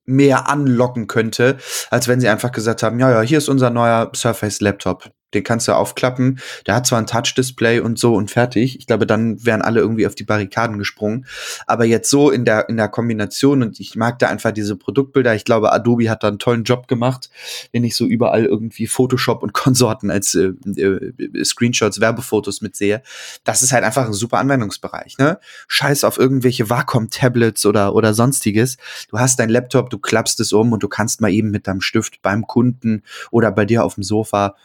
mehr 0.06 0.50
anlocken 0.50 1.08
könnte, 1.08 1.58
als 1.90 2.08
wenn 2.08 2.20
sie 2.20 2.30
einfach 2.30 2.52
gesagt 2.52 2.84
haben, 2.84 3.00
ja, 3.00 3.12
ja, 3.12 3.22
hier 3.22 3.38
ist 3.38 3.50
unser 3.50 3.70
neuer 3.70 4.12
Surface 4.16 4.62
Laptop. 4.62 5.12
Den 5.34 5.44
kannst 5.44 5.68
du 5.68 5.74
aufklappen. 5.74 6.40
Der 6.68 6.76
hat 6.76 6.88
zwar 6.88 7.00
ein 7.00 7.08
Touch-Display 7.08 7.80
und 7.80 7.98
so 7.98 8.16
und 8.16 8.32
fertig. 8.32 8.78
Ich 8.80 8.88
glaube, 8.88 9.06
dann 9.06 9.46
wären 9.46 9.62
alle 9.62 9.80
irgendwie 9.80 10.08
auf 10.08 10.16
die 10.16 10.24
Barrikaden 10.24 10.78
gesprungen. 10.78 11.26
Aber 11.68 11.86
jetzt 11.86 12.10
so 12.10 12.30
in 12.30 12.46
der, 12.46 12.70
in 12.70 12.78
der 12.78 12.90
Kombination 12.90 13.62
und 13.64 13.80
ich 13.80 13.96
mag 13.96 14.20
da 14.20 14.28
einfach 14.28 14.52
diese 14.52 14.76
Produktbilder. 14.76 15.36
Ich 15.36 15.46
glaube, 15.46 15.72
Adobe 15.72 16.10
hat 16.10 16.24
da 16.24 16.28
einen 16.28 16.40
tollen 16.40 16.64
Job 16.64 16.88
gemacht, 16.88 17.30
wenn 17.72 17.84
ich 17.84 17.96
so 17.96 18.06
überall 18.06 18.46
irgendwie 18.46 18.88
Photoshop 18.88 19.44
und 19.44 19.54
Konsorten 19.62 20.12
als 20.12 20.36
äh, 20.36 20.54
äh, 20.76 21.44
Screenshots, 21.44 22.02
Werbefotos 22.02 22.62
mitsehe. 22.62 23.02
Das 23.44 23.64
ist 23.64 23.72
halt 23.72 23.84
einfach 23.84 24.06
ein 24.06 24.14
super 24.14 24.40
Anwendungsbereich, 24.40 25.18
ne? 25.18 25.40
Scheiß 25.68 26.04
auf 26.04 26.18
irgendwelche 26.18 26.70
Wacom-Tablets 26.70 27.66
oder, 27.66 27.96
oder 27.96 28.14
sonstiges. 28.14 28.78
Du 29.10 29.20
hast 29.20 29.40
dein 29.40 29.50
Laptop, 29.50 29.90
du 29.90 30.00
klappst 30.00 30.40
es 30.40 30.54
um 30.54 30.74
und 30.74 30.84
du 30.84 30.88
kannst 30.88 31.22
mal 31.22 31.32
eben 31.32 31.52
mit 31.52 31.68
deinem 31.68 31.82
Stift 31.82 32.22
beim 32.22 32.48
Kunden 32.48 33.04
oder 33.30 33.52
bei 33.52 33.66
dir 33.66 33.84
auf 33.84 33.96
dem 33.96 34.04
Sofa 34.04 34.56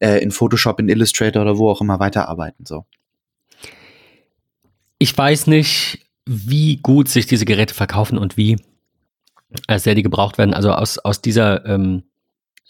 äh, 0.00 0.13
in 0.22 0.30
Photoshop, 0.30 0.80
in 0.80 0.88
Illustrator 0.88 1.42
oder 1.42 1.58
wo 1.58 1.70
auch 1.70 1.80
immer 1.80 2.00
weiterarbeiten, 2.00 2.64
so. 2.66 2.84
ich 4.98 5.16
weiß 5.16 5.46
nicht, 5.48 6.04
wie 6.26 6.76
gut 6.76 7.08
sich 7.08 7.26
diese 7.26 7.44
Geräte 7.44 7.74
verkaufen 7.74 8.18
und 8.18 8.36
wie 8.36 8.56
äh, 9.68 9.78
sehr 9.78 9.94
die 9.94 10.02
gebraucht 10.02 10.38
werden. 10.38 10.54
Also 10.54 10.72
aus, 10.72 10.98
aus 10.98 11.20
dieser, 11.20 11.64
ähm, 11.66 12.04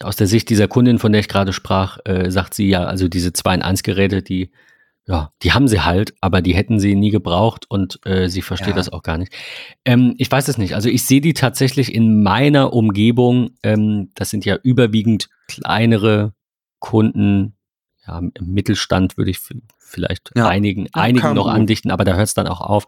aus 0.01 0.15
der 0.15 0.27
Sicht 0.27 0.49
dieser 0.49 0.67
Kundin, 0.67 0.99
von 0.99 1.11
der 1.11 1.21
ich 1.21 1.29
gerade 1.29 1.53
sprach, 1.53 1.99
äh, 2.05 2.29
sagt 2.29 2.53
sie 2.53 2.67
ja, 2.67 2.83
also 2.83 3.07
diese 3.07 3.33
2 3.33 3.55
in 3.55 3.61
1 3.61 3.83
Geräte, 3.83 4.21
die, 4.21 4.51
ja, 5.07 5.31
die 5.41 5.53
haben 5.53 5.67
sie 5.67 5.81
halt, 5.81 6.13
aber 6.19 6.41
die 6.41 6.55
hätten 6.55 6.79
sie 6.79 6.95
nie 6.95 7.11
gebraucht 7.11 7.65
und 7.69 7.99
äh, 8.05 8.27
sie 8.27 8.41
versteht 8.41 8.69
ja. 8.69 8.75
das 8.75 8.89
auch 8.89 9.03
gar 9.03 9.17
nicht. 9.17 9.31
Ähm, 9.85 10.15
ich 10.17 10.31
weiß 10.31 10.47
es 10.47 10.57
nicht. 10.57 10.75
Also 10.75 10.89
ich 10.89 11.03
sehe 11.03 11.21
die 11.21 11.33
tatsächlich 11.33 11.93
in 11.93 12.23
meiner 12.23 12.73
Umgebung. 12.73 13.51
Ähm, 13.63 14.09
das 14.15 14.29
sind 14.29 14.45
ja 14.45 14.57
überwiegend 14.61 15.29
kleinere 15.47 16.33
Kunden. 16.79 17.55
Ja, 18.07 18.19
im 18.19 18.33
Mittelstand 18.39 19.17
würde 19.17 19.31
ich 19.31 19.39
vielleicht 19.79 20.31
ja. 20.35 20.47
einigen, 20.47 20.87
einigen 20.93 21.33
noch 21.33 21.47
andichten, 21.47 21.89
aber 21.89 22.05
da 22.05 22.13
hört 22.13 22.27
es 22.27 22.33
dann 22.35 22.47
auch 22.47 22.61
auf. 22.61 22.85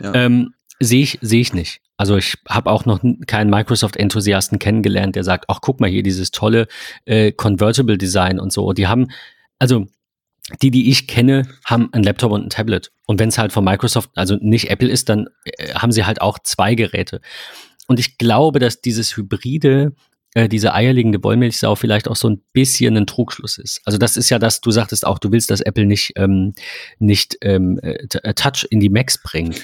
Ja. 0.00 0.14
Ähm, 0.14 0.54
sehe 0.80 1.02
ich, 1.02 1.18
sehe 1.20 1.40
ich 1.40 1.52
nicht. 1.52 1.80
Also 1.96 2.16
ich 2.16 2.36
habe 2.48 2.70
auch 2.70 2.86
noch 2.86 3.00
keinen 3.26 3.50
Microsoft-Enthusiasten 3.50 4.58
kennengelernt, 4.58 5.16
der 5.16 5.24
sagt, 5.24 5.44
ach 5.48 5.60
guck 5.60 5.80
mal 5.80 5.90
hier 5.90 6.02
dieses 6.02 6.30
tolle 6.30 6.66
äh, 7.04 7.30
Convertible 7.32 7.98
Design 7.98 8.40
und 8.40 8.52
so. 8.52 8.72
Die 8.72 8.88
haben, 8.88 9.08
also 9.58 9.86
die, 10.60 10.70
die 10.70 10.90
ich 10.90 11.06
kenne, 11.06 11.46
haben 11.64 11.90
ein 11.92 12.02
Laptop 12.02 12.32
und 12.32 12.42
ein 12.42 12.50
Tablet. 12.50 12.90
Und 13.06 13.20
wenn 13.20 13.28
es 13.28 13.38
halt 13.38 13.52
von 13.52 13.64
Microsoft, 13.64 14.10
also 14.14 14.36
nicht 14.40 14.70
Apple 14.70 14.88
ist, 14.88 15.08
dann 15.08 15.28
äh, 15.44 15.74
haben 15.74 15.92
sie 15.92 16.04
halt 16.04 16.20
auch 16.20 16.38
zwei 16.38 16.74
Geräte. 16.74 17.20
Und 17.86 18.00
ich 18.00 18.18
glaube, 18.18 18.58
dass 18.58 18.80
dieses 18.80 19.16
Hybride 19.16 19.92
äh, 20.34 20.48
diese 20.48 20.74
eierlegende 20.74 21.22
Wollmilchsau 21.22 21.76
vielleicht 21.76 22.08
auch 22.08 22.16
so 22.16 22.28
ein 22.28 22.42
bisschen 22.52 22.96
ein 22.96 23.06
Trugschluss 23.06 23.56
ist. 23.56 23.80
Also 23.84 23.98
das 23.98 24.16
ist 24.16 24.30
ja 24.30 24.38
das, 24.38 24.60
du 24.60 24.72
sagtest 24.72 25.06
auch, 25.06 25.18
du 25.20 25.30
willst, 25.30 25.50
dass 25.50 25.60
Apple 25.60 25.86
nicht, 25.86 26.12
ähm, 26.16 26.54
nicht 26.98 27.38
ähm, 27.40 27.78
äh, 27.82 28.06
äh 28.22 28.34
Touch 28.34 28.66
in 28.68 28.80
die 28.80 28.90
Macs 28.90 29.22
bringt. 29.22 29.62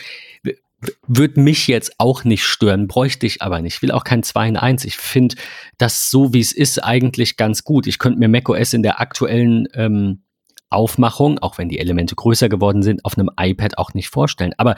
Würde 1.06 1.40
mich 1.40 1.66
jetzt 1.66 1.92
auch 1.98 2.24
nicht 2.24 2.44
stören, 2.44 2.86
bräuchte 2.86 3.26
ich 3.26 3.42
aber 3.42 3.60
nicht. 3.60 3.74
Ich 3.74 3.82
will 3.82 3.90
auch 3.90 4.04
kein 4.04 4.22
2 4.22 4.48
in 4.48 4.56
1. 4.56 4.84
Ich 4.86 4.96
finde 4.96 5.34
das 5.76 6.08
so, 6.08 6.32
wie 6.32 6.40
es 6.40 6.52
ist, 6.52 6.82
eigentlich 6.82 7.36
ganz 7.36 7.64
gut. 7.64 7.86
Ich 7.86 7.98
könnte 7.98 8.18
mir 8.18 8.28
macOS 8.28 8.72
in 8.72 8.82
der 8.82 8.98
aktuellen 8.98 9.68
ähm, 9.74 10.22
Aufmachung, 10.70 11.38
auch 11.40 11.58
wenn 11.58 11.68
die 11.68 11.80
Elemente 11.80 12.14
größer 12.14 12.48
geworden 12.48 12.82
sind, 12.82 13.04
auf 13.04 13.18
einem 13.18 13.28
iPad 13.38 13.76
auch 13.76 13.92
nicht 13.92 14.08
vorstellen. 14.08 14.54
Aber 14.56 14.74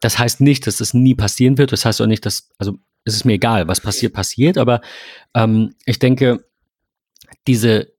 das 0.00 0.18
heißt 0.18 0.40
nicht, 0.40 0.66
dass 0.66 0.78
das 0.78 0.94
nie 0.94 1.14
passieren 1.14 1.58
wird. 1.58 1.72
Das 1.72 1.84
heißt 1.84 2.00
auch 2.00 2.06
nicht, 2.06 2.24
dass, 2.24 2.48
also 2.58 2.78
es 3.04 3.14
ist 3.14 3.24
mir 3.24 3.34
egal, 3.34 3.68
was 3.68 3.80
passiert, 3.80 4.12
passiert, 4.12 4.58
aber 4.58 4.80
ähm, 5.34 5.74
ich 5.84 5.98
denke, 5.98 6.44
diese 7.46 7.92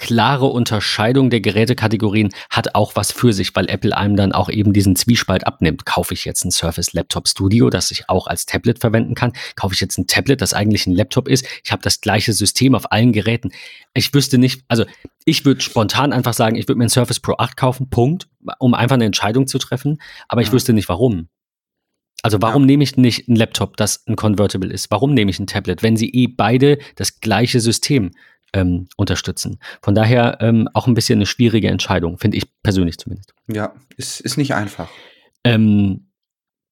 klare 0.00 0.46
Unterscheidung 0.46 1.28
der 1.28 1.42
Gerätekategorien 1.42 2.30
hat 2.48 2.74
auch 2.74 2.96
was 2.96 3.12
für 3.12 3.34
sich, 3.34 3.54
weil 3.54 3.68
Apple 3.68 3.94
einem 3.94 4.16
dann 4.16 4.32
auch 4.32 4.48
eben 4.48 4.72
diesen 4.72 4.96
Zwiespalt 4.96 5.46
abnimmt. 5.46 5.84
Kaufe 5.84 6.14
ich 6.14 6.24
jetzt 6.24 6.42
ein 6.44 6.50
Surface 6.50 6.94
Laptop 6.94 7.28
Studio, 7.28 7.68
das 7.68 7.90
ich 7.90 8.08
auch 8.08 8.26
als 8.26 8.46
Tablet 8.46 8.78
verwenden 8.78 9.14
kann? 9.14 9.34
Kaufe 9.56 9.74
ich 9.74 9.80
jetzt 9.80 9.98
ein 9.98 10.06
Tablet, 10.06 10.40
das 10.40 10.54
eigentlich 10.54 10.86
ein 10.86 10.94
Laptop 10.94 11.28
ist? 11.28 11.46
Ich 11.62 11.70
habe 11.70 11.82
das 11.82 12.00
gleiche 12.00 12.32
System 12.32 12.74
auf 12.74 12.90
allen 12.90 13.12
Geräten. 13.12 13.50
Ich 13.92 14.12
wüsste 14.14 14.38
nicht, 14.38 14.64
also 14.68 14.86
ich 15.26 15.44
würde 15.44 15.60
spontan 15.60 16.14
einfach 16.14 16.34
sagen, 16.34 16.56
ich 16.56 16.66
würde 16.66 16.78
mir 16.78 16.86
ein 16.86 16.90
Surface 16.90 17.20
Pro 17.20 17.34
8 17.36 17.58
kaufen, 17.58 17.90
Punkt, 17.90 18.26
um 18.58 18.72
einfach 18.72 18.94
eine 18.94 19.04
Entscheidung 19.04 19.46
zu 19.46 19.58
treffen, 19.58 20.00
aber 20.28 20.40
ich 20.40 20.48
ja. 20.48 20.54
wüsste 20.54 20.72
nicht 20.72 20.88
warum. 20.88 21.28
Also 22.22 22.38
warum 22.40 22.62
ja. 22.62 22.66
nehme 22.66 22.84
ich 22.84 22.96
nicht 22.96 23.28
ein 23.28 23.36
Laptop, 23.36 23.76
das 23.76 24.04
ein 24.06 24.16
Convertible 24.16 24.70
ist? 24.70 24.90
Warum 24.90 25.14
nehme 25.14 25.30
ich 25.30 25.38
ein 25.38 25.46
Tablet, 25.46 25.82
wenn 25.82 25.96
sie 25.96 26.10
eh 26.10 26.26
beide 26.26 26.78
das 26.96 27.20
gleiche 27.20 27.60
System 27.60 28.10
ähm, 28.52 28.88
unterstützen? 28.96 29.58
Von 29.82 29.94
daher 29.94 30.38
ähm, 30.40 30.68
auch 30.74 30.86
ein 30.86 30.94
bisschen 30.94 31.18
eine 31.18 31.26
schwierige 31.26 31.68
Entscheidung, 31.68 32.18
finde 32.18 32.36
ich 32.36 32.44
persönlich 32.62 32.98
zumindest. 32.98 33.32
Ja, 33.48 33.74
ist, 33.96 34.20
ist 34.20 34.36
nicht 34.36 34.54
einfach. 34.54 34.88
Ähm, 35.44 36.10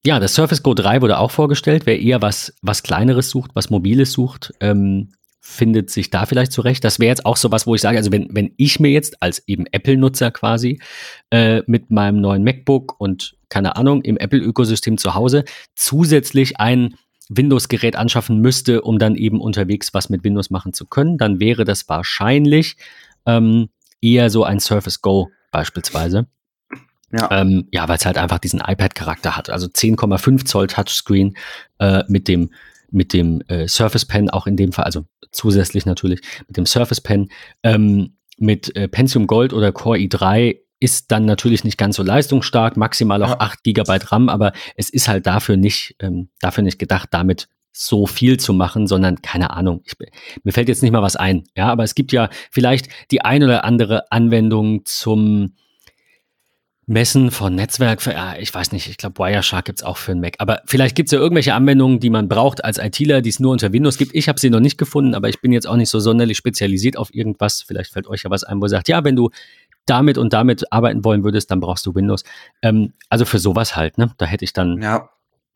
ja, 0.05 0.21
das 0.21 0.35
Surface 0.35 0.63
Go 0.63 0.75
3 0.75 1.03
wurde 1.03 1.19
auch 1.19 1.31
vorgestellt. 1.31 1.87
Wer 1.87 2.01
eher 2.01 2.23
was, 2.23 2.55
was 2.63 2.83
Kleineres 2.83 3.31
sucht, 3.31 3.51
was 3.55 3.71
Mobiles 3.71 4.13
sucht, 4.13 4.53
ähm, 4.61 5.13
findet 5.41 5.91
sich 5.91 6.11
da 6.11 6.27
vielleicht 6.27 6.53
zurecht. 6.53 6.85
Das 6.85 6.99
wäre 6.99 7.09
jetzt 7.09 7.25
auch 7.25 7.37
so 7.37 7.51
was, 7.51 7.67
wo 7.67 7.75
ich 7.75 7.81
sage, 7.81 7.97
also 7.97 8.13
wenn, 8.13 8.29
wenn 8.33 8.53
ich 8.59 8.81
mir 8.81 8.91
jetzt 8.91 9.23
als 9.23 9.47
eben 9.49 9.67
Apple-Nutzer 9.67 10.31
quasi 10.31 10.81
äh, 11.31 11.63
mit 11.67 11.91
meinem 11.91 12.21
neuen 12.21 12.45
MacBook 12.45 13.01
und 13.01 13.38
keine 13.49 13.77
Ahnung, 13.77 14.03
im 14.03 14.17
Apple-Ökosystem 14.17 14.99
zu 14.99 15.15
Hause 15.15 15.45
zusätzlich 15.75 16.59
ein 16.61 16.95
Windows-Gerät 17.29 17.97
anschaffen 17.97 18.41
müsste, 18.41 18.83
um 18.83 18.99
dann 18.99 19.15
eben 19.15 19.41
unterwegs 19.41 19.93
was 19.93 20.09
mit 20.09 20.25
Windows 20.25 20.51
machen 20.51 20.73
zu 20.73 20.87
können, 20.87 21.19
dann 21.19 21.41
wäre 21.41 21.65
das 21.65 21.89
wahrscheinlich 21.89 22.77
ähm, 23.27 23.69
eher 24.01 24.31
so 24.31 24.45
ein 24.45 24.61
Surface 24.61 25.03
Go 25.03 25.29
beispielsweise. 25.51 26.27
Ja, 27.13 27.29
ähm, 27.31 27.69
ja 27.73 27.89
weil 27.89 27.97
es 27.97 28.07
halt 28.07 28.19
einfach 28.19 28.39
diesen 28.39 28.61
iPad-Charakter 28.61 29.37
hat. 29.37 29.51
Also 29.51 29.67
10,5 29.67 30.45
Zoll 30.45 30.67
Touchscreen 30.67 31.37
äh, 31.79 32.03
mit 32.09 32.29
dem 32.29 32.51
mit 32.91 33.13
dem 33.13 33.43
äh, 33.49 33.69
Surface 33.69 34.07
Pen 34.07 34.31
auch 34.31 34.47
in 34.47 34.57
dem 34.57 34.73
Fall, 34.73 34.87
also 34.87 35.05
zusätzlich 35.31 35.85
natürlich 35.85 36.23
mit 36.47 36.57
dem 36.57 36.65
Surface 36.65 37.03
Pen, 37.03 37.29
ähm, 37.63 38.17
mit 38.39 38.75
äh, 38.77 38.89
Pentium 38.89 39.27
Gold 39.27 39.53
oder 39.53 39.73
Core 39.73 39.99
i3 39.99 40.59
ist 40.81 41.11
dann 41.11 41.25
natürlich 41.25 41.65
nicht 41.65 41.79
ganz 41.79 41.97
so 41.97 42.03
leistungsstark, 42.03 42.77
maximal 42.77 43.23
auch 43.23 43.31
ja. 43.31 43.41
8 43.41 43.65
GB 43.65 43.99
RAM, 44.07 44.29
aber 44.29 44.53
es 44.77 44.91
ist 44.91 45.09
halt 45.09 45.27
dafür 45.27 45.57
nicht, 45.57 45.97
ähm, 46.01 46.29
dafür 46.41 46.63
nicht 46.63 46.79
gedacht, 46.79 47.09
damit 47.13 47.49
so 47.73 48.07
viel 48.07 48.39
zu 48.39 48.53
machen, 48.53 48.87
sondern 48.87 49.23
keine 49.23 49.51
Ahnung. 49.51 49.83
Ich, 49.85 49.95
mir 50.43 50.53
fällt 50.53 50.69
jetzt 50.69 50.83
nicht 50.83 50.93
mal 50.93 51.03
was 51.03 51.17
ein. 51.17 51.45
Ja, 51.57 51.69
aber 51.69 51.85
es 51.85 51.95
gibt 51.95 52.13
ja 52.13 52.29
vielleicht 52.51 52.89
die 53.11 53.23
ein 53.23 53.43
oder 53.45 53.65
andere 53.65 54.11
Anwendung 54.11 54.85
zum 54.85 55.55
Messen 56.89 57.31
von 57.31 57.55
Netzwerk, 57.55 58.01
für, 58.01 58.13
ja, 58.13 58.37
ich 58.39 58.53
weiß 58.53 58.73
nicht, 58.73 58.89
ich 58.89 58.97
glaube 58.97 59.19
Wireshark 59.19 59.67
gibt's 59.67 59.83
auch 59.83 59.99
für 59.99 60.13
einen 60.13 60.23
Mac. 60.23 60.37
Aber 60.39 60.63
vielleicht 60.65 60.97
gibt's 60.97 61.13
ja 61.13 61.19
irgendwelche 61.19 61.53
Anwendungen, 61.53 62.01
die 62.01 62.09
man 62.09 62.29
braucht 62.29 62.65
als 62.65 62.79
ITler, 62.79 63.21
die 63.21 63.29
es 63.29 63.41
nur 63.41 63.53
unter 63.53 63.75
Windows 63.75 63.99
gibt. 63.99 64.15
Ich 64.15 64.27
habe 64.27 64.41
sie 64.41 64.49
noch 64.49 64.61
nicht 64.61 64.79
gefunden, 64.79 65.15
aber 65.15 65.29
ich 65.29 65.43
bin 65.43 65.53
jetzt 65.53 65.67
auch 65.67 65.77
nicht 65.77 65.91
so 65.91 66.01
sonderlich 66.01 66.39
spezialisiert 66.39 66.97
auf 66.97 67.15
irgendwas. 67.15 67.61
Vielleicht 67.61 67.93
fällt 67.93 68.07
euch 68.07 68.23
ja 68.23 68.31
was 68.31 68.43
ein, 68.43 68.59
wo 68.61 68.65
ihr 68.65 68.71
sagt, 68.71 68.89
ja, 68.89 69.05
wenn 69.05 69.17
du 69.17 69.29
damit 69.91 70.19
und 70.19 70.33
damit 70.33 70.73
arbeiten 70.73 71.05
wollen 71.05 71.25
würdest, 71.25 71.51
dann 71.51 71.61
brauchst 71.61 71.87
du 71.87 71.95
Windows. 71.95 72.25
Ähm, 72.63 72.93
also 73.09 73.25
für 73.25 73.39
sowas 73.39 73.77
halt, 73.77 73.99
ne? 73.99 74.13
Da 74.19 74.27
hätte 74.27 74.45
ich 74.45 74.53
dann 74.53 74.81
ja. 74.81 75.11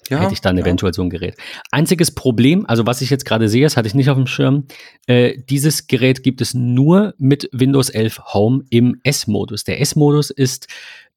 Ja, 0.08 0.18
hätte 0.18 0.32
ich 0.32 0.40
dann 0.40 0.56
ja. 0.56 0.64
eventuell 0.64 0.92
so 0.92 1.00
ein 1.00 1.10
Gerät. 1.10 1.36
Einziges 1.70 2.12
Problem, 2.12 2.66
also 2.66 2.86
was 2.86 3.02
ich 3.02 3.10
jetzt 3.10 3.24
gerade 3.24 3.48
sehe, 3.48 3.62
das 3.62 3.76
hatte 3.76 3.86
ich 3.86 3.94
nicht 3.94 4.10
auf 4.10 4.16
dem 4.16 4.26
Schirm, 4.26 4.66
äh, 5.06 5.38
dieses 5.48 5.86
Gerät 5.86 6.24
gibt 6.24 6.40
es 6.40 6.54
nur 6.54 7.14
mit 7.18 7.48
Windows 7.52 7.88
11 7.88 8.20
Home 8.34 8.64
im 8.70 9.00
S-Modus. 9.04 9.62
Der 9.62 9.80
S-Modus 9.80 10.30
ist 10.30 10.66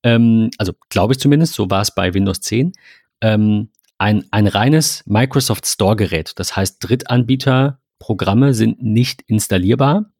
ähm, 0.05 0.51
also 0.57 0.73
glaube 0.89 1.13
ich 1.13 1.19
zumindest, 1.19 1.55
so 1.55 1.69
war 1.69 1.81
es 1.81 1.93
bei 1.93 2.13
Windows 2.13 2.39
10, 2.39 2.71
ähm, 3.21 3.69
ein, 3.97 4.25
ein 4.31 4.47
reines 4.47 5.03
Microsoft 5.05 5.65
Store-Gerät. 5.65 6.33
Das 6.35 6.55
heißt, 6.55 6.77
Drittanbieter-Programme 6.87 8.53
sind 8.53 8.81
nicht 8.81 9.23
installierbar. 9.27 10.11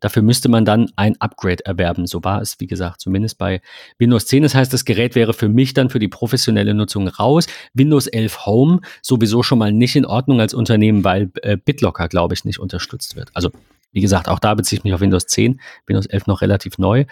Dafür 0.00 0.22
müsste 0.22 0.48
man 0.48 0.64
dann 0.64 0.90
ein 0.96 1.20
Upgrade 1.20 1.64
erwerben. 1.64 2.06
So 2.06 2.24
war 2.24 2.40
es, 2.40 2.58
wie 2.58 2.66
gesagt, 2.66 3.00
zumindest 3.00 3.38
bei 3.38 3.60
Windows 3.98 4.26
10. 4.26 4.42
Das 4.42 4.54
heißt, 4.54 4.72
das 4.72 4.84
Gerät 4.84 5.14
wäre 5.14 5.34
für 5.34 5.48
mich 5.48 5.74
dann 5.74 5.90
für 5.90 5.98
die 5.98 6.08
professionelle 6.08 6.74
Nutzung 6.74 7.08
raus. 7.08 7.46
Windows 7.74 8.06
11 8.06 8.46
Home 8.46 8.80
sowieso 9.02 9.42
schon 9.42 9.58
mal 9.58 9.72
nicht 9.72 9.96
in 9.96 10.06
Ordnung 10.06 10.40
als 10.40 10.54
Unternehmen, 10.54 11.04
weil 11.04 11.30
äh, 11.42 11.56
BitLocker, 11.56 12.08
glaube 12.08 12.34
ich, 12.34 12.44
nicht 12.44 12.58
unterstützt 12.58 13.16
wird. 13.16 13.30
Also, 13.34 13.50
wie 13.92 14.00
gesagt, 14.00 14.28
auch 14.28 14.38
da 14.38 14.54
beziehe 14.54 14.78
ich 14.78 14.84
mich 14.84 14.94
auf 14.94 15.00
Windows 15.00 15.26
10, 15.26 15.60
Windows 15.86 16.06
11 16.06 16.26
noch 16.26 16.42
relativ 16.42 16.78
neu, 16.78 17.04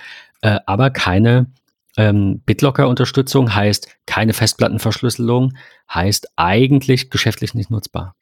äh, 0.43 0.59
aber 0.67 0.91
keine 0.91 1.47
ähm, 1.97 2.41
BitLocker-Unterstützung 2.47 3.55
heißt 3.55 3.89
keine 4.07 4.33
Festplattenverschlüsselung, 4.33 5.55
heißt 5.93 6.29
eigentlich 6.37 7.11
geschäftlich 7.11 7.55
nicht 7.55 7.71
nutzbar. 7.71 8.15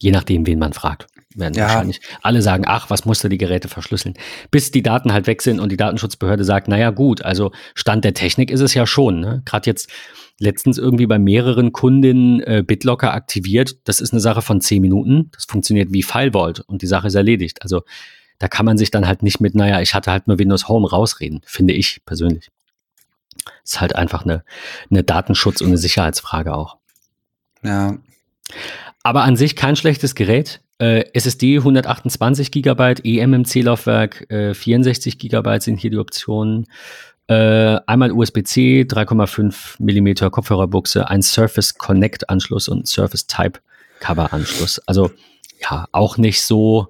Je 0.00 0.10
nachdem, 0.10 0.46
wen 0.46 0.58
man 0.58 0.72
fragt. 0.72 1.06
Werden 1.34 1.54
ja. 1.54 1.64
wahrscheinlich 1.64 2.00
alle 2.22 2.42
sagen, 2.42 2.64
ach, 2.66 2.90
was 2.90 3.04
musste 3.04 3.28
die 3.28 3.38
Geräte 3.38 3.68
verschlüsseln? 3.68 4.14
Bis 4.50 4.70
die 4.70 4.82
Daten 4.82 5.12
halt 5.12 5.26
weg 5.26 5.42
sind 5.42 5.60
und 5.60 5.70
die 5.72 5.76
Datenschutzbehörde 5.76 6.44
sagt, 6.44 6.68
naja 6.68 6.90
gut, 6.90 7.22
also 7.22 7.52
Stand 7.74 8.04
der 8.04 8.14
Technik 8.14 8.50
ist 8.50 8.60
es 8.60 8.74
ja 8.74 8.86
schon. 8.86 9.20
Ne? 9.20 9.42
Gerade 9.44 9.68
jetzt 9.68 9.90
letztens 10.38 10.78
irgendwie 10.78 11.06
bei 11.06 11.18
mehreren 11.18 11.72
Kundinnen 11.72 12.40
äh, 12.40 12.62
BitLocker 12.66 13.12
aktiviert. 13.12 13.76
Das 13.84 14.00
ist 14.00 14.12
eine 14.12 14.20
Sache 14.20 14.42
von 14.42 14.60
zehn 14.60 14.80
Minuten. 14.80 15.30
Das 15.32 15.44
funktioniert 15.44 15.92
wie 15.92 16.02
FileVault 16.02 16.60
und 16.60 16.82
die 16.82 16.86
Sache 16.86 17.08
ist 17.08 17.14
erledigt. 17.14 17.62
Also 17.62 17.82
da 18.38 18.48
kann 18.48 18.66
man 18.66 18.78
sich 18.78 18.90
dann 18.90 19.06
halt 19.06 19.22
nicht 19.22 19.40
mit, 19.40 19.54
naja, 19.54 19.80
ich 19.80 19.94
hatte 19.94 20.10
halt 20.10 20.26
nur 20.26 20.38
Windows 20.38 20.68
Home 20.68 20.88
rausreden, 20.88 21.42
finde 21.46 21.74
ich 21.74 22.04
persönlich. 22.04 22.50
Ist 23.64 23.80
halt 23.80 23.94
einfach 23.94 24.24
eine, 24.24 24.44
eine 24.90 25.02
Datenschutz- 25.02 25.60
und 25.60 25.68
eine 25.68 25.78
Sicherheitsfrage 25.78 26.54
auch. 26.54 26.78
Ja. 27.62 27.98
Aber 29.02 29.22
an 29.22 29.36
sich 29.36 29.56
kein 29.56 29.76
schlechtes 29.76 30.14
Gerät. 30.14 30.60
Äh, 30.78 31.04
SSD 31.12 31.58
128 31.58 32.50
GB, 32.50 32.94
eMMC-Laufwerk 33.04 34.30
äh, 34.30 34.54
64 34.54 35.18
GB 35.18 35.60
sind 35.60 35.78
hier 35.78 35.90
die 35.90 35.98
Optionen. 35.98 36.66
Äh, 37.26 37.78
einmal 37.86 38.12
USB-C, 38.12 38.82
3,5 38.82 39.76
mm 39.78 40.30
Kopfhörerbuchse, 40.30 41.08
ein 41.08 41.22
Surface 41.22 41.74
Connect 41.74 42.28
Anschluss 42.28 42.68
und 42.68 42.86
Surface 42.86 43.26
Type 43.26 43.60
Cover 44.00 44.32
Anschluss. 44.32 44.80
Also 44.86 45.10
ja, 45.60 45.86
auch 45.92 46.18
nicht 46.18 46.42
so 46.42 46.88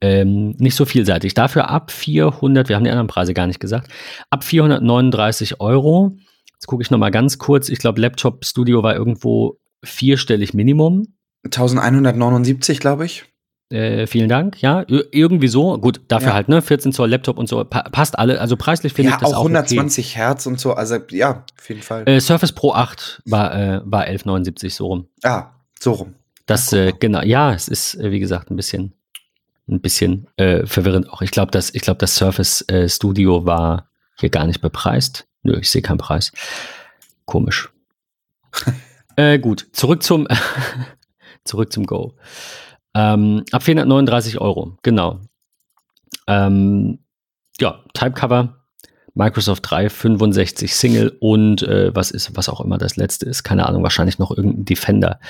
ähm, 0.00 0.50
nicht 0.58 0.76
so 0.76 0.84
vielseitig. 0.84 1.34
Dafür 1.34 1.70
ab 1.70 1.90
400, 1.90 2.68
wir 2.68 2.76
haben 2.76 2.84
die 2.84 2.90
anderen 2.90 3.08
Preise 3.08 3.32
gar 3.32 3.46
nicht 3.46 3.60
gesagt, 3.60 3.90
ab 4.30 4.44
439 4.44 5.60
Euro 5.60 6.16
Jetzt 6.56 6.66
gucke 6.66 6.82
ich 6.82 6.90
noch 6.90 6.98
mal 6.98 7.10
ganz 7.10 7.36
kurz. 7.38 7.68
Ich 7.68 7.78
glaube, 7.78 8.00
Laptop 8.00 8.44
Studio 8.44 8.82
war 8.82 8.96
irgendwo 8.96 9.58
vierstellig 9.84 10.54
Minimum. 10.54 11.14
1179, 11.46 12.80
glaube 12.80 13.06
ich. 13.06 13.24
Äh, 13.68 14.06
vielen 14.06 14.28
Dank. 14.28 14.62
Ja, 14.62 14.84
irgendwie 14.86 15.48
so. 15.48 15.76
Gut, 15.78 16.00
dafür 16.06 16.28
ja. 16.28 16.34
halt, 16.34 16.48
ne? 16.48 16.62
14 16.62 16.92
Zoll 16.92 17.10
Laptop 17.10 17.36
und 17.36 17.48
so. 17.48 17.64
Pa 17.64 17.82
passt 17.82 18.16
alle. 18.16 18.40
Also 18.40 18.56
preislich 18.56 18.92
finde 18.92 19.10
ja, 19.10 19.16
ich 19.16 19.20
das 19.20 19.32
auch. 19.32 19.38
auch 19.38 19.46
120 19.46 20.06
okay. 20.06 20.18
Hertz 20.18 20.46
und 20.46 20.60
so. 20.60 20.74
Also, 20.74 20.98
ja, 21.10 21.44
auf 21.58 21.68
jeden 21.68 21.82
Fall. 21.82 22.08
Äh, 22.08 22.20
Surface 22.20 22.52
Pro 22.52 22.72
8 22.72 23.22
war, 23.26 23.54
äh, 23.54 23.80
war 23.84 24.02
1179 24.02 24.74
so 24.74 24.86
rum. 24.86 25.08
Ah, 25.24 25.46
so 25.80 25.92
rum. 25.92 26.14
Das, 26.46 26.72
äh, 26.72 26.92
genau. 26.92 27.22
Ja, 27.22 27.52
es 27.52 27.66
ist, 27.66 27.96
äh, 27.96 28.12
wie 28.12 28.20
gesagt, 28.20 28.52
ein 28.52 28.56
bisschen, 28.56 28.92
ein 29.68 29.80
bisschen 29.80 30.28
äh, 30.36 30.64
verwirrend 30.64 31.10
auch. 31.10 31.22
Ich 31.22 31.32
glaube, 31.32 31.50
das, 31.50 31.74
ich 31.74 31.82
glaube, 31.82 31.98
das 31.98 32.14
Surface 32.14 32.64
Studio 32.86 33.46
war 33.46 33.90
hier 34.16 34.30
gar 34.30 34.46
nicht 34.46 34.60
bepreist. 34.60 35.26
Nö, 35.42 35.58
ich 35.58 35.70
sehe 35.70 35.82
keinen 35.82 35.98
Preis. 35.98 36.30
Komisch. 37.24 37.68
gut, 39.42 39.66
zurück 39.72 40.04
zum, 40.04 40.28
zurück 41.46 41.72
zum 41.72 41.86
Go. 41.86 42.14
Ähm, 42.94 43.44
ab 43.52 43.62
439 43.62 44.40
Euro, 44.40 44.76
genau. 44.82 45.20
Ähm, 46.26 46.98
ja, 47.60 47.82
Typecover, 47.94 48.66
Microsoft 49.14 49.70
365 49.70 50.74
Single 50.74 51.16
und 51.20 51.62
äh, 51.62 51.94
was 51.94 52.10
ist, 52.10 52.36
was 52.36 52.48
auch 52.48 52.60
immer 52.60 52.78
das 52.78 52.96
letzte 52.96 53.26
ist, 53.26 53.44
keine 53.44 53.66
Ahnung, 53.66 53.82
wahrscheinlich 53.82 54.18
noch 54.18 54.30
irgendein 54.30 54.64
Defender 54.66 55.20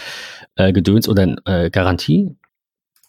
äh, 0.56 0.72
Gedöns 0.72 1.08
oder 1.08 1.36
äh, 1.44 1.70
Garantie 1.70 2.36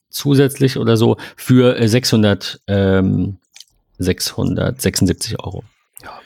zusätzlich 0.09 0.77
oder 0.77 0.97
so 0.97 1.17
für 1.35 1.87
600, 1.87 2.61
äh, 2.67 2.97
ähm, 2.99 3.37
676 3.97 5.39
Euro. 5.39 5.63
Ja. 6.03 6.19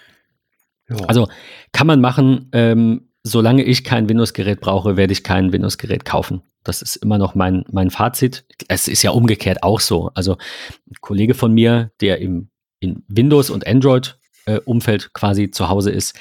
ja. 0.90 1.06
Also 1.06 1.28
kann 1.72 1.88
man 1.88 2.02
machen, 2.02 2.50
ähm, 2.52 3.10
solange 3.24 3.64
ich 3.64 3.84
kein 3.84 4.10
Windows-Gerät 4.10 4.60
brauche, 4.62 4.98
werde 4.98 5.14
ich 5.14 5.24
kein 5.24 5.54
Windows-Gerät 5.54 6.06
kaufen. 6.06 6.42
Das 6.64 6.82
ist 6.82 6.98
immer 6.98 7.18
noch 7.18 7.36
mein, 7.36 7.66
mein 7.72 7.90
Fazit. 7.90 8.46
Es 8.68 8.88
ist 8.88 9.04
ja 9.04 9.12
umgekehrt 9.12 9.64
auch 9.64 9.80
so. 9.80 10.12
Also 10.14 10.38
ein 10.90 10.96
Kollege 11.02 11.34
von 11.34 11.54
mir, 11.54 11.92
der 12.02 12.20
im 12.20 12.52
in 12.82 13.04
Windows 13.08 13.50
und 13.50 13.66
Android-Umfeld 13.66 15.06
äh, 15.06 15.10
quasi 15.14 15.52
zu 15.52 15.70
Hause 15.70 15.92
ist, 15.92 16.18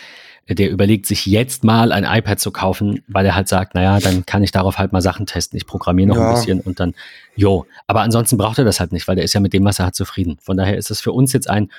äh, 0.46 0.54
der 0.54 0.70
überlegt 0.70 1.06
sich 1.06 1.26
jetzt 1.26 1.64
mal 1.64 1.90
ein 1.90 2.04
iPad 2.04 2.38
zu 2.38 2.52
kaufen, 2.52 3.02
weil 3.08 3.26
er 3.26 3.34
halt 3.34 3.48
sagt, 3.48 3.74
naja, 3.74 3.98
dann 3.98 4.24
kann 4.26 4.44
ich 4.44 4.52
darauf 4.52 4.78
halt 4.78 4.92
mal 4.92 5.00
Sachen 5.00 5.26
testen. 5.26 5.56
Ich 5.56 5.66
programmiere 5.66 6.08
noch 6.08 6.16
ja. 6.16 6.28
ein 6.28 6.34
bisschen 6.34 6.60
und 6.60 6.78
dann, 6.78 6.94
jo. 7.34 7.66
Aber 7.88 8.02
ansonsten 8.02 8.36
braucht 8.36 8.58
er 8.58 8.64
das 8.64 8.78
halt 8.78 8.92
nicht, 8.92 9.08
weil 9.08 9.16
der 9.16 9.24
ist 9.24 9.32
ja 9.32 9.40
mit 9.40 9.52
dem, 9.52 9.64
was 9.64 9.80
er 9.80 9.86
hat, 9.86 9.94
zufrieden. 9.96 10.38
Von 10.40 10.56
daher 10.56 10.76
ist 10.76 10.90
es 10.90 11.00
für 11.00 11.12
uns 11.12 11.32
jetzt 11.32 11.50
ein 11.50 11.72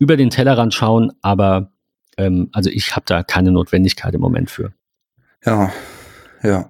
über 0.00 0.16
den 0.16 0.30
Tellerrand 0.30 0.74
schauen, 0.74 1.12
aber 1.22 1.70
ähm, 2.18 2.48
also 2.52 2.68
ich 2.68 2.96
habe 2.96 3.04
da 3.06 3.22
keine 3.22 3.52
Notwendigkeit 3.52 4.12
im 4.12 4.20
Moment 4.20 4.50
für. 4.50 4.72
Ja, 5.46 5.72
ja. 6.42 6.68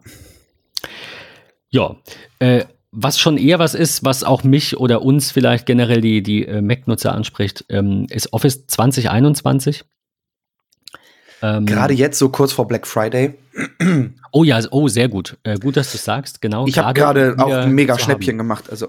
Ja, 1.74 1.96
äh, 2.38 2.66
was 2.92 3.18
schon 3.18 3.36
eher 3.36 3.58
was 3.58 3.74
ist, 3.74 4.04
was 4.04 4.22
auch 4.22 4.44
mich 4.44 4.76
oder 4.76 5.02
uns 5.02 5.32
vielleicht 5.32 5.66
generell 5.66 6.00
die, 6.00 6.22
die 6.22 6.46
äh, 6.46 6.62
Mac-Nutzer 6.62 7.12
anspricht, 7.12 7.64
ähm, 7.68 8.06
ist 8.10 8.32
Office 8.32 8.68
2021. 8.68 9.84
Ähm, 11.42 11.66
Gerade 11.66 11.92
jetzt 11.92 12.16
so 12.20 12.28
kurz 12.28 12.52
vor 12.52 12.68
Black 12.68 12.86
Friday. 12.86 13.34
Oh 14.30 14.44
ja, 14.44 14.60
oh, 14.70 14.86
sehr 14.86 15.08
gut. 15.08 15.36
Äh, 15.42 15.58
gut, 15.58 15.76
dass 15.76 15.90
du 15.90 15.98
sagst, 15.98 16.40
genau. 16.40 16.64
Ich 16.68 16.78
habe 16.78 16.94
gerade 16.94 17.34
auch 17.38 17.50
ein 17.52 17.72
mega 17.72 17.98
Schnäppchen 17.98 18.38
gemacht. 18.38 18.70
Also. 18.70 18.86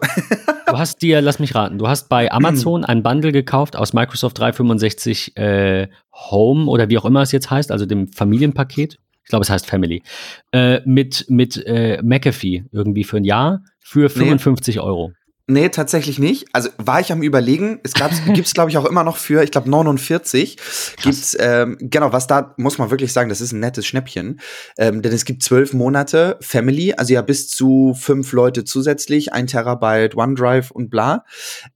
du 0.68 0.78
hast 0.78 1.02
dir, 1.02 1.22
lass 1.22 1.40
mich 1.40 1.56
raten, 1.56 1.80
du 1.80 1.88
hast 1.88 2.08
bei 2.08 2.32
Amazon 2.32 2.86
ein 2.86 3.02
Bundle 3.02 3.32
gekauft 3.32 3.76
aus 3.76 3.94
Microsoft 3.94 4.38
365 4.38 5.36
äh, 5.38 5.88
Home 6.14 6.68
oder 6.68 6.88
wie 6.90 7.00
auch 7.00 7.06
immer 7.06 7.24
es 7.24 7.32
jetzt 7.32 7.50
heißt, 7.50 7.72
also 7.72 7.88
dem 7.88 8.10
Familienpaket 8.10 9.00
ich 9.26 9.30
glaube, 9.30 9.42
es 9.42 9.50
heißt 9.50 9.66
Family, 9.66 10.04
äh, 10.52 10.82
mit, 10.86 11.26
mit 11.30 11.58
äh, 11.66 12.00
McAfee 12.04 12.66
irgendwie 12.72 13.04
für 13.04 13.18
ein 13.18 13.24
Jahr 13.24 13.64
für 13.80 14.08
55 14.08 14.76
nee. 14.76 14.82
Euro. 14.82 15.14
Nee, 15.48 15.70
tatsächlich 15.70 16.18
nicht. 16.18 16.48
Also 16.54 16.70
war 16.78 17.00
ich 17.00 17.12
am 17.12 17.22
überlegen. 17.22 17.80
Es 17.84 17.94
gibt 18.26 18.48
es, 18.48 18.54
glaube 18.54 18.72
ich, 18.72 18.78
auch 18.78 18.86
immer 18.86 19.04
noch 19.04 19.18
für, 19.18 19.44
ich 19.44 19.52
glaube, 19.52 19.70
49 19.70 20.58
gibt's, 21.04 21.38
ähm, 21.40 21.78
genau, 21.80 22.12
was 22.12 22.26
da, 22.26 22.56
muss 22.58 22.80
man 22.80 22.90
wirklich 22.90 23.14
sagen, 23.14 23.30
das 23.30 23.42
ist 23.42 23.52
ein 23.52 23.60
nettes 23.60 23.86
Schnäppchen. 23.86 24.40
Ähm, 24.78 25.04
denn 25.04 25.14
es 25.14 25.24
gibt 25.24 25.44
zwölf 25.44 25.74
Monate 25.74 26.38
Family, 26.42 26.94
also 26.94 27.14
ja 27.14 27.22
bis 27.22 27.50
zu 27.50 27.96
fünf 28.00 28.32
Leute 28.32 28.64
zusätzlich, 28.64 29.34
ein 29.34 29.46
Terabyte 29.46 30.18
OneDrive 30.18 30.72
und 30.72 30.90
bla. 30.90 31.26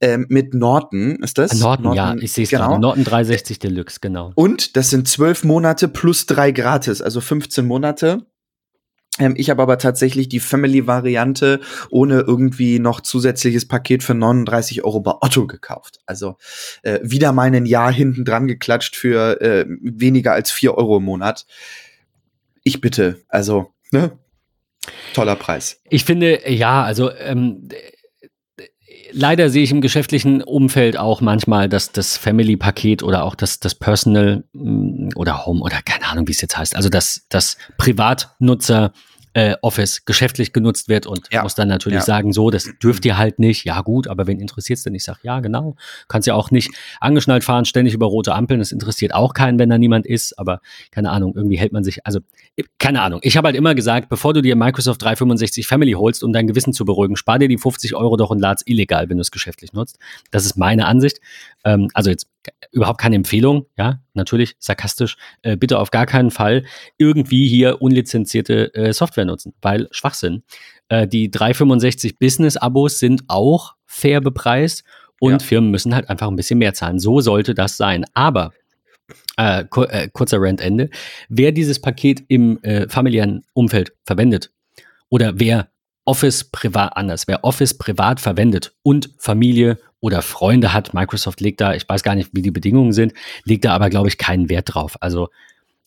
Ähm, 0.00 0.26
mit 0.28 0.52
Norton 0.52 1.22
ist 1.22 1.38
das? 1.38 1.54
Norton, 1.54 1.84
Norton 1.84 1.96
ja, 1.96 2.16
ich 2.20 2.32
sehe 2.32 2.44
es 2.44 2.50
genau. 2.50 2.68
gerade. 2.70 2.80
Norton 2.80 3.04
360 3.04 3.60
Deluxe, 3.60 3.98
genau. 4.00 4.32
Und 4.34 4.76
das 4.76 4.90
sind 4.90 5.06
zwölf 5.06 5.44
Monate 5.44 5.86
plus 5.86 6.26
drei 6.26 6.50
gratis, 6.50 7.00
also 7.00 7.20
15 7.20 7.64
Monate. 7.64 8.26
Ähm, 9.20 9.34
ich 9.36 9.50
habe 9.50 9.62
aber 9.62 9.78
tatsächlich 9.78 10.28
die 10.28 10.40
Family-Variante 10.40 11.60
ohne 11.90 12.20
irgendwie 12.20 12.78
noch 12.78 13.00
zusätzliches 13.00 13.68
Paket 13.68 14.02
für 14.02 14.14
39 14.14 14.82
Euro 14.82 15.00
bei 15.00 15.12
Otto 15.20 15.46
gekauft. 15.46 16.00
Also 16.06 16.36
äh, 16.82 16.98
wieder 17.02 17.32
mal 17.32 17.54
ein 17.54 17.66
Jahr 17.66 17.92
hinten 17.92 18.24
dran 18.24 18.48
geklatscht 18.48 18.96
für 18.96 19.40
äh, 19.40 19.66
weniger 19.82 20.32
als 20.32 20.50
4 20.50 20.76
Euro 20.76 20.96
im 20.96 21.04
Monat. 21.04 21.46
Ich 22.62 22.80
bitte, 22.80 23.20
also, 23.28 23.72
ne? 23.90 24.12
Toller 25.14 25.36
Preis. 25.36 25.80
Ich 25.90 26.04
finde, 26.04 26.50
ja, 26.50 26.82
also 26.82 27.10
ähm, 27.12 27.68
leider 29.12 29.50
sehe 29.50 29.62
ich 29.62 29.70
im 29.70 29.80
geschäftlichen 29.80 30.42
Umfeld 30.42 30.96
auch 30.96 31.20
manchmal, 31.20 31.68
dass 31.68 31.92
das 31.92 32.16
Family-Paket 32.16 33.02
oder 33.02 33.24
auch 33.24 33.34
das, 33.34 33.60
das 33.60 33.74
Personal 33.74 34.44
mm, 34.52 35.10
oder 35.16 35.46
Home 35.46 35.60
oder 35.60 35.82
keine 35.82 36.06
Ahnung, 36.06 36.28
wie 36.28 36.32
es 36.32 36.40
jetzt 36.40 36.56
heißt, 36.56 36.76
also 36.76 36.88
dass 36.88 37.26
das 37.28 37.56
Privatnutzer 37.76 38.92
äh, 39.32 39.54
Office 39.62 40.04
geschäftlich 40.04 40.52
genutzt 40.52 40.88
wird 40.88 41.06
und 41.06 41.28
ja. 41.30 41.42
muss 41.42 41.54
dann 41.54 41.68
natürlich 41.68 42.00
ja. 42.00 42.04
sagen, 42.04 42.32
so, 42.32 42.50
das 42.50 42.68
dürft 42.82 43.04
ihr 43.04 43.16
halt 43.16 43.38
nicht. 43.38 43.64
Ja 43.64 43.80
gut, 43.82 44.08
aber 44.08 44.26
wen 44.26 44.40
interessiert 44.40 44.78
es 44.78 44.82
denn? 44.82 44.94
Ich 44.94 45.04
sage, 45.04 45.20
ja 45.22 45.40
genau, 45.40 45.76
kannst 46.08 46.26
ja 46.26 46.34
auch 46.34 46.50
nicht 46.50 46.70
angeschnallt 47.00 47.44
fahren, 47.44 47.64
ständig 47.64 47.94
über 47.94 48.06
rote 48.06 48.34
Ampeln. 48.34 48.58
Das 48.58 48.72
interessiert 48.72 49.14
auch 49.14 49.34
keinen, 49.34 49.58
wenn 49.58 49.70
da 49.70 49.78
niemand 49.78 50.06
ist. 50.06 50.38
Aber 50.38 50.60
keine 50.90 51.10
Ahnung, 51.10 51.34
irgendwie 51.36 51.58
hält 51.58 51.72
man 51.72 51.84
sich, 51.84 52.04
also 52.06 52.20
keine 52.78 53.02
Ahnung. 53.02 53.20
Ich 53.22 53.36
habe 53.36 53.46
halt 53.46 53.56
immer 53.56 53.74
gesagt, 53.74 54.08
bevor 54.08 54.34
du 54.34 54.42
dir 54.42 54.56
Microsoft 54.56 55.02
365 55.02 55.66
Family 55.66 55.92
holst, 55.92 56.24
um 56.24 56.32
dein 56.32 56.46
Gewissen 56.46 56.72
zu 56.72 56.84
beruhigen, 56.84 57.16
spar 57.16 57.38
dir 57.38 57.48
die 57.48 57.58
50 57.58 57.94
Euro 57.94 58.16
doch 58.16 58.30
und 58.30 58.40
lad's 58.40 58.62
illegal, 58.66 59.08
wenn 59.08 59.16
du 59.16 59.22
es 59.22 59.30
geschäftlich 59.30 59.72
nutzt. 59.72 59.98
Das 60.30 60.44
ist 60.44 60.56
meine 60.56 60.86
Ansicht. 60.86 61.20
Ähm, 61.64 61.88
also 61.94 62.10
jetzt 62.10 62.26
überhaupt 62.72 63.00
keine 63.00 63.16
Empfehlung, 63.16 63.66
ja, 63.76 64.00
natürlich 64.14 64.56
sarkastisch, 64.58 65.16
äh, 65.42 65.56
bitte 65.56 65.78
auf 65.78 65.90
gar 65.90 66.06
keinen 66.06 66.30
Fall 66.30 66.64
irgendwie 66.98 67.48
hier 67.48 67.82
unlizenzierte 67.82 68.74
äh, 68.74 68.92
Software 68.92 69.24
nutzen, 69.24 69.54
weil 69.60 69.88
Schwachsinn. 69.90 70.42
Äh, 70.88 71.06
die 71.06 71.30
365 71.30 72.18
Business-Abos 72.18 72.98
sind 72.98 73.24
auch 73.28 73.74
fair 73.86 74.20
bepreist 74.20 74.84
und 75.20 75.32
ja. 75.32 75.38
Firmen 75.38 75.70
müssen 75.70 75.94
halt 75.94 76.08
einfach 76.08 76.28
ein 76.28 76.36
bisschen 76.36 76.58
mehr 76.58 76.74
zahlen. 76.74 76.98
So 76.98 77.20
sollte 77.20 77.54
das 77.54 77.76
sein. 77.76 78.04
Aber 78.14 78.52
äh, 79.36 79.64
kur 79.64 79.92
äh, 79.92 80.08
kurzer 80.08 80.38
Randende. 80.40 80.90
Wer 81.28 81.52
dieses 81.52 81.80
Paket 81.80 82.22
im 82.28 82.62
äh, 82.62 82.88
familiären 82.88 83.42
Umfeld 83.52 83.92
verwendet 84.04 84.52
oder 85.08 85.38
wer 85.38 85.70
Office 86.10 86.42
privat 86.42 86.96
anders, 86.96 87.28
wer 87.28 87.44
Office 87.44 87.78
privat 87.78 88.18
verwendet 88.18 88.74
und 88.82 89.10
Familie 89.16 89.78
oder 90.00 90.22
Freunde 90.22 90.72
hat, 90.72 90.92
Microsoft 90.92 91.40
legt 91.40 91.60
da, 91.60 91.72
ich 91.72 91.88
weiß 91.88 92.02
gar 92.02 92.16
nicht, 92.16 92.30
wie 92.32 92.42
die 92.42 92.50
Bedingungen 92.50 92.92
sind, 92.92 93.12
legt 93.44 93.64
da 93.64 93.72
aber, 93.72 93.90
glaube 93.90 94.08
ich, 94.08 94.18
keinen 94.18 94.48
Wert 94.48 94.74
drauf. 94.74 94.96
Also 95.00 95.28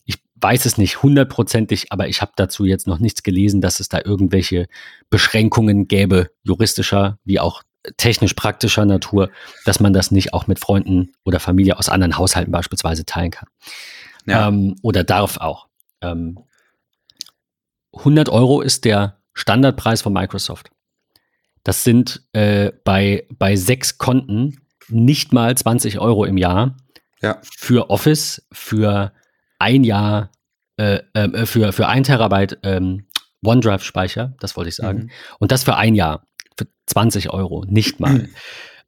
ich 0.06 0.16
weiß 0.36 0.64
es 0.64 0.78
nicht 0.78 1.02
hundertprozentig, 1.02 1.92
aber 1.92 2.08
ich 2.08 2.22
habe 2.22 2.32
dazu 2.36 2.64
jetzt 2.64 2.86
noch 2.86 3.00
nichts 3.00 3.22
gelesen, 3.22 3.60
dass 3.60 3.80
es 3.80 3.90
da 3.90 4.00
irgendwelche 4.02 4.66
Beschränkungen 5.10 5.88
gäbe, 5.88 6.30
juristischer 6.42 7.18
wie 7.26 7.38
auch 7.38 7.62
technisch 7.98 8.32
praktischer 8.32 8.86
Natur, 8.86 9.28
dass 9.66 9.78
man 9.78 9.92
das 9.92 10.10
nicht 10.10 10.32
auch 10.32 10.46
mit 10.46 10.58
Freunden 10.58 11.12
oder 11.24 11.38
Familie 11.38 11.78
aus 11.78 11.90
anderen 11.90 12.16
Haushalten 12.16 12.50
beispielsweise 12.50 13.04
teilen 13.04 13.30
kann. 13.30 13.48
Ja. 14.24 14.48
Ähm, 14.48 14.76
oder 14.80 15.04
darf 15.04 15.36
auch. 15.36 15.66
Ähm, 16.00 16.38
100 17.92 18.30
Euro 18.30 18.62
ist 18.62 18.86
der 18.86 19.18
Standardpreis 19.34 20.02
von 20.02 20.12
Microsoft. 20.12 20.70
Das 21.62 21.84
sind 21.84 22.22
äh, 22.32 22.72
bei, 22.84 23.26
bei 23.38 23.56
sechs 23.56 23.98
Konten 23.98 24.60
nicht 24.88 25.32
mal 25.32 25.56
20 25.56 25.98
Euro 25.98 26.24
im 26.24 26.36
Jahr 26.36 26.76
ja. 27.22 27.40
für 27.42 27.90
Office, 27.90 28.46
für 28.52 29.12
ein 29.58 29.84
Jahr, 29.84 30.30
äh, 30.76 31.00
äh, 31.14 31.46
für, 31.46 31.72
für 31.72 31.88
ein 31.88 32.02
Terabyte 32.02 32.58
ähm, 32.62 33.06
OneDrive-Speicher, 33.44 34.34
das 34.40 34.56
wollte 34.56 34.68
ich 34.68 34.76
sagen. 34.76 35.04
Mhm. 35.04 35.10
Und 35.38 35.52
das 35.52 35.64
für 35.64 35.76
ein 35.76 35.94
Jahr, 35.94 36.26
für 36.56 36.66
20 36.86 37.30
Euro, 37.30 37.64
nicht 37.66 38.00
mal. 38.00 38.14
Mhm. 38.14 38.28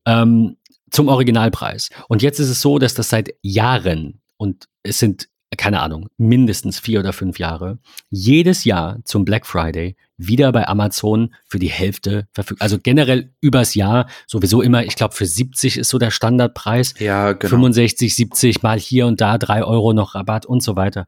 Ähm, 0.08 0.56
zum 0.92 1.08
Originalpreis. 1.08 1.90
Und 2.06 2.22
jetzt 2.22 2.38
ist 2.38 2.48
es 2.48 2.60
so, 2.60 2.78
dass 2.78 2.94
das 2.94 3.08
seit 3.08 3.30
Jahren, 3.42 4.22
und 4.36 4.68
es 4.84 5.00
sind 5.00 5.28
keine 5.56 5.80
Ahnung, 5.80 6.08
mindestens 6.18 6.78
vier 6.78 7.00
oder 7.00 7.12
fünf 7.12 7.38
Jahre, 7.38 7.78
jedes 8.10 8.64
Jahr 8.64 8.98
zum 9.04 9.24
Black 9.24 9.46
Friday 9.46 9.96
wieder 10.18 10.50
bei 10.50 10.66
Amazon 10.66 11.34
für 11.46 11.58
die 11.58 11.68
Hälfte 11.68 12.26
verfügbar. 12.32 12.64
Also 12.64 12.78
generell 12.82 13.32
übers 13.40 13.74
Jahr 13.74 14.08
sowieso 14.26 14.60
immer, 14.60 14.84
ich 14.84 14.96
glaube, 14.96 15.14
für 15.14 15.26
70 15.26 15.78
ist 15.78 15.88
so 15.88 15.98
der 15.98 16.10
Standardpreis. 16.10 16.94
Ja, 16.98 17.32
genau. 17.32 17.50
65, 17.50 18.14
70 18.14 18.62
mal 18.62 18.78
hier 18.78 19.06
und 19.06 19.20
da 19.20 19.38
drei 19.38 19.62
Euro 19.62 19.92
noch 19.92 20.14
Rabatt 20.14 20.46
und 20.46 20.62
so 20.62 20.76
weiter. 20.76 21.06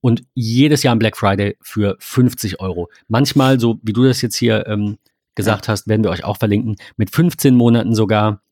und 0.00 0.24
jedes 0.34 0.82
Jahr 0.82 0.94
ein 0.94 0.98
Black 0.98 1.16
Friday 1.16 1.56
für 1.60 1.96
50 2.00 2.60
Euro. 2.60 2.90
Manchmal, 3.06 3.60
so 3.60 3.78
wie 3.82 3.92
du 3.92 4.04
das 4.04 4.20
jetzt 4.20 4.36
hier 4.36 4.66
ähm, 4.66 4.98
gesagt 5.34 5.66
ja. 5.66 5.72
hast, 5.72 5.86
werden 5.86 6.02
wir 6.02 6.10
euch 6.10 6.24
auch 6.24 6.38
verlinken, 6.38 6.76
mit 6.96 7.10
15 7.10 7.54
Monaten 7.54 7.94
sogar 7.94 8.42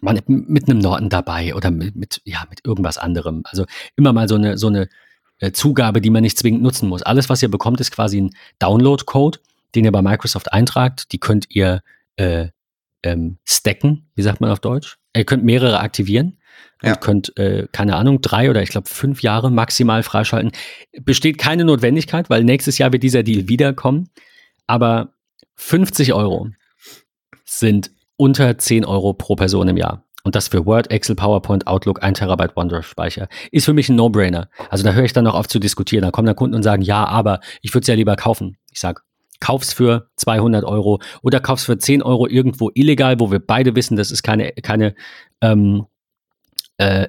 man 0.00 0.20
mit 0.26 0.68
einem 0.68 0.78
Norton 0.78 1.08
dabei 1.08 1.54
oder 1.54 1.70
mit, 1.70 1.96
mit, 1.96 2.22
ja, 2.24 2.44
mit 2.48 2.64
irgendwas 2.64 2.98
anderem. 2.98 3.42
Also 3.44 3.66
immer 3.96 4.12
mal 4.12 4.28
so 4.28 4.36
eine, 4.36 4.56
so 4.56 4.68
eine 4.68 4.88
äh, 5.38 5.52
Zugabe, 5.52 6.00
die 6.00 6.10
man 6.10 6.22
nicht 6.22 6.38
zwingend 6.38 6.62
nutzen 6.62 6.88
muss. 6.88 7.02
Alles, 7.02 7.28
was 7.28 7.42
ihr 7.42 7.50
bekommt, 7.50 7.80
ist 7.80 7.90
quasi 7.90 8.20
ein 8.20 8.30
Download-Code, 8.58 9.40
den 9.74 9.84
ihr 9.84 9.92
bei 9.92 10.02
Microsoft 10.02 10.52
eintragt. 10.52 11.12
Die 11.12 11.18
könnt 11.18 11.46
ihr 11.50 11.82
äh, 12.16 12.48
ähm, 13.02 13.38
stacken, 13.44 14.06
wie 14.14 14.22
sagt 14.22 14.40
man 14.40 14.50
auf 14.50 14.60
Deutsch? 14.60 14.98
Ihr 15.16 15.24
könnt 15.24 15.44
mehrere 15.44 15.80
aktivieren 15.80 16.38
ja. 16.82 16.92
und 16.92 17.00
könnt, 17.00 17.36
äh, 17.38 17.66
keine 17.72 17.96
Ahnung, 17.96 18.20
drei 18.20 18.50
oder 18.50 18.62
ich 18.62 18.70
glaube 18.70 18.88
fünf 18.88 19.22
Jahre 19.22 19.50
maximal 19.50 20.02
freischalten. 20.02 20.52
Besteht 21.00 21.38
keine 21.38 21.64
Notwendigkeit, 21.64 22.30
weil 22.30 22.44
nächstes 22.44 22.78
Jahr 22.78 22.92
wird 22.92 23.02
dieser 23.02 23.22
Deal 23.22 23.48
wiederkommen. 23.48 24.10
Aber 24.66 25.14
50 25.56 26.12
Euro 26.12 26.50
sind 27.44 27.90
unter 28.20 28.58
10 28.58 28.84
Euro 28.84 29.14
pro 29.14 29.34
Person 29.34 29.68
im 29.68 29.78
Jahr. 29.78 30.04
Und 30.24 30.34
das 30.34 30.48
für 30.48 30.66
Word, 30.66 30.90
Excel, 30.90 31.16
PowerPoint, 31.16 31.66
Outlook, 31.66 32.02
1 32.02 32.18
Terabyte 32.18 32.54
OneDrive-Speicher. 32.54 33.28
Ist 33.50 33.64
für 33.64 33.72
mich 33.72 33.88
ein 33.88 33.96
No-Brainer. 33.96 34.50
Also 34.68 34.84
da 34.84 34.92
höre 34.92 35.04
ich 35.04 35.14
dann 35.14 35.24
noch 35.24 35.34
auf 35.34 35.48
zu 35.48 35.58
diskutieren. 35.58 36.02
Da 36.02 36.10
kommen 36.10 36.26
dann 36.26 36.36
Kunden 36.36 36.54
und 36.54 36.62
sagen, 36.62 36.82
ja, 36.82 37.06
aber 37.06 37.40
ich 37.62 37.72
würde 37.72 37.84
es 37.84 37.88
ja 37.88 37.94
lieber 37.94 38.16
kaufen. 38.16 38.58
Ich 38.70 38.78
sage, 38.78 39.00
kauf's 39.40 39.72
für 39.72 40.10
200 40.16 40.64
Euro 40.64 41.00
oder 41.22 41.40
kauf's 41.40 41.64
für 41.64 41.78
10 41.78 42.02
Euro 42.02 42.26
irgendwo 42.26 42.70
illegal, 42.74 43.18
wo 43.20 43.30
wir 43.30 43.38
beide 43.38 43.74
wissen, 43.74 43.96
das 43.96 44.10
ist 44.10 44.22
keine, 44.22 44.52
keine, 44.52 44.94
ähm, 45.40 45.86
äh, 46.76 47.08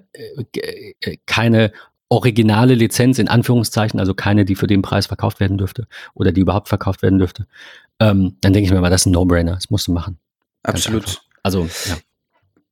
äh, 0.55 1.17
keine 1.25 1.73
originale 2.07 2.75
Lizenz 2.75 3.19
in 3.19 3.27
Anführungszeichen, 3.27 3.99
also 3.99 4.13
keine, 4.13 4.45
die 4.45 4.55
für 4.55 4.67
den 4.67 4.81
Preis 4.81 5.07
verkauft 5.07 5.41
werden 5.41 5.57
dürfte 5.57 5.87
oder 6.13 6.31
die 6.31 6.39
überhaupt 6.39 6.69
verkauft 6.69 7.01
werden 7.01 7.19
dürfte. 7.19 7.47
Ähm, 7.99 8.37
dann 8.39 8.53
denke 8.53 8.67
ich 8.67 8.71
mir 8.71 8.79
mal, 8.79 8.89
das 8.89 9.01
ist 9.01 9.07
ein 9.07 9.11
No-Brainer. 9.11 9.55
Das 9.55 9.69
musst 9.69 9.89
du 9.89 9.91
machen. 9.91 10.17
Absolut. 10.63 11.21
Also, 11.43 11.69
ja. 11.85 11.97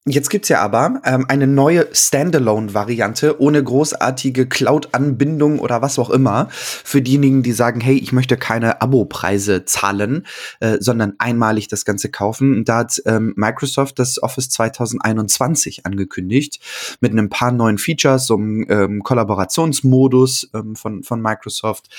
Jetzt 0.05 0.29
gibt's 0.29 0.47
ja 0.47 0.61
aber 0.61 1.01
ähm, 1.03 1.25
eine 1.27 1.45
neue 1.45 1.87
Standalone-Variante 1.91 3.39
ohne 3.41 3.61
großartige 3.61 4.47
Cloud-Anbindung 4.47 5.59
oder 5.59 5.81
was 5.81 5.99
auch 5.99 6.09
immer 6.09 6.47
für 6.49 7.01
diejenigen, 7.01 7.43
die 7.43 7.51
sagen, 7.51 7.81
hey, 7.81 7.97
ich 7.97 8.13
möchte 8.13 8.37
keine 8.37 8.81
Abo-Preise 8.81 9.65
zahlen, 9.65 10.25
äh, 10.61 10.77
sondern 10.79 11.15
einmalig 11.19 11.67
das 11.67 11.83
Ganze 11.83 12.09
kaufen. 12.09 12.63
Da 12.63 12.77
hat 12.77 13.01
ähm, 13.05 13.33
Microsoft 13.35 13.99
das 13.99 14.23
Office 14.23 14.49
2021 14.49 15.85
angekündigt 15.85 16.61
mit 17.01 17.11
einem 17.11 17.29
paar 17.29 17.51
neuen 17.51 17.77
Features, 17.77 18.25
so 18.25 18.35
einem 18.35 18.65
ähm, 18.69 19.03
Kollaborationsmodus 19.03 20.49
ähm, 20.55 20.77
von, 20.77 21.03
von 21.03 21.21
Microsoft. 21.21 21.89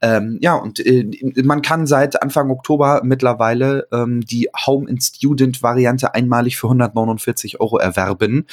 Ähm, 0.00 0.38
ja, 0.40 0.54
und 0.54 0.80
äh, 0.80 1.06
man 1.44 1.60
kann 1.60 1.86
seit 1.86 2.22
Anfang 2.22 2.50
Oktober 2.50 3.02
mittlerweile 3.04 3.86
ähm, 3.92 4.22
die 4.22 4.48
Home 4.66 4.88
and 4.88 5.02
Student-Variante 5.02 6.14
einmalig 6.14 6.56
für 6.56 6.66
149 6.66 7.49
Euro 7.58 7.78
erwerben. 7.78 8.46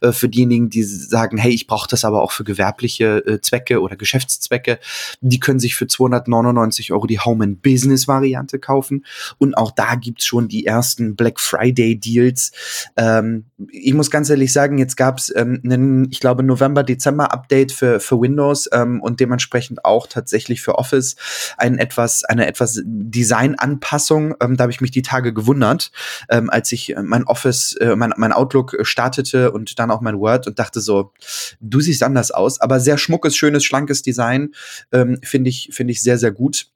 Äh, 0.00 0.12
für 0.12 0.28
diejenigen, 0.28 0.70
die 0.70 0.84
sagen, 0.84 1.38
hey, 1.38 1.52
ich 1.52 1.66
brauche 1.66 1.88
das 1.88 2.04
aber 2.04 2.22
auch 2.22 2.30
für 2.30 2.44
gewerbliche 2.44 3.26
äh, 3.26 3.40
Zwecke 3.40 3.80
oder 3.80 3.96
Geschäftszwecke, 3.96 4.78
die 5.20 5.40
können 5.40 5.58
sich 5.58 5.74
für 5.74 5.86
299 5.86 6.92
Euro 6.92 7.06
die 7.06 7.18
Home 7.18 7.44
and 7.44 7.62
Business 7.62 8.06
Variante 8.06 8.58
kaufen. 8.58 9.04
Und 9.38 9.54
auch 9.54 9.70
da 9.70 9.94
gibt's 9.94 10.26
schon 10.26 10.48
die 10.48 10.66
ersten 10.66 11.16
Black 11.16 11.40
Friday 11.40 11.98
Deals. 11.98 12.52
Ähm, 12.96 13.46
ich 13.70 13.94
muss 13.94 14.10
ganz 14.10 14.30
ehrlich 14.30 14.52
sagen, 14.52 14.78
jetzt 14.78 14.96
gab's 14.96 15.32
ähm, 15.34 15.60
einen, 15.64 16.10
ich 16.10 16.20
glaube, 16.20 16.42
November-Dezember-Update 16.42 17.72
für, 17.72 18.00
für 18.00 18.20
Windows 18.20 18.68
ähm, 18.72 19.00
und 19.00 19.20
dementsprechend 19.20 19.84
auch 19.84 20.06
tatsächlich 20.06 20.60
für 20.60 20.78
Office 20.78 21.16
ein 21.56 21.78
etwas, 21.78 22.24
eine 22.24 22.46
etwas 22.46 22.80
Design-Anpassung. 22.84 24.34
Ähm, 24.40 24.56
da 24.56 24.62
habe 24.62 24.72
ich 24.72 24.80
mich 24.80 24.90
die 24.90 25.02
Tage 25.02 25.32
gewundert, 25.32 25.90
ähm, 26.28 26.50
als 26.50 26.72
ich 26.72 26.94
mein 27.02 27.24
Office, 27.24 27.74
äh, 27.80 27.96
mein, 27.96 28.12
mein 28.16 28.32
Outlook 28.44 28.76
startete 28.82 29.50
und 29.50 29.78
dann 29.78 29.90
auch 29.90 30.00
mein 30.00 30.18
Word 30.18 30.46
und 30.46 30.58
dachte 30.58 30.80
so, 30.80 31.12
du 31.60 31.80
siehst 31.80 32.02
anders 32.02 32.30
aus, 32.30 32.60
aber 32.60 32.78
sehr 32.78 32.98
schmuckes, 32.98 33.36
schönes, 33.36 33.64
schlankes 33.64 34.02
Design, 34.02 34.54
ähm, 34.92 35.18
finde 35.22 35.50
ich, 35.50 35.70
finde 35.72 35.92
ich 35.92 36.02
sehr, 36.02 36.18
sehr 36.18 36.32
gut. 36.32 36.66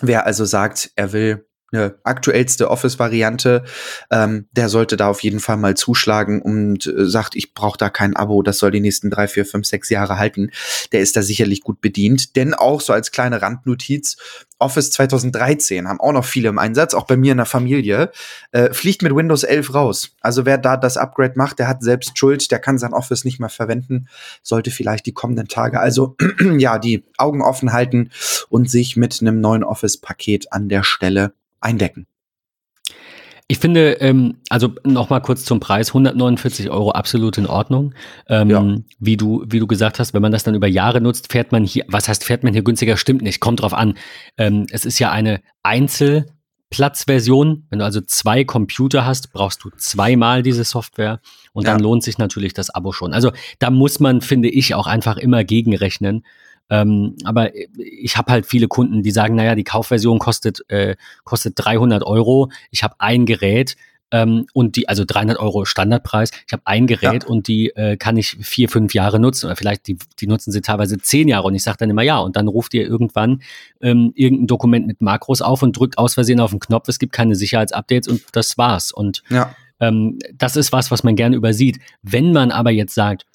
Wer 0.00 0.26
also 0.26 0.44
sagt, 0.44 0.90
er 0.94 1.12
will 1.12 1.45
eine 1.72 1.96
aktuellste 2.04 2.70
Office-Variante, 2.70 3.64
ähm, 4.10 4.46
der 4.52 4.68
sollte 4.68 4.96
da 4.96 5.08
auf 5.08 5.20
jeden 5.20 5.40
Fall 5.40 5.56
mal 5.56 5.76
zuschlagen 5.76 6.40
und 6.40 6.86
äh, 6.86 7.06
sagt, 7.06 7.34
ich 7.34 7.54
brauche 7.54 7.78
da 7.78 7.90
kein 7.90 8.14
Abo, 8.14 8.42
das 8.42 8.58
soll 8.58 8.70
die 8.70 8.80
nächsten 8.80 9.10
drei, 9.10 9.26
vier, 9.26 9.44
fünf, 9.44 9.66
sechs 9.66 9.90
Jahre 9.90 10.18
halten. 10.18 10.50
Der 10.92 11.00
ist 11.00 11.16
da 11.16 11.22
sicherlich 11.22 11.62
gut 11.62 11.80
bedient. 11.80 12.36
Denn 12.36 12.54
auch 12.54 12.80
so 12.80 12.92
als 12.92 13.10
kleine 13.10 13.42
Randnotiz, 13.42 14.16
Office 14.58 14.90
2013 14.90 15.86
haben 15.86 16.00
auch 16.00 16.12
noch 16.12 16.24
viele 16.24 16.48
im 16.48 16.58
Einsatz, 16.58 16.94
auch 16.94 17.06
bei 17.06 17.16
mir 17.16 17.32
in 17.32 17.38
der 17.38 17.46
Familie, 17.46 18.10
äh, 18.52 18.72
fliegt 18.72 19.02
mit 19.02 19.14
Windows 19.14 19.42
11 19.42 19.74
raus. 19.74 20.10
Also 20.20 20.46
wer 20.46 20.56
da 20.56 20.76
das 20.76 20.96
Upgrade 20.96 21.34
macht, 21.36 21.58
der 21.58 21.68
hat 21.68 21.82
selbst 21.82 22.16
Schuld, 22.16 22.50
der 22.50 22.58
kann 22.58 22.78
sein 22.78 22.94
Office 22.94 23.24
nicht 23.24 23.38
mehr 23.38 23.50
verwenden, 23.50 24.08
sollte 24.42 24.70
vielleicht 24.70 25.04
die 25.06 25.12
kommenden 25.12 25.48
Tage 25.48 25.78
also 25.80 26.16
ja 26.58 26.78
die 26.78 27.04
Augen 27.18 27.42
offen 27.42 27.72
halten 27.72 28.10
und 28.48 28.70
sich 28.70 28.96
mit 28.96 29.20
einem 29.20 29.40
neuen 29.40 29.64
Office-Paket 29.64 30.52
an 30.52 30.68
der 30.68 30.84
Stelle 30.84 31.32
eindecken. 31.66 32.06
Ich 33.48 33.60
finde, 33.60 33.92
ähm, 34.00 34.38
also 34.48 34.74
nochmal 34.82 35.22
kurz 35.22 35.44
zum 35.44 35.60
Preis, 35.60 35.90
149 35.90 36.68
Euro 36.68 36.90
absolut 36.90 37.38
in 37.38 37.46
Ordnung. 37.46 37.94
Ähm, 38.28 38.50
ja. 38.50 38.74
Wie 38.98 39.16
du, 39.16 39.44
wie 39.46 39.60
du 39.60 39.68
gesagt 39.68 40.00
hast, 40.00 40.14
wenn 40.14 40.22
man 40.22 40.32
das 40.32 40.42
dann 40.42 40.56
über 40.56 40.66
Jahre 40.66 41.00
nutzt, 41.00 41.30
fährt 41.30 41.52
man 41.52 41.64
hier, 41.64 41.84
was 41.86 42.08
heißt, 42.08 42.24
fährt 42.24 42.42
man 42.42 42.54
hier 42.54 42.64
günstiger? 42.64 42.96
Stimmt 42.96 43.22
nicht, 43.22 43.38
kommt 43.38 43.62
drauf 43.62 43.72
an. 43.72 43.94
Ähm, 44.36 44.66
es 44.70 44.84
ist 44.84 44.98
ja 44.98 45.12
eine 45.12 45.42
Einzelplatzversion. 45.62 47.66
Wenn 47.70 47.78
du 47.78 47.84
also 47.84 48.00
zwei 48.00 48.42
Computer 48.42 49.06
hast, 49.06 49.32
brauchst 49.32 49.62
du 49.62 49.70
zweimal 49.76 50.42
diese 50.42 50.64
Software 50.64 51.20
und 51.52 51.66
ja. 51.66 51.72
dann 51.72 51.80
lohnt 51.80 52.02
sich 52.02 52.18
natürlich 52.18 52.52
das 52.52 52.70
Abo 52.70 52.90
schon. 52.90 53.12
Also 53.12 53.30
da 53.60 53.70
muss 53.70 54.00
man, 54.00 54.22
finde 54.22 54.48
ich, 54.48 54.74
auch 54.74 54.88
einfach 54.88 55.18
immer 55.18 55.44
gegenrechnen. 55.44 56.24
Ähm, 56.68 57.16
aber 57.24 57.50
ich 57.54 58.16
habe 58.16 58.32
halt 58.32 58.46
viele 58.46 58.68
Kunden, 58.68 59.02
die 59.02 59.10
sagen, 59.10 59.36
naja, 59.36 59.54
die 59.54 59.64
Kaufversion 59.64 60.18
kostet, 60.18 60.68
äh, 60.68 60.96
kostet 61.24 61.54
300 61.56 62.02
Euro. 62.04 62.50
Ich 62.70 62.82
habe 62.82 62.96
ein 62.98 63.26
Gerät 63.26 63.76
ähm, 64.12 64.46
und 64.52 64.76
die, 64.76 64.88
also 64.88 65.04
300 65.06 65.38
Euro 65.38 65.64
Standardpreis. 65.64 66.30
Ich 66.46 66.52
habe 66.52 66.62
ein 66.64 66.86
Gerät 66.86 67.24
ja. 67.24 67.28
und 67.28 67.48
die 67.48 67.70
äh, 67.70 67.96
kann 67.96 68.16
ich 68.16 68.36
vier, 68.40 68.68
fünf 68.68 68.94
Jahre 68.94 69.18
nutzen 69.18 69.46
oder 69.46 69.56
vielleicht 69.56 69.86
die, 69.86 69.96
die 70.20 70.26
nutzen 70.26 70.52
sie 70.52 70.60
teilweise 70.60 70.98
zehn 70.98 71.28
Jahre 71.28 71.46
und 71.46 71.54
ich 71.54 71.62
sage 71.62 71.78
dann 71.78 71.90
immer 71.90 72.02
ja 72.02 72.18
und 72.18 72.36
dann 72.36 72.48
ruft 72.48 72.74
ihr 72.74 72.86
irgendwann 72.86 73.42
ähm, 73.80 74.12
irgendein 74.14 74.46
Dokument 74.46 74.86
mit 74.86 75.00
Makros 75.00 75.42
auf 75.42 75.62
und 75.62 75.76
drückt 75.76 75.98
aus 75.98 76.14
Versehen 76.14 76.40
auf 76.40 76.50
den 76.50 76.60
Knopf. 76.60 76.88
Es 76.88 76.98
gibt 76.98 77.12
keine 77.12 77.34
Sicherheitsupdates 77.34 78.08
und 78.08 78.22
das 78.32 78.56
war's. 78.58 78.92
Und 78.92 79.22
ja. 79.28 79.54
ähm, 79.80 80.18
das 80.34 80.56
ist 80.56 80.72
was, 80.72 80.90
was 80.90 81.02
man 81.02 81.16
gerne 81.16 81.36
übersieht. 81.36 81.78
Wenn 82.02 82.32
man 82.32 82.50
aber 82.50 82.70
jetzt 82.70 82.94
sagt, 82.94 83.26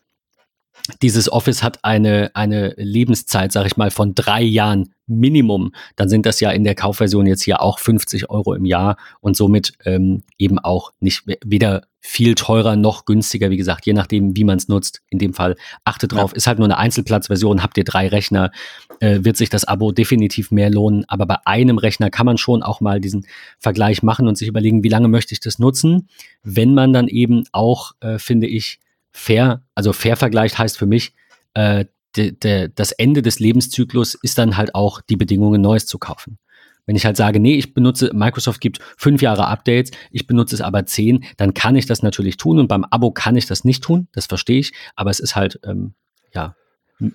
dieses 1.02 1.32
Office 1.32 1.64
hat 1.64 1.84
eine, 1.84 2.32
eine 2.34 2.74
Lebenszeit, 2.78 3.52
sage 3.52 3.68
ich 3.68 3.78
mal, 3.78 3.92
von 3.92 4.16
drei 4.16 4.42
Jahren 4.42 4.94
Minimum, 5.08 5.74
dann 5.96 6.10
sind 6.10 6.26
das 6.26 6.40
ja 6.40 6.52
in 6.52 6.64
der 6.64 6.76
Kaufversion 6.76 7.28
jetzt 7.28 7.44
hier 7.44 7.62
auch 7.62 7.80
50 7.80 8.30
Euro 8.30 8.54
im 8.54 8.66
Jahr 8.66 8.98
und 9.20 9.36
somit 9.36 9.74
ähm, 9.86 10.24
eben 10.38 10.58
auch 10.60 10.92
nicht 11.00 11.24
weder 11.44 11.84
viel 12.00 12.34
teurer 12.34 12.76
noch 12.76 13.06
günstiger, 13.06 13.52
wie 13.52 13.58
gesagt, 13.58 13.86
je 13.86 13.94
nachdem, 13.94 14.36
wie 14.36 14.44
man 14.44 14.58
es 14.58 14.68
nutzt. 14.68 15.02
In 15.10 15.20
dem 15.20 15.34
Fall 15.34 15.56
achtet 15.84 16.14
drauf, 16.14 16.32
ja. 16.32 16.38
ist 16.38 16.48
halt 16.48 16.58
nur 16.58 16.66
eine 16.66 16.78
Einzelplatzversion, 16.78 17.62
habt 17.62 17.78
ihr 17.78 17.84
drei 17.84 18.08
Rechner, 18.08 18.52
äh, 19.00 19.20
wird 19.22 19.38
sich 19.38 19.50
das 19.50 19.66
Abo 19.66 19.92
definitiv 19.92 20.50
mehr 20.50 20.72
lohnen. 20.72 21.06
Aber 21.08 21.28
bei 21.28 21.38
einem 21.46 21.78
Rechner 21.78 22.10
kann 22.10 22.26
man 22.26 22.40
schon 22.40 22.64
auch 22.64 22.82
mal 22.82 23.00
diesen 23.00 23.28
Vergleich 23.60 24.02
machen 24.02 24.28
und 24.28 24.36
sich 24.36 24.48
überlegen, 24.48 24.84
wie 24.84 24.90
lange 24.90 25.10
möchte 25.10 25.34
ich 25.34 25.42
das 25.42 25.60
nutzen, 25.60 26.10
wenn 26.42 26.74
man 26.74 26.92
dann 26.92 27.08
eben 27.08 27.44
auch, 27.52 27.92
äh, 28.00 28.18
finde 28.18 28.48
ich, 28.48 28.80
fair, 29.12 29.64
also 29.76 29.94
fair 29.94 30.16
vergleicht 30.16 30.58
heißt 30.58 30.78
für 30.78 30.86
mich, 30.86 31.14
äh, 31.54 31.86
de, 32.16 32.32
de, 32.32 32.70
das 32.74 32.92
Ende 32.92 33.22
des 33.22 33.40
Lebenszyklus 33.40 34.16
ist 34.16 34.38
dann 34.38 34.58
halt 34.58 34.76
auch 34.76 35.02
die 35.02 35.18
Bedingungen, 35.18 35.62
Neues 35.62 35.86
zu 35.86 35.98
kaufen. 35.98 36.38
Wenn 36.86 36.96
ich 36.96 37.06
halt 37.06 37.16
sage, 37.16 37.40
nee, 37.40 37.56
ich 37.56 37.74
benutze, 37.74 38.12
Microsoft 38.14 38.60
gibt 38.60 38.80
fünf 38.98 39.22
Jahre 39.22 39.48
Updates, 39.48 39.92
ich 40.12 40.28
benutze 40.28 40.56
es 40.56 40.62
aber 40.62 40.86
zehn, 40.86 41.24
dann 41.38 41.54
kann 41.54 41.76
ich 41.76 41.86
das 41.86 42.02
natürlich 42.02 42.38
tun 42.38 42.60
und 42.60 42.68
beim 42.68 42.86
Abo 42.86 43.12
kann 43.12 43.36
ich 43.36 43.46
das 43.46 43.64
nicht 43.64 43.84
tun, 43.84 44.08
das 44.14 44.26
verstehe 44.26 44.60
ich, 44.60 44.74
aber 44.96 45.12
es 45.12 45.20
ist 45.20 45.36
halt, 45.36 45.60
ähm, 45.64 45.94
ja, 46.34 46.56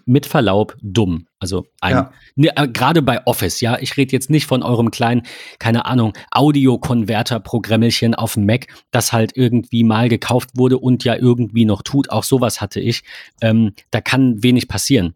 mit 0.05 0.27
Verlaub 0.27 0.77
dumm. 0.83 1.27
Also 1.39 1.67
ein, 1.81 1.95
ja. 1.95 2.13
ne, 2.35 2.57
äh, 2.57 2.69
gerade 2.69 3.03
bei 3.03 3.27
Office, 3.27 3.61
ja, 3.61 3.79
ich 3.79 3.97
rede 3.97 4.13
jetzt 4.13 4.31
nicht 4.31 4.47
von 4.47 4.63
eurem 4.63 4.91
kleinen, 4.91 5.23
keine 5.59 5.87
Ahnung, 5.87 6.13
Audio-Konverter-Programmelchen 6.33 8.15
auf 8.15 8.35
dem 8.35 8.47
Mac, 8.47 8.67
das 8.91 9.13
halt 9.13 9.37
irgendwie 9.37 9.85
mal 9.85 10.09
gekauft 10.09 10.51
wurde 10.55 10.79
und 10.79 11.05
ja 11.05 11.15
irgendwie 11.15 11.65
noch 11.65 11.83
tut. 11.83 12.11
Auch 12.11 12.25
sowas 12.25 12.61
hatte 12.61 12.81
ich. 12.81 13.05
Ähm, 13.41 13.75
da 13.91 14.01
kann 14.01 14.43
wenig 14.43 14.69
passieren. 14.69 15.15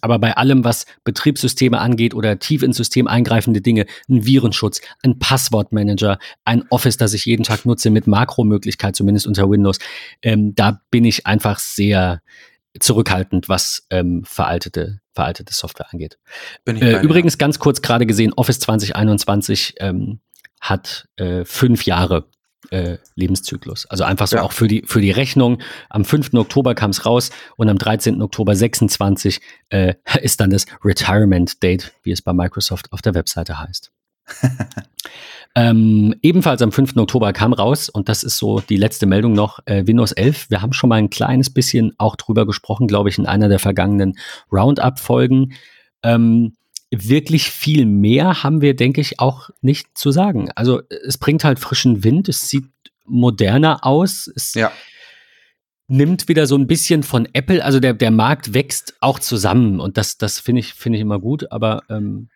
Aber 0.00 0.18
bei 0.18 0.36
allem, 0.36 0.64
was 0.64 0.86
Betriebssysteme 1.04 1.78
angeht 1.78 2.14
oder 2.14 2.38
tief 2.38 2.62
ins 2.62 2.76
System 2.76 3.08
eingreifende 3.08 3.60
Dinge, 3.60 3.86
ein 4.08 4.24
Virenschutz, 4.24 4.80
ein 5.02 5.18
Passwortmanager, 5.18 6.18
ein 6.44 6.64
Office, 6.70 6.96
das 6.96 7.12
ich 7.12 7.24
jeden 7.24 7.42
Tag 7.42 7.66
nutze 7.66 7.90
mit 7.90 8.06
Makromöglichkeit, 8.06 8.94
zumindest 8.94 9.26
unter 9.26 9.50
Windows, 9.50 9.78
ähm, 10.22 10.54
da 10.54 10.80
bin 10.90 11.04
ich 11.04 11.26
einfach 11.26 11.58
sehr, 11.58 12.22
zurückhaltend, 12.78 13.48
was 13.48 13.86
ähm, 13.90 14.22
veraltete, 14.24 15.00
veraltete 15.12 15.52
Software 15.54 15.92
angeht. 15.92 16.18
Äh, 16.66 17.02
übrigens 17.02 17.38
ganz 17.38 17.58
kurz 17.58 17.82
gerade 17.82 18.06
gesehen, 18.06 18.32
Office 18.34 18.60
2021 18.60 19.74
ähm, 19.80 20.20
hat 20.60 21.08
äh, 21.16 21.44
fünf 21.44 21.84
Jahre 21.84 22.28
äh, 22.70 22.98
Lebenszyklus. 23.16 23.86
Also 23.86 24.04
einfach 24.04 24.26
so 24.26 24.36
Ja. 24.36 24.42
auch 24.42 24.52
für 24.52 24.68
die, 24.68 24.82
für 24.86 25.00
die 25.00 25.10
Rechnung. 25.10 25.62
Am 25.88 26.04
5. 26.04 26.34
Oktober 26.34 26.74
kam 26.74 26.90
es 26.90 27.06
raus 27.06 27.30
und 27.56 27.68
am 27.68 27.78
13. 27.78 28.20
Oktober 28.22 28.54
26 28.54 29.40
äh, 29.70 29.94
ist 30.20 30.40
dann 30.40 30.50
das 30.50 30.66
Retirement 30.84 31.62
Date, 31.62 31.92
wie 32.02 32.12
es 32.12 32.22
bei 32.22 32.32
Microsoft 32.32 32.92
auf 32.92 33.02
der 33.02 33.14
Webseite 33.14 33.58
heißt. 33.58 33.90
ähm, 35.54 36.14
ebenfalls 36.22 36.62
am 36.62 36.72
5. 36.72 36.96
Oktober 36.96 37.32
kam 37.32 37.52
raus, 37.52 37.88
und 37.88 38.08
das 38.08 38.22
ist 38.22 38.38
so 38.38 38.60
die 38.60 38.76
letzte 38.76 39.06
Meldung 39.06 39.32
noch, 39.32 39.60
äh, 39.66 39.86
Windows 39.86 40.12
11. 40.12 40.50
Wir 40.50 40.62
haben 40.62 40.72
schon 40.72 40.88
mal 40.88 40.96
ein 40.96 41.10
kleines 41.10 41.50
bisschen 41.50 41.92
auch 41.98 42.16
drüber 42.16 42.46
gesprochen, 42.46 42.86
glaube 42.86 43.08
ich, 43.08 43.18
in 43.18 43.26
einer 43.26 43.48
der 43.48 43.58
vergangenen 43.58 44.16
Roundup-Folgen. 44.52 45.54
Ähm, 46.02 46.54
wirklich 46.92 47.50
viel 47.50 47.86
mehr 47.86 48.42
haben 48.42 48.60
wir, 48.60 48.74
denke 48.74 49.00
ich, 49.00 49.20
auch 49.20 49.50
nicht 49.60 49.96
zu 49.96 50.10
sagen. 50.10 50.50
Also 50.54 50.82
es 51.06 51.18
bringt 51.18 51.44
halt 51.44 51.58
frischen 51.58 52.02
Wind, 52.04 52.28
es 52.28 52.48
sieht 52.48 52.64
moderner 53.04 53.84
aus, 53.84 54.30
es 54.34 54.54
Ja. 54.54 54.72
nimmt 55.88 56.28
wieder 56.28 56.46
so 56.46 56.56
ein 56.56 56.66
bisschen 56.68 57.02
von 57.02 57.28
Apple, 57.32 57.64
also 57.64 57.80
der, 57.80 57.94
der 57.94 58.10
Markt 58.10 58.54
wächst 58.54 58.94
auch 59.00 59.18
zusammen 59.18 59.80
und 59.80 59.96
das, 59.96 60.16
das 60.18 60.38
finde 60.40 60.60
ich, 60.60 60.74
finde 60.74 60.98
ich 60.98 61.02
immer 61.02 61.18
gut, 61.20 61.50
aber 61.52 61.82
ähm, 61.88 62.28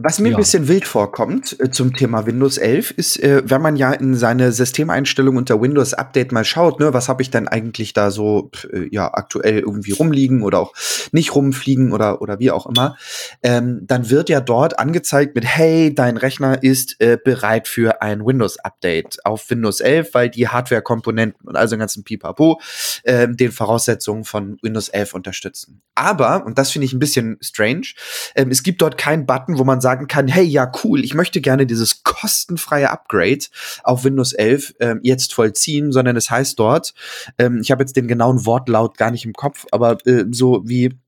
Was 0.00 0.20
mir 0.20 0.28
Ja. 0.28 0.36
ein 0.36 0.40
bisschen 0.40 0.68
wild 0.68 0.86
vorkommt 0.86 1.58
äh, 1.58 1.72
zum 1.72 1.92
Thema 1.92 2.24
Windows 2.24 2.56
11 2.56 2.92
ist, 2.92 3.20
äh, 3.20 3.42
wenn 3.44 3.60
man 3.60 3.74
ja 3.74 3.92
in 3.92 4.14
seine 4.14 4.52
Systemeinstellungen 4.52 5.38
unter 5.38 5.60
Windows 5.60 5.92
Update 5.92 6.30
mal 6.30 6.44
schaut, 6.44 6.78
ne, 6.78 6.94
was 6.94 7.08
habe 7.08 7.20
ich 7.20 7.32
denn 7.32 7.48
eigentlich 7.48 7.94
da 7.94 8.12
so 8.12 8.52
äh, 8.72 8.86
ja 8.92 9.12
aktuell 9.12 9.58
irgendwie 9.58 9.90
rumliegen 9.90 10.44
oder 10.44 10.60
auch 10.60 10.72
nicht 11.10 11.34
rumfliegen 11.34 11.92
oder 11.92 12.22
oder 12.22 12.38
wie 12.38 12.52
auch 12.52 12.66
immer, 12.66 12.96
ähm, 13.42 13.80
dann 13.88 14.08
wird 14.08 14.28
ja 14.28 14.40
dort 14.40 14.78
angezeigt 14.78 15.34
mit 15.34 15.44
Hey, 15.44 15.92
dein 15.92 16.16
Rechner 16.16 16.62
ist 16.62 16.96
bereit 17.24 17.66
für 17.66 18.00
ein 18.00 18.24
Windows 18.24 18.58
Update 18.58 19.18
auf 19.24 19.50
Windows 19.50 19.80
11, 19.80 20.14
weil 20.14 20.30
die 20.30 20.46
Hardware-Komponenten 20.46 21.48
und 21.48 21.56
also 21.56 21.74
den 21.74 21.80
ganzen 21.80 22.04
Pipapo 22.04 22.60
ähm, 23.04 23.36
den 23.36 23.50
Voraussetzungen 23.50 24.24
von 24.24 24.58
Windows 24.62 24.90
11 24.90 25.14
unterstützen. 25.14 25.82
Aber 25.96 26.44
und 26.46 26.56
das 26.58 26.70
finde 26.70 26.86
ich 26.86 26.92
ein 26.92 26.98
bisschen 27.00 27.38
strange, 27.40 27.94
ähm, 28.36 28.50
es 28.50 28.62
gibt 28.62 28.80
dort 28.80 28.96
keinen 28.96 29.26
Button, 29.26 29.58
wo 29.58 29.64
man 29.64 29.80
sagen 29.88 30.06
kann, 30.06 30.28
hey, 30.28 30.44
ja, 30.44 30.70
cool, 30.84 31.02
ich 31.02 31.14
möchte 31.14 31.40
gerne 31.40 31.64
dieses 31.64 32.02
kostenfreie 32.02 32.90
Upgrade 32.90 33.46
auf 33.84 34.04
Windows 34.04 34.34
11 34.34 34.74
ähm, 34.80 35.00
jetzt 35.02 35.32
vollziehen, 35.32 35.92
sondern 35.92 36.14
es 36.14 36.30
heißt 36.30 36.58
dort, 36.58 36.92
ähm, 37.38 37.60
ich 37.62 37.70
habe 37.70 37.82
jetzt 37.82 37.96
den 37.96 38.06
genauen 38.06 38.44
Wortlaut 38.44 38.98
gar 38.98 39.10
nicht 39.10 39.24
im 39.24 39.32
Kopf, 39.32 39.64
aber 39.70 39.96
äh, 40.06 40.26
so 40.30 40.62
wie 40.66 40.98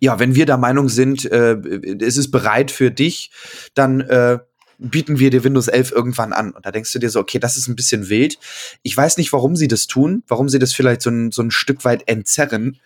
ja, 0.00 0.18
wenn 0.18 0.34
wir 0.34 0.46
der 0.46 0.56
Meinung 0.56 0.88
sind, 0.88 1.30
äh, 1.30 1.54
es 2.00 2.16
ist 2.16 2.32
bereit 2.32 2.72
für 2.72 2.90
dich, 2.90 3.30
dann 3.74 4.00
äh, 4.00 4.38
bieten 4.78 5.20
wir 5.20 5.30
dir 5.30 5.44
Windows 5.44 5.68
11 5.68 5.92
irgendwann 5.92 6.32
an. 6.32 6.50
Und 6.50 6.66
da 6.66 6.72
denkst 6.72 6.92
du 6.92 6.98
dir 6.98 7.10
so, 7.10 7.20
okay, 7.20 7.38
das 7.38 7.56
ist 7.56 7.68
ein 7.68 7.76
bisschen 7.76 8.08
wild. 8.08 8.38
Ich 8.82 8.96
weiß 8.96 9.16
nicht, 9.16 9.32
warum 9.32 9.54
sie 9.54 9.68
das 9.68 9.86
tun, 9.86 10.24
warum 10.26 10.48
sie 10.48 10.58
das 10.58 10.72
vielleicht 10.72 11.02
so 11.02 11.10
ein, 11.10 11.30
so 11.30 11.42
ein 11.42 11.52
Stück 11.52 11.84
weit 11.84 12.08
entzerren. 12.08 12.78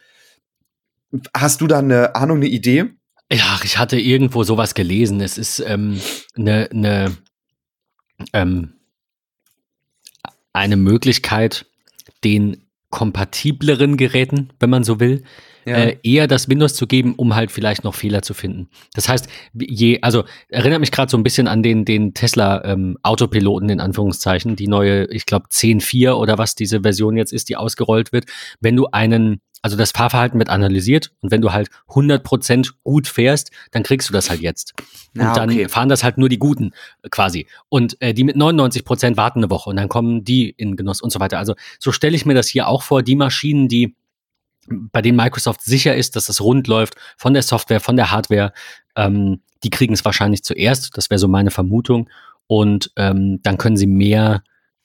Hast 1.34 1.62
du 1.62 1.66
da 1.66 1.78
eine 1.78 2.14
Ahnung, 2.14 2.38
eine 2.38 2.48
Idee? 2.48 2.96
Ja, 3.32 3.58
ich 3.64 3.78
hatte 3.78 3.98
irgendwo 3.98 4.44
sowas 4.44 4.74
gelesen. 4.74 5.20
Es 5.20 5.36
ist 5.36 5.58
ähm, 5.60 6.00
eine, 6.36 6.70
eine, 6.70 7.16
ähm, 8.32 8.74
eine 10.52 10.76
Möglichkeit, 10.76 11.66
den 12.22 12.68
kompatibleren 12.90 13.96
Geräten, 13.96 14.52
wenn 14.60 14.70
man 14.70 14.84
so 14.84 15.00
will, 15.00 15.24
äh, 15.66 15.96
eher 16.02 16.26
das 16.26 16.48
Windows 16.48 16.74
zu 16.74 16.86
geben, 16.86 17.14
um 17.16 17.34
halt 17.34 17.50
vielleicht 17.50 17.84
noch 17.84 17.94
Fehler 17.94 18.22
zu 18.22 18.34
finden. 18.34 18.68
Das 18.94 19.08
heißt, 19.08 19.28
je, 19.54 20.00
also 20.02 20.24
erinnert 20.48 20.80
mich 20.80 20.92
gerade 20.92 21.10
so 21.10 21.16
ein 21.16 21.22
bisschen 21.22 21.48
an 21.48 21.62
den, 21.62 21.84
den 21.84 22.14
Tesla 22.14 22.64
ähm, 22.64 22.96
Autopiloten 23.02 23.68
in 23.68 23.80
Anführungszeichen, 23.80 24.56
die 24.56 24.68
neue, 24.68 25.06
ich 25.06 25.26
glaube 25.26 25.46
10.4 25.50 26.12
oder 26.12 26.38
was 26.38 26.54
diese 26.54 26.82
Version 26.82 27.16
jetzt 27.16 27.32
ist, 27.32 27.48
die 27.48 27.56
ausgerollt 27.56 28.12
wird. 28.12 28.26
Wenn 28.60 28.76
du 28.76 28.86
einen, 28.92 29.40
also 29.62 29.76
das 29.76 29.90
Fahrverhalten 29.90 30.38
wird 30.38 30.50
analysiert 30.50 31.10
und 31.20 31.32
wenn 31.32 31.40
du 31.40 31.52
halt 31.52 31.68
100% 31.88 32.70
gut 32.84 33.08
fährst, 33.08 33.50
dann 33.72 33.82
kriegst 33.82 34.08
du 34.08 34.12
das 34.12 34.30
halt 34.30 34.40
jetzt. 34.40 34.74
Und 35.16 35.22
Ah, 35.22 35.34
dann 35.34 35.50
okay. 35.50 35.68
fahren 35.68 35.88
das 35.88 36.04
halt 36.04 36.18
nur 36.18 36.28
die 36.28 36.38
Guten 36.38 36.72
äh, 37.02 37.08
quasi. 37.10 37.48
Und 37.68 38.00
äh, 38.00 38.14
die 38.14 38.22
mit 38.22 38.36
99% 38.36 39.16
warten 39.16 39.40
eine 39.40 39.50
Woche 39.50 39.70
und 39.70 39.76
dann 39.76 39.88
kommen 39.88 40.22
die 40.22 40.50
in 40.50 40.76
Genuss 40.76 41.00
und 41.00 41.10
so 41.10 41.18
weiter. 41.18 41.38
Also 41.38 41.54
so 41.80 41.90
stelle 41.90 42.14
ich 42.14 42.24
mir 42.24 42.34
das 42.34 42.46
hier 42.46 42.68
auch 42.68 42.82
vor, 42.82 43.02
die 43.02 43.16
Maschinen, 43.16 43.66
die 43.66 43.96
bei 44.68 45.02
denen 45.02 45.16
Microsoft 45.16 45.62
sicher 45.62 45.94
ist, 45.94 46.16
dass 46.16 46.28
es 46.28 46.40
rund 46.40 46.66
läuft, 46.66 46.94
von 47.16 47.34
der 47.34 47.42
Software, 47.42 47.80
von 47.80 47.96
der 47.96 48.10
Hardware, 48.10 48.52
ähm, 48.96 49.40
die 49.64 49.70
kriegen 49.70 49.94
es 49.94 50.04
wahrscheinlich 50.04 50.44
zuerst. 50.44 50.96
Das 50.96 51.10
wäre 51.10 51.18
so 51.18 51.28
meine 51.28 51.50
Vermutung. 51.50 52.08
Und 52.46 52.92
ähm, 52.96 53.40
dann 53.42 53.58
können 53.58 53.76
sie 53.76 53.86
mehr, 53.86 54.42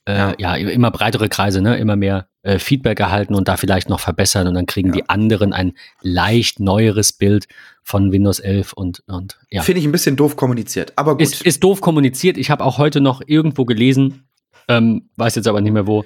äh, 0.08 0.16
Ja. 0.18 0.36
ja. 0.40 0.56
immer 0.56 0.90
breitere 0.92 1.30
Kreise, 1.30 1.62
ne, 1.62 1.78
immer 1.78 1.96
mehr 1.96 2.28
äh, 2.44 2.58
Feedback 2.58 3.00
erhalten 3.00 3.36
und 3.36 3.48
da 3.48 3.58
vielleicht 3.58 3.88
noch 3.90 4.00
verbessern. 4.00 4.48
Und 4.48 4.56
dann 4.56 4.66
kriegen 4.66 4.90
Ja. 4.90 4.96
die 4.96 5.10
anderen 5.10 5.54
ein 5.54 5.74
leicht 6.02 6.60
neueres 6.60 7.14
Bild 7.14 7.48
von 7.84 8.12
Windows 8.12 8.40
11 8.40 8.74
und, 8.74 9.04
und 9.08 9.40
ja. 9.50 9.62
Finde 9.62 9.80
ich 9.80 9.86
ein 9.86 9.92
bisschen 9.92 10.16
doof 10.16 10.36
kommuniziert, 10.36 10.94
aber 10.96 11.14
gut. 11.14 11.22
Ist, 11.22 11.42
ist 11.44 11.64
doof 11.64 11.82
kommuniziert. 11.82 12.38
Ich 12.38 12.50
habe 12.50 12.64
auch 12.64 12.78
heute 12.80 13.02
noch 13.02 13.22
irgendwo 13.26 13.66
gelesen, 13.66 14.24
ähm, 14.68 15.10
weiß 15.18 15.36
jetzt 15.36 15.48
aber 15.48 15.62
nicht 15.62 15.74
mehr 15.74 15.86
wo, 15.88 16.04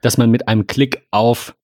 dass 0.00 0.16
man 0.16 0.30
mit 0.30 0.48
einem 0.48 0.66
Klick 0.66 1.06
auf 1.10 1.54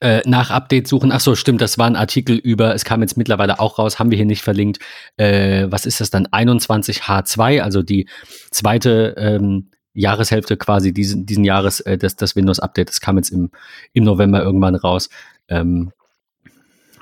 äh, 0.00 0.22
nach 0.24 0.50
Update 0.50 0.88
suchen. 0.88 1.12
Ach 1.12 1.20
so, 1.20 1.34
stimmt, 1.34 1.60
das 1.60 1.78
war 1.78 1.86
ein 1.86 1.96
Artikel 1.96 2.36
über, 2.36 2.74
es 2.74 2.84
kam 2.84 3.02
jetzt 3.02 3.16
mittlerweile 3.16 3.60
auch 3.60 3.78
raus, 3.78 3.98
haben 3.98 4.10
wir 4.10 4.16
hier 4.16 4.26
nicht 4.26 4.42
verlinkt. 4.42 4.78
Äh, 5.16 5.66
was 5.70 5.86
ist 5.86 6.00
das 6.00 6.10
dann? 6.10 6.26
21H2, 6.26 7.60
also 7.60 7.82
die 7.82 8.08
zweite 8.50 9.14
ähm, 9.18 9.70
Jahreshälfte 9.92 10.56
quasi 10.56 10.92
diesen, 10.92 11.26
diesen 11.26 11.44
Jahres, 11.44 11.80
äh, 11.80 11.98
das, 11.98 12.16
das 12.16 12.36
Windows-Update, 12.36 12.88
das 12.88 13.00
kam 13.00 13.16
jetzt 13.16 13.30
im, 13.30 13.50
im 13.92 14.04
November 14.04 14.42
irgendwann 14.42 14.74
raus. 14.74 15.08
Ähm, 15.48 15.92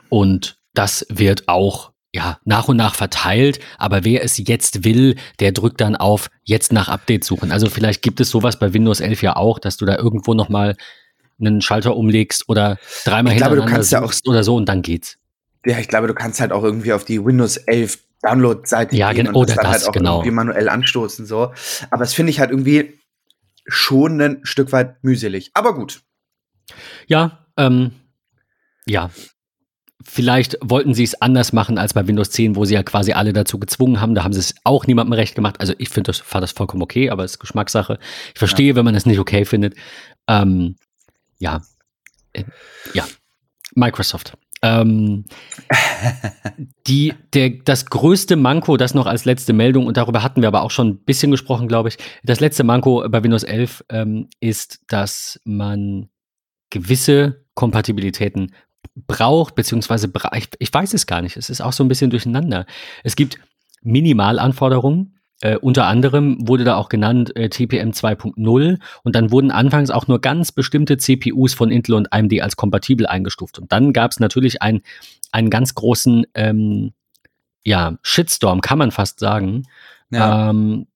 und 0.09 0.59
das 0.75 1.07
wird 1.11 1.49
auch 1.49 1.93
ja, 2.15 2.39
nach 2.45 2.69
und 2.69 2.79
nach 2.79 2.95
verteilt, 2.95 3.61
aber 3.77 4.05
wer 4.05 4.25
es 4.25 4.39
jetzt 4.39 4.85
will, 4.85 5.17
der 5.41 5.53
drückt 5.53 5.81
dann 5.81 5.95
auf 5.95 6.31
jetzt 6.43 6.73
nach 6.73 6.89
Update 6.89 7.25
suchen. 7.25 7.53
Also 7.53 7.69
vielleicht 7.69 8.01
gibt 8.01 8.21
es 8.21 8.31
sowas 8.31 8.59
bei 8.59 8.73
Windows 8.73 9.01
11 9.01 9.23
ja 9.23 9.37
auch, 9.37 9.59
dass 9.59 9.77
du 9.77 9.85
da 9.85 9.97
irgendwo 9.97 10.33
noch 10.33 10.49
mal 10.49 10.75
einen 11.41 11.61
Schalter 11.61 11.97
umlegst 11.97 12.49
oder 12.49 12.79
dreimal 13.05 13.33
Ich 13.33 13.39
glaube, 13.39 13.57
du 13.57 13.65
kannst 13.65 13.93
ja 13.93 14.03
auch- 14.03 14.13
oder 14.27 14.45
so 14.45 14.57
und 14.57 14.69
dann 14.69 14.83
geht's. 14.83 15.17
ja, 15.67 15.79
ich 15.79 15.89
glaube, 15.89 16.07
du 16.07 16.15
kannst 16.15 16.41
halt 16.41 16.53
auch 16.53 16.63
irgendwie 16.65 16.93
auf 16.93 17.05
die 17.05 17.25
Windows 17.25 17.57
11 17.57 17.99
Download-Seite 18.23 18.97
Ja, 18.97 19.13
gehen 19.13 19.29
und 19.29 19.35
oder 19.37 19.55
dann 19.55 19.65
das, 19.65 19.73
halt 19.73 19.89
auch 19.89 19.93
genau. 19.93 20.17
irgendwie 20.17 20.33
manuell 20.33 20.69
anstoßen 20.69 21.25
so. 21.27 21.53
Aber 21.91 22.01
das 22.01 22.15
finde 22.15 22.31
ich 22.31 22.41
halt 22.41 22.51
irgendwie 22.51 22.99
schon 23.67 24.21
ein 24.21 24.41
Stück 24.43 24.73
weit 24.73 25.03
mühselig. 25.05 25.51
Aber 25.55 25.75
gut. 25.75 26.01
Ja, 27.07 27.47
ähm, 27.57 27.93
ja. 28.87 29.11
Vielleicht 30.05 30.57
wollten 30.63 30.95
sie 30.95 31.03
es 31.05 31.21
anders 31.21 31.53
machen 31.53 31.77
als 31.77 31.93
bei 31.93 32.07
Windows 32.07 32.31
10, 32.31 32.57
wo 32.57 32.65
sie 32.65 32.75
ja 32.75 32.83
quasi 32.83 33.13
alle 33.13 33.33
dazu 33.33 33.59
gezwungen 33.59 34.01
haben. 34.01 34.15
Da 34.15 34.25
haben 34.25 34.33
sie 34.33 34.41
es 34.41 34.55
auch 34.65 34.87
niemandem 34.87 35.13
recht 35.13 35.35
gemacht. 35.35 35.57
Also 35.61 35.75
ich 35.79 35.91
finde 35.91 36.09
das, 36.09 36.19
fand 36.19 36.43
das 36.43 36.53
vollkommen 36.53 36.83
okay, 36.83 37.11
aber 37.11 37.25
es 37.25 37.33
ist 37.33 37.39
Geschmackssache. 37.41 37.99
Ich 38.33 38.39
verstehe, 38.39 38.75
wenn 38.75 38.85
man 38.85 38.95
es 38.95 39.07
nicht 39.07 39.19
okay 39.19 39.45
findet. 39.45 39.75
Ähm, 40.29 40.77
ja. 41.39 41.61
Äh, 42.33 42.45
ja. 42.95 43.07
Microsoft. 43.75 44.37
Ähm, 44.63 45.25
die, 46.87 47.15
der, 47.33 47.51
das 47.65 47.87
größte 47.87 48.37
Manko, 48.37 48.77
das 48.77 48.95
noch 48.95 49.07
als 49.07 49.25
letzte 49.25 49.53
Meldung, 49.53 49.87
und 49.87 49.97
darüber 49.97 50.23
hatten 50.23 50.41
wir 50.41 50.49
aber 50.49 50.63
auch 50.63 50.71
schon 50.71 50.89
ein 50.89 50.99
bisschen 51.05 51.31
gesprochen, 51.31 51.69
glaube 51.69 51.91
ich. 51.91 51.99
Das 52.25 52.41
letzte 52.41 52.65
Manko 52.65 53.09
bei 53.09 53.23
Windows 53.23 53.45
11 53.45 53.85
ähm, 53.91 54.29
ist, 54.41 54.81
dass 54.89 55.41
man 55.45 56.09
gewisse 56.71 57.45
Kompatibilitäten 57.55 58.55
braucht, 58.95 59.55
beziehungsweise 59.55 60.11
ich, 60.35 60.49
ich 60.59 60.75
weiß 60.75 60.95
es 60.95 61.07
gar 61.07 61.23
nicht. 61.23 61.37
Es 61.37 61.51
ist 61.51 61.61
auch 61.61 61.73
so 61.73 61.85
ein 61.85 61.89
bisschen 61.89 62.11
durcheinander. 62.11 62.67
Es 63.05 63.17
gibt 63.17 63.39
Minimalanforderungen. 63.83 65.18
Äh, 65.41 65.57
unter 65.57 65.87
anderem 65.87 66.49
wurde 66.49 66.65
da 66.65 66.77
auch 66.77 66.89
genannt 66.89 67.35
äh, 67.37 67.49
TPM 67.49 67.91
2.0 67.91 68.79
und 69.05 69.17
dann 69.17 69.31
wurden 69.31 69.51
anfangs 69.51 69.91
auch 69.91 70.09
nur 70.09 70.21
ganz 70.21 70.51
bestimmte 70.51 70.97
CPUs 70.97 71.55
von 71.55 71.71
Intel 71.71 71.95
und 71.95 72.13
AMD 72.13 72.41
als 72.41 72.57
kompatibel 72.57 73.07
eingestuft. 73.07 73.59
Und 73.59 73.71
dann 73.71 73.93
gab 73.93 74.11
es 74.11 74.21
natürlich 74.21 74.63
ein, 74.63 74.83
einen 75.31 75.51
ganz 75.51 75.75
großen 75.75 76.27
ähm, 76.35 76.93
ja, 77.65 77.99
Shitstorm, 78.03 78.63
kann 78.63 78.79
man 78.79 78.91
fast 78.91 79.21
sagen. 79.21 79.65
Ja. 80.11 80.51
Ähm, 80.51 80.87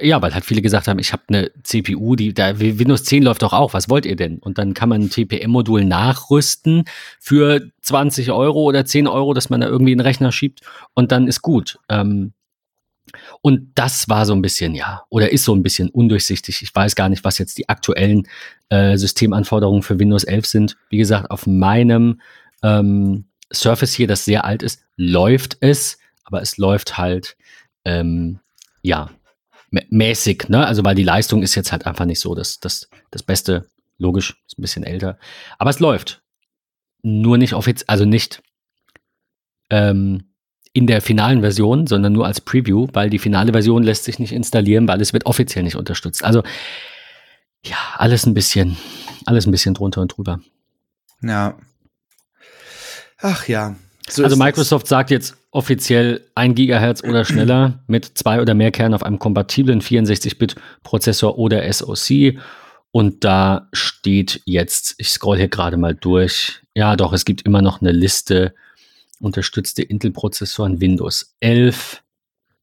ja, 0.00 0.20
weil 0.20 0.34
halt 0.34 0.44
viele 0.44 0.62
gesagt 0.62 0.88
haben, 0.88 0.98
ich 0.98 1.12
habe 1.12 1.22
eine 1.28 1.50
CPU, 1.62 2.14
die 2.14 2.34
da 2.34 2.60
Windows 2.60 3.04
10 3.04 3.22
läuft 3.22 3.42
doch 3.42 3.54
auch, 3.54 3.72
was 3.72 3.88
wollt 3.88 4.04
ihr 4.04 4.16
denn? 4.16 4.38
Und 4.38 4.58
dann 4.58 4.74
kann 4.74 4.90
man 4.90 5.02
ein 5.02 5.10
TPM-Modul 5.10 5.84
nachrüsten 5.84 6.84
für 7.18 7.62
20 7.80 8.30
Euro 8.30 8.64
oder 8.64 8.84
10 8.84 9.08
Euro, 9.08 9.32
dass 9.32 9.48
man 9.48 9.62
da 9.62 9.68
irgendwie 9.68 9.92
einen 9.92 10.02
Rechner 10.02 10.32
schiebt 10.32 10.60
und 10.94 11.12
dann 11.12 11.26
ist 11.26 11.40
gut. 11.40 11.78
Ähm, 11.88 12.34
Und 13.40 13.72
das 13.74 14.08
war 14.08 14.26
so 14.26 14.34
ein 14.34 14.42
bisschen, 14.42 14.74
ja, 14.74 15.02
oder 15.08 15.30
ist 15.30 15.44
so 15.44 15.54
ein 15.54 15.62
bisschen 15.62 15.88
undurchsichtig. 15.88 16.62
Ich 16.62 16.74
weiß 16.74 16.94
gar 16.94 17.08
nicht, 17.08 17.24
was 17.24 17.38
jetzt 17.38 17.58
die 17.58 17.68
aktuellen 17.68 18.28
äh, 18.68 18.96
Systemanforderungen 18.96 19.82
für 19.82 19.98
Windows 19.98 20.24
11 20.24 20.46
sind. 20.46 20.76
Wie 20.88 20.98
gesagt, 20.98 21.30
auf 21.30 21.46
meinem 21.46 22.20
ähm, 22.62 23.24
Surface 23.52 23.94
hier, 23.94 24.06
das 24.06 24.24
sehr 24.24 24.44
alt 24.44 24.62
ist, 24.62 24.82
läuft 24.96 25.56
es, 25.60 25.98
aber 26.24 26.42
es 26.42 26.56
läuft 26.56 26.98
halt, 26.98 27.36
ähm, 27.84 28.40
ja, 28.82 29.10
mäßig, 29.90 30.48
ne? 30.48 30.66
Also, 30.66 30.84
weil 30.84 30.94
die 30.94 31.04
Leistung 31.04 31.42
ist 31.42 31.54
jetzt 31.54 31.72
halt 31.72 31.86
einfach 31.86 32.04
nicht 32.04 32.20
so 32.20 32.34
das, 32.34 32.60
das, 32.60 32.88
das 33.10 33.22
Beste. 33.22 33.66
Logisch, 33.98 34.36
ist 34.46 34.58
ein 34.58 34.62
bisschen 34.62 34.82
älter. 34.82 35.18
Aber 35.58 35.70
es 35.70 35.78
läuft. 35.78 36.22
Nur 37.02 37.38
nicht 37.38 37.52
offiziell, 37.52 37.86
also 37.88 38.04
nicht 38.04 38.42
ähm, 39.70 40.29
in 40.72 40.86
der 40.86 41.00
finalen 41.02 41.40
Version, 41.40 41.86
sondern 41.86 42.12
nur 42.12 42.26
als 42.26 42.40
Preview, 42.40 42.86
weil 42.92 43.10
die 43.10 43.18
finale 43.18 43.52
Version 43.52 43.82
lässt 43.82 44.04
sich 44.04 44.18
nicht 44.18 44.32
installieren, 44.32 44.86
weil 44.86 45.00
es 45.00 45.12
wird 45.12 45.26
offiziell 45.26 45.64
nicht 45.64 45.76
unterstützt. 45.76 46.24
Also 46.24 46.42
ja, 47.64 47.76
alles 47.96 48.26
ein 48.26 48.34
bisschen, 48.34 48.76
alles 49.26 49.46
ein 49.46 49.50
bisschen 49.50 49.74
drunter 49.74 50.00
und 50.00 50.16
drüber. 50.16 50.40
Ja. 51.22 51.58
Ach 53.18 53.48
ja. 53.48 53.76
So 54.08 54.24
also 54.24 54.36
Microsoft 54.36 54.86
sagt 54.86 55.10
jetzt 55.10 55.36
offiziell 55.50 56.24
1 56.34 56.54
Gigahertz 56.54 57.02
oder 57.02 57.24
schneller 57.24 57.80
mit 57.86 58.04
zwei 58.18 58.40
oder 58.40 58.54
mehr 58.54 58.70
Kernen 58.70 58.94
auf 58.94 59.02
einem 59.02 59.18
kompatiblen 59.18 59.80
64-Bit-Prozessor 59.82 61.38
oder 61.38 61.70
SoC. 61.72 62.38
Und 62.92 63.24
da 63.24 63.68
steht 63.72 64.40
jetzt, 64.46 64.94
ich 64.98 65.10
scroll 65.10 65.36
hier 65.36 65.48
gerade 65.48 65.76
mal 65.76 65.94
durch, 65.94 66.60
ja 66.74 66.96
doch, 66.96 67.12
es 67.12 67.24
gibt 67.24 67.42
immer 67.42 67.62
noch 67.62 67.80
eine 67.80 67.92
Liste 67.92 68.54
unterstützte 69.20 69.82
Intel-Prozessoren 69.82 70.80
Windows 70.80 71.34
11. 71.40 72.02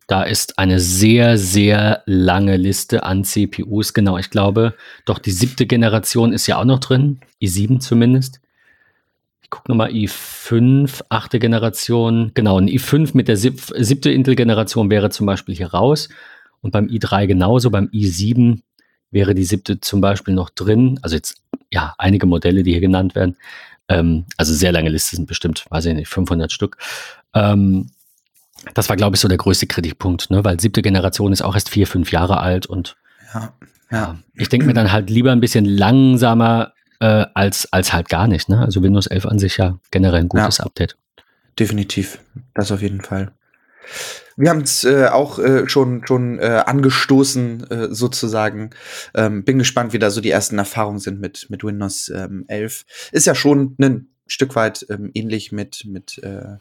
Da 0.08 0.24
ist 0.24 0.58
eine 0.58 0.80
sehr, 0.80 1.38
sehr 1.38 2.04
lange 2.06 2.56
Liste 2.56 3.04
an 3.04 3.26
CPUs. 3.26 3.94
Genau, 3.94 4.18
ich 4.18 4.30
glaube, 4.30 4.74
doch 5.06 5.20
die 5.20 5.32
siebte 5.32 5.66
Generation 5.66 6.32
ist 6.32 6.48
ja 6.48 6.58
auch 6.58 6.66
noch 6.66 6.80
drin. 6.80 7.20
i7 7.42 7.80
zumindest. 7.80 8.40
Ich 9.42 9.50
gucke 9.50 9.70
nochmal, 9.70 9.92
i5, 9.92 11.04
achte 11.10 11.40
Generation. 11.40 12.32
Genau, 12.34 12.58
ein 12.58 12.70
i5 12.70 13.12
mit 13.14 13.28
der 13.28 13.38
sieb 13.38 13.62
siebte 13.78 14.12
Intel-Generation 14.12 14.90
wäre 14.90 15.10
zum 15.10 15.26
Beispiel 15.26 15.56
hier 15.56 15.68
raus. 15.68 16.10
Und 16.62 16.72
beim 16.72 16.88
i3 16.88 17.28
genauso. 17.28 17.70
Beim 17.70 17.88
i7 17.88 18.62
wäre 19.12 19.36
die 19.36 19.46
siebte 19.46 19.82
zum 19.82 20.00
Beispiel 20.00 20.34
noch 20.34 20.50
drin. 20.50 21.00
Also 21.02 21.16
jetzt, 21.16 21.42
ja, 21.72 21.96
einige 21.98 22.28
Modelle, 22.28 22.64
die 22.64 22.72
hier 22.72 22.82
genannt 22.82 23.16
werden. 23.16 23.36
Ähm, 23.90 24.26
also 24.38 24.54
sehr 24.54 24.72
lange 24.72 24.90
Liste 24.90 25.16
sind 25.16 25.28
bestimmt, 25.28 25.66
weiß 25.70 25.86
ich 25.86 25.96
nicht, 25.96 26.08
500 26.08 26.52
Stück. 26.52 26.78
Ähm, 27.34 27.92
das 28.74 28.90
war, 28.90 28.96
glaube 28.96 29.16
ich, 29.16 29.22
so 29.22 29.28
der 29.28 29.38
größte 29.38 29.68
Kritikpunkt, 29.68 30.30
ne? 30.30 30.44
weil 30.44 30.60
siebte 30.60 30.82
Generation 30.82 31.32
ist 31.32 31.42
auch 31.42 31.56
erst 31.56 31.70
vier, 31.70 31.88
fünf 31.88 32.12
Jahre 32.12 32.40
alt 32.40 32.66
und 32.66 32.98
ja, 33.34 33.54
ja. 33.92 34.18
ich 34.36 34.50
denke 34.50 34.66
mir 34.66 34.74
dann 34.74 34.92
halt 34.92 35.10
lieber 35.10 35.32
ein 35.32 35.40
bisschen 35.40 35.66
langsamer 35.66 36.74
äh, 37.00 37.26
als, 37.34 37.72
als 37.72 37.94
halt 37.94 38.10
gar 38.10 38.28
nicht. 38.28 38.50
Ne? 38.50 38.60
Also 38.60 38.82
Windows 38.82 39.08
11 39.08 39.26
an 39.26 39.40
sich 39.40 39.58
ja 39.58 39.78
generell 39.92 40.22
ein 40.22 40.30
gutes 40.30 40.58
ja, 40.58 40.66
Update. 40.66 40.98
Definitiv, 41.60 42.20
das 42.54 42.72
auf 42.72 42.82
jeden 42.82 43.02
Fall. 43.02 43.32
Wir 44.36 44.50
haben 44.50 44.62
es 44.62 44.84
äh, 44.84 45.08
auch 45.08 45.40
äh, 45.40 45.68
schon, 45.68 46.06
schon 46.06 46.40
äh, 46.40 46.64
angestoßen, 46.66 47.70
äh, 47.70 47.88
sozusagen. 47.90 48.70
Ähm, 49.16 49.44
bin 49.44 49.58
gespannt, 49.58 49.94
wie 49.94 50.00
da 50.00 50.12
so 50.12 50.22
die 50.22 50.32
ersten 50.32 50.60
Erfahrungen 50.60 51.00
sind 51.00 51.20
mit, 51.20 51.48
mit 51.50 51.64
Windows 51.64 52.10
ähm, 52.10 52.46
11. 52.48 52.86
Ist 53.12 53.26
ja 53.26 53.36
schon 53.36 53.76
ein 53.80 54.10
Stück 54.28 54.56
weit 54.56 54.86
ähm, 54.90 55.10
ähnlich 55.14 55.52
mit, 55.52 55.86
mit 55.86 56.20
äh, 56.24 56.58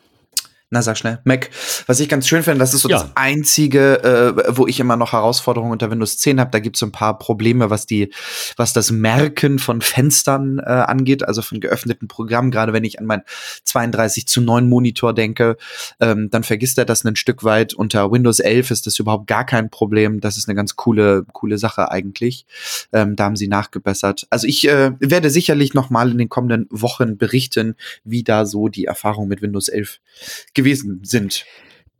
na 0.71 0.83
sag 0.83 0.99
schnell, 0.99 1.21
Mac. 1.23 1.51
Was 1.87 2.01
ich 2.01 2.09
ganz 2.09 2.27
schön 2.27 2.43
finde, 2.43 2.59
das 2.59 2.75
ist 2.75 2.81
so 2.81 2.89
ja. 2.89 2.99
das 2.99 3.11
einzige, 3.15 4.03
äh, 4.03 4.57
wo 4.57 4.67
ich 4.67 4.81
immer 4.81 4.97
noch 4.97 5.13
Herausforderungen 5.13 5.71
unter 5.71 5.93
Windows 5.93 6.19
10 6.19 6.41
habe. 6.41 6.51
Da 6.51 6.59
gibt 6.59 6.75
es 6.75 6.81
so 6.81 6.87
ein 6.87 6.93
paar 6.93 7.21
Probleme, 7.21 7.71
was 7.71 7.87
die, 7.87 8.13
was 8.57 8.73
das 8.73 8.91
Merken 8.91 9.61
von 9.61 9.81
Fenstern 9.81 10.59
äh, 10.59 10.65
angeht, 10.65 11.23
also 11.25 11.41
von 11.41 11.61
geöffneten 11.61 12.09
Programmen. 12.09 12.51
Gerade 12.51 12.73
wenn 12.73 12.83
ich 12.83 12.99
an 12.99 13.07
meinen 13.07 13.23
32 13.63 14.27
zu 14.27 14.41
9 14.41 14.69
Monitor 14.69 15.15
denke, 15.15 15.57
ähm, 16.01 16.31
dann 16.31 16.43
vergisst 16.43 16.79
er 16.79 16.85
das 16.85 17.05
ein 17.05 17.15
Stück 17.15 17.45
weit. 17.45 17.73
Unter 17.73 18.11
Windows 18.11 18.41
11 18.41 18.73
ist 18.73 18.87
das 18.89 18.99
überhaupt 18.99 19.29
gar 19.29 19.47
kein 19.47 19.71
Problem. 19.71 20.21
Das 20.21 20.37
ist 20.37 20.49
eine 20.49 20.57
ganz 20.57 20.75
coole, 20.75 21.25
coole 21.33 21.59
Sache 21.59 21.93
eigentlich. 21.93 22.45
Ähm, 22.93 23.15
da 23.15 23.27
haben 23.27 23.37
sie 23.37 23.47
nachgebessert. 23.47 24.27
Also 24.31 24.49
ich 24.49 24.67
äh, 24.67 24.91
werde 24.99 25.31
sicherlich 25.31 25.75
noch 25.75 25.91
mal 25.91 26.11
in 26.11 26.19
den 26.19 26.29
kommenden 26.29 26.67
Wochen 26.71 27.19
berichten, 27.19 27.77
wie 28.03 28.25
da 28.25 28.45
so 28.47 28.67
die 28.67 28.87
Erfahrung 28.87 29.29
mit 29.29 29.43
Windows 29.43 29.69
11 29.69 30.01
gewesen 30.57 31.01
sind. 31.05 31.45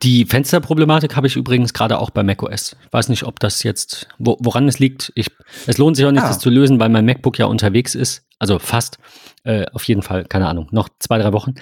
Die 0.03 0.27
Fensterproblematik 0.27 1.17
habe 1.17 1.27
ich 1.27 1.37
übrigens 1.37 1.73
gerade 1.73 1.99
auch 1.99 2.11
bei 2.11 2.23
macOS. 2.23 2.77
Ich 2.85 2.93
weiß 2.93 3.09
nicht, 3.09 3.23
ob 3.23 3.41
das 3.41 3.63
jetzt, 3.63 4.09
wo, 4.19 4.37
woran 4.41 4.69
es 4.69 4.79
liegt. 4.79 5.11
Ich, 5.15 5.29
es 5.67 5.79
lohnt 5.79 5.97
sich 5.97 6.05
auch 6.05 6.11
nicht, 6.11 6.23
ah. 6.23 6.29
das 6.29 6.39
zu 6.39 6.51
lösen, 6.51 6.79
weil 6.79 6.91
mein 6.91 7.07
MacBook 7.07 7.39
ja 7.39 7.47
unterwegs 7.47 7.95
ist. 7.95 8.27
Also 8.39 8.59
fast. 8.59 8.99
Äh, 9.45 9.67
auf 9.73 9.85
jeden 9.85 10.03
Fall, 10.03 10.25
keine 10.25 10.49
Ahnung, 10.49 10.69
noch 10.73 10.89
zwei, 10.99 11.19
drei 11.19 11.33
Wochen, 11.33 11.55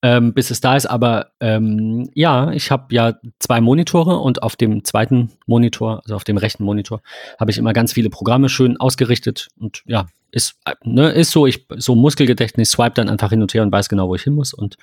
ähm, 0.00 0.32
bis 0.32 0.50
es 0.50 0.60
da 0.60 0.76
ist. 0.76 0.86
Aber 0.86 1.32
ähm, 1.40 2.08
ja, 2.14 2.52
ich 2.52 2.70
habe 2.70 2.94
ja 2.94 3.14
zwei 3.40 3.60
Monitore 3.60 4.18
und 4.18 4.42
auf 4.42 4.56
dem 4.56 4.84
zweiten 4.84 5.32
Monitor, 5.46 6.00
also 6.04 6.14
auf 6.14 6.24
dem 6.24 6.36
rechten 6.36 6.64
Monitor, 6.64 7.02
habe 7.38 7.50
ich 7.50 7.58
immer 7.58 7.72
ganz 7.72 7.92
viele 7.92 8.10
Programme 8.10 8.48
schön 8.48 8.78
ausgerichtet. 8.78 9.48
Und 9.58 9.82
ja, 9.86 10.06
ist, 10.30 10.54
ne, 10.84 11.10
ist 11.10 11.32
so, 11.32 11.46
ich 11.46 11.66
so 11.76 11.94
Muskelgedächtnis, 11.94 12.70
swipe 12.70 12.94
dann 12.94 13.10
einfach 13.10 13.30
hin 13.30 13.42
und 13.42 13.52
her 13.52 13.64
und 13.64 13.72
weiß 13.72 13.88
genau, 13.88 14.08
wo 14.08 14.14
ich 14.14 14.22
hin 14.22 14.34
muss. 14.34 14.54
Und 14.54 14.76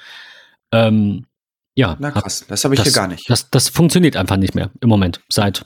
ähm, 0.71 1.25
ja. 1.79 1.95
Na 1.97 2.11
krass, 2.11 2.45
das 2.45 2.65
habe 2.65 2.75
ich 2.75 2.79
das, 2.79 2.89
hier 2.89 2.93
gar 2.93 3.07
nicht. 3.07 3.29
Das, 3.29 3.49
das 3.49 3.69
funktioniert 3.69 4.17
einfach 4.17 4.35
nicht 4.35 4.53
mehr 4.53 4.69
im 4.81 4.89
Moment. 4.89 5.21
Seit 5.29 5.65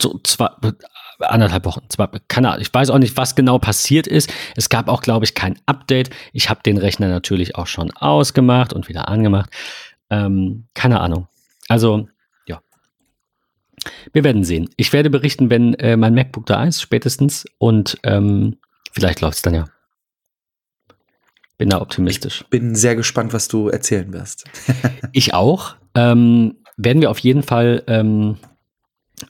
so 0.00 0.20
zwei, 0.24 0.50
anderthalb 1.20 1.64
Wochen. 1.64 1.80
Zwei, 1.88 2.06
keine 2.28 2.50
Ahnung. 2.50 2.60
Ich 2.60 2.72
weiß 2.72 2.90
auch 2.90 2.98
nicht, 2.98 3.16
was 3.16 3.34
genau 3.34 3.58
passiert 3.58 4.06
ist. 4.06 4.30
Es 4.56 4.68
gab 4.68 4.88
auch, 4.88 5.00
glaube 5.00 5.24
ich, 5.24 5.34
kein 5.34 5.58
Update. 5.64 6.10
Ich 6.34 6.50
habe 6.50 6.60
den 6.62 6.76
Rechner 6.76 7.08
natürlich 7.08 7.56
auch 7.56 7.66
schon 7.66 7.90
ausgemacht 7.92 8.74
und 8.74 8.90
wieder 8.90 9.08
angemacht. 9.08 9.48
Ähm, 10.10 10.66
keine 10.74 11.00
Ahnung. 11.00 11.28
Also, 11.68 12.06
ja. 12.46 12.60
Wir 14.12 14.22
werden 14.22 14.44
sehen. 14.44 14.68
Ich 14.76 14.92
werde 14.92 15.08
berichten, 15.08 15.48
wenn 15.48 15.72
äh, 15.74 15.96
mein 15.96 16.14
MacBook 16.14 16.44
da 16.44 16.64
ist, 16.64 16.82
spätestens. 16.82 17.46
Und 17.56 17.98
ähm, 18.02 18.58
vielleicht 18.92 19.22
läuft 19.22 19.36
es 19.36 19.42
dann 19.42 19.54
ja. 19.54 19.64
Bin 21.58 21.70
da 21.70 21.80
optimistisch. 21.80 22.42
Ich 22.42 22.46
bin 22.48 22.74
sehr 22.74 22.96
gespannt, 22.96 23.32
was 23.32 23.48
du 23.48 23.68
erzählen 23.68 24.12
wirst. 24.12 24.44
ich 25.12 25.34
auch. 25.34 25.74
Ähm, 25.94 26.56
werden 26.76 27.02
wir 27.02 27.10
auf 27.10 27.18
jeden 27.18 27.42
Fall 27.42 27.82
ähm, 27.88 28.36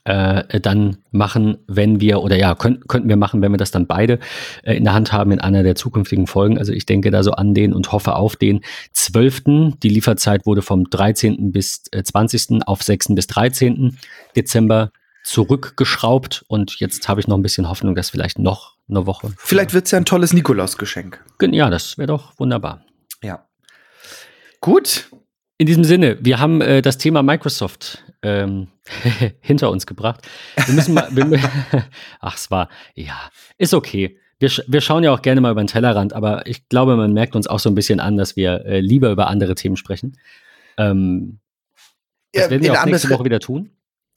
äh, 0.04 0.60
dann 0.60 0.98
machen, 1.10 1.58
wenn 1.66 2.00
wir, 2.00 2.22
oder 2.22 2.36
ja, 2.36 2.54
könnt, 2.54 2.88
könnten 2.88 3.08
wir 3.08 3.16
machen, 3.16 3.40
wenn 3.40 3.52
wir 3.52 3.58
das 3.58 3.70
dann 3.70 3.86
beide 3.86 4.18
äh, 4.62 4.76
in 4.76 4.84
der 4.84 4.94
Hand 4.94 5.12
haben 5.12 5.32
in 5.32 5.40
einer 5.40 5.62
der 5.62 5.74
zukünftigen 5.74 6.26
Folgen. 6.26 6.58
Also 6.58 6.72
ich 6.72 6.86
denke 6.86 7.10
da 7.10 7.22
so 7.22 7.32
an 7.32 7.54
den 7.54 7.72
und 7.72 7.92
hoffe 7.92 8.14
auf 8.16 8.36
den 8.36 8.60
12. 8.92 9.74
Die 9.82 9.88
Lieferzeit 9.88 10.46
wurde 10.46 10.62
vom 10.62 10.88
13. 10.90 11.52
bis 11.52 11.84
äh, 11.92 12.02
20. 12.02 12.66
auf 12.66 12.82
6. 12.82 13.14
bis 13.14 13.26
13. 13.28 13.98
Dezember 14.36 14.92
zurückgeschraubt 15.24 16.44
und 16.48 16.80
jetzt 16.80 17.08
habe 17.08 17.20
ich 17.20 17.28
noch 17.28 17.36
ein 17.36 17.42
bisschen 17.42 17.68
Hoffnung, 17.68 17.94
dass 17.94 18.10
vielleicht 18.10 18.38
noch 18.38 18.77
eine 18.88 19.06
Woche. 19.06 19.32
Vielleicht 19.38 19.74
wird 19.74 19.86
es 19.86 19.90
ja 19.90 19.98
ein 19.98 20.04
tolles 20.04 20.32
Nikolausgeschenk. 20.32 21.24
Ja, 21.40 21.70
das 21.70 21.98
wäre 21.98 22.06
doch 22.06 22.38
wunderbar. 22.38 22.84
Ja. 23.22 23.46
Gut. 24.60 25.10
In 25.58 25.66
diesem 25.66 25.84
Sinne, 25.84 26.18
wir 26.20 26.38
haben 26.38 26.60
äh, 26.60 26.82
das 26.82 26.98
Thema 26.98 27.22
Microsoft 27.22 28.04
ähm, 28.22 28.68
hinter 29.40 29.70
uns 29.70 29.86
gebracht. 29.86 30.26
Wir 30.66 30.74
müssen 30.74 30.94
mal. 30.94 31.08
wir, 31.10 31.40
ach, 32.20 32.36
es 32.36 32.50
war, 32.50 32.68
ja, 32.94 33.16
ist 33.58 33.74
okay. 33.74 34.18
Wir, 34.38 34.50
wir 34.68 34.80
schauen 34.80 35.02
ja 35.02 35.12
auch 35.12 35.22
gerne 35.22 35.40
mal 35.40 35.50
über 35.50 35.62
den 35.62 35.66
Tellerrand, 35.66 36.12
aber 36.12 36.46
ich 36.46 36.68
glaube, 36.68 36.96
man 36.96 37.12
merkt 37.12 37.34
uns 37.34 37.48
auch 37.48 37.58
so 37.58 37.68
ein 37.68 37.74
bisschen 37.74 37.98
an, 37.98 38.16
dass 38.16 38.36
wir 38.36 38.64
äh, 38.66 38.80
lieber 38.80 39.10
über 39.10 39.26
andere 39.26 39.56
Themen 39.56 39.76
sprechen. 39.76 40.16
Ähm, 40.76 41.40
das 42.32 42.44
ja, 42.44 42.50
werden 42.50 42.62
wir 42.62 42.80
auch 42.80 42.84
nächste 42.84 43.10
Woche 43.10 43.24
wieder 43.24 43.40
tun. 43.40 43.70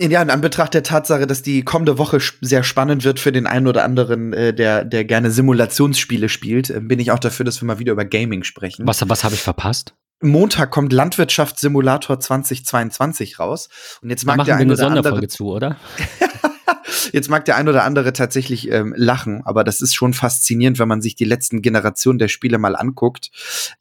Ja, 0.10 0.22
in 0.22 0.32
Anbetracht 0.32 0.74
der 0.74 0.82
Tatsache, 0.82 1.28
dass 1.28 1.44
die 1.44 1.64
kommende 1.64 2.00
Woche 2.00 2.20
sehr 2.42 2.64
spannend 2.64 3.04
wird 3.04 3.20
für 3.20 3.32
den 3.32 3.46
einen 3.46 3.68
oder 3.68 3.84
anderen, 3.84 4.34
äh, 4.34 4.52
der, 4.52 4.84
der 4.84 5.06
gerne 5.06 5.30
Simulationsspiele 5.30 6.28
spielt, 6.28 6.72
äh, 6.72 6.80
bin 6.80 7.00
ich 7.00 7.12
auch 7.12 7.20
dafür, 7.20 7.46
dass 7.46 7.62
wir 7.62 7.68
mal 7.68 7.78
wieder 7.78 7.92
über 7.92 8.06
Gaming 8.06 8.44
sprechen. 8.44 8.88
Was, 8.88 9.08
was 9.08 9.24
habe 9.24 9.36
ich 9.36 9.42
verpasst? 9.42 9.94
Montag 10.22 10.72
kommt 10.72 10.92
Landwirtschaftssimulator 10.92 12.20
2022 12.20 13.40
raus. 13.40 13.70
Und 14.02 14.10
jetzt 14.10 14.26
mag 14.26 14.34
da 14.34 14.38
machen 14.38 14.48
der 14.48 14.58
wir 14.58 14.62
eine 14.62 14.76
Sonderfolge 14.76 15.16
andere 15.18 15.28
zu, 15.28 15.52
oder? 15.52 15.78
Jetzt 17.12 17.30
mag 17.30 17.46
der 17.46 17.58
ein 17.58 17.68
oder 17.68 17.84
andere 17.84 18.14
tatsächlich 18.14 18.70
ähm, 18.72 18.94
lachen, 18.98 19.42
aber 19.46 19.64
das 19.64 19.82
ist 19.82 19.96
schon 19.96 20.14
faszinierend, 20.14 20.80
wenn 20.80 20.88
man 20.88 21.02
sich 21.02 21.16
die 21.16 21.26
letzten 21.26 21.62
Generationen 21.62 22.20
der 22.20 22.28
Spiele 22.28 22.58
mal 22.58 22.76
anguckt 22.76 23.32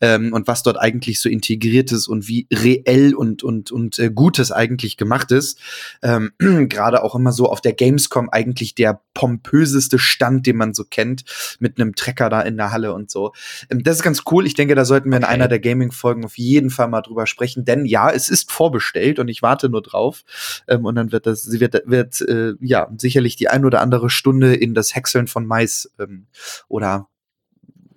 ähm, 0.01 0.33
und 0.33 0.47
was 0.47 0.63
dort 0.63 0.79
eigentlich 0.79 1.21
so 1.21 1.29
integriert 1.29 1.93
ist 1.93 2.09
und 2.09 2.29
wie 2.29 2.47
reell 2.53 3.15
und 3.15 3.43
und 3.43 3.73
und 3.73 3.99
äh, 3.99 4.11
Gutes 4.11 4.53
eigentlich 4.53 4.97
gemacht 4.97 5.33
ist. 5.33 5.59
Ähm, 6.03 6.33
Gerade 6.69 7.03
auch 7.03 7.15
immer 7.15 7.33
so 7.33 7.49
auf 7.49 7.61
der 7.61 7.73
Gamescom 7.73 8.29
eigentlich 8.31 8.75
der 8.75 9.01
pompöseste 9.15 9.99
Stand, 9.99 10.47
den 10.47 10.57
man 10.57 10.75
so 10.75 10.85
kennt, 10.85 11.25
mit 11.59 11.81
einem 11.81 11.95
Trecker 11.95 12.29
da 12.31 12.41
in 12.43 12.57
der 12.57 12.73
Halle 12.73 12.93
und 12.93 13.11
so. 13.11 13.33
Ähm, 13.71 13.83
das 13.83 13.97
ist 13.97 14.03
ganz 14.03 14.23
cool. 14.31 14.47
Ich 14.47 14.55
denke, 14.55 14.75
da 14.75 14.85
sollten 14.85 15.11
wir 15.11 15.19
in 15.19 15.25
einer 15.25 15.49
der 15.49 15.61
Gaming-Folgen 15.61 16.25
auf 16.25 16.39
jeden 16.39 16.71
Fall 16.71 16.89
mal 16.89 17.03
drüber 17.03 17.27
sprechen, 17.27 17.65
denn 17.65 17.85
ja, 17.85 18.11
es 18.11 18.29
ist 18.29 18.51
vorbestellt 18.51 19.19
und 19.19 19.29
ich 19.29 19.43
warte 19.43 19.69
nur 19.69 19.83
drauf. 19.83 20.25
Ähm, 20.69 20.85
und 20.85 20.95
dann 20.95 21.13
wird 21.13 21.27
das, 21.27 21.43
sie 21.43 21.61
wird, 21.61 21.83
wird 21.87 22.21
äh, 22.23 22.55
ja 22.61 22.90
sicherlich 22.99 23.37
die 23.37 23.49
ein 23.49 23.65
oder 23.65 23.81
andere 23.81 24.11
Stunde 24.11 24.55
in 24.55 24.75
das 24.75 24.95
Häckseln 24.95 25.27
von 25.27 25.47
Mais 25.47 25.91
ähm, 25.99 26.27
oder 26.69 27.09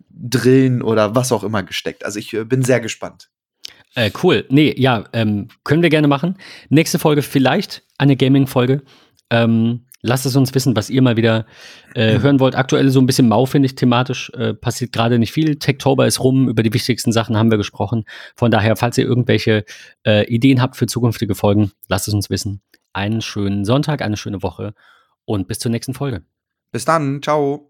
Drillen 0.09 0.81
oder 0.81 1.15
was 1.15 1.31
auch 1.31 1.43
immer 1.43 1.63
gesteckt. 1.63 2.05
Also 2.05 2.19
ich 2.19 2.33
äh, 2.33 2.45
bin 2.45 2.63
sehr 2.63 2.79
gespannt. 2.79 3.29
Äh, 3.95 4.11
cool. 4.23 4.45
Nee, 4.49 4.73
ja, 4.77 5.05
ähm, 5.13 5.49
können 5.63 5.83
wir 5.83 5.89
gerne 5.89 6.07
machen. 6.07 6.37
Nächste 6.69 6.99
Folge 6.99 7.21
vielleicht 7.21 7.83
eine 7.97 8.15
Gaming-Folge. 8.15 8.81
Ähm, 9.29 9.85
lasst 10.01 10.25
es 10.25 10.35
uns 10.35 10.53
wissen, 10.53 10.75
was 10.75 10.89
ihr 10.89 11.01
mal 11.01 11.17
wieder 11.17 11.45
äh, 11.95 12.19
hören 12.19 12.39
wollt. 12.39 12.55
Aktuell 12.55 12.89
so 12.89 12.99
ein 12.99 13.05
bisschen 13.05 13.27
mau, 13.27 13.45
finde 13.45 13.67
ich, 13.67 13.75
thematisch. 13.75 14.31
Äh, 14.35 14.53
passiert 14.53 14.91
gerade 14.91 15.19
nicht 15.19 15.31
viel. 15.31 15.57
Techtober 15.57 16.07
ist 16.07 16.23
rum, 16.23 16.49
über 16.49 16.63
die 16.63 16.73
wichtigsten 16.73 17.11
Sachen 17.11 17.37
haben 17.37 17.51
wir 17.51 17.57
gesprochen. 17.57 18.05
Von 18.35 18.51
daher, 18.51 18.75
falls 18.75 18.97
ihr 18.97 19.05
irgendwelche 19.05 19.63
äh, 20.05 20.25
Ideen 20.25 20.61
habt 20.61 20.75
für 20.75 20.87
zukünftige 20.87 21.35
Folgen, 21.35 21.71
lasst 21.87 22.07
es 22.07 22.13
uns 22.13 22.29
wissen 22.29 22.61
einen 22.93 23.21
schönen 23.21 23.65
Sonntag, 23.65 24.01
eine 24.01 24.17
schöne 24.17 24.43
Woche 24.43 24.73
und 25.25 25.47
bis 25.47 25.59
zur 25.59 25.71
nächsten 25.71 25.93
Folge. 25.93 26.23
Bis 26.71 26.85
dann, 26.85 27.21
ciao. 27.21 27.69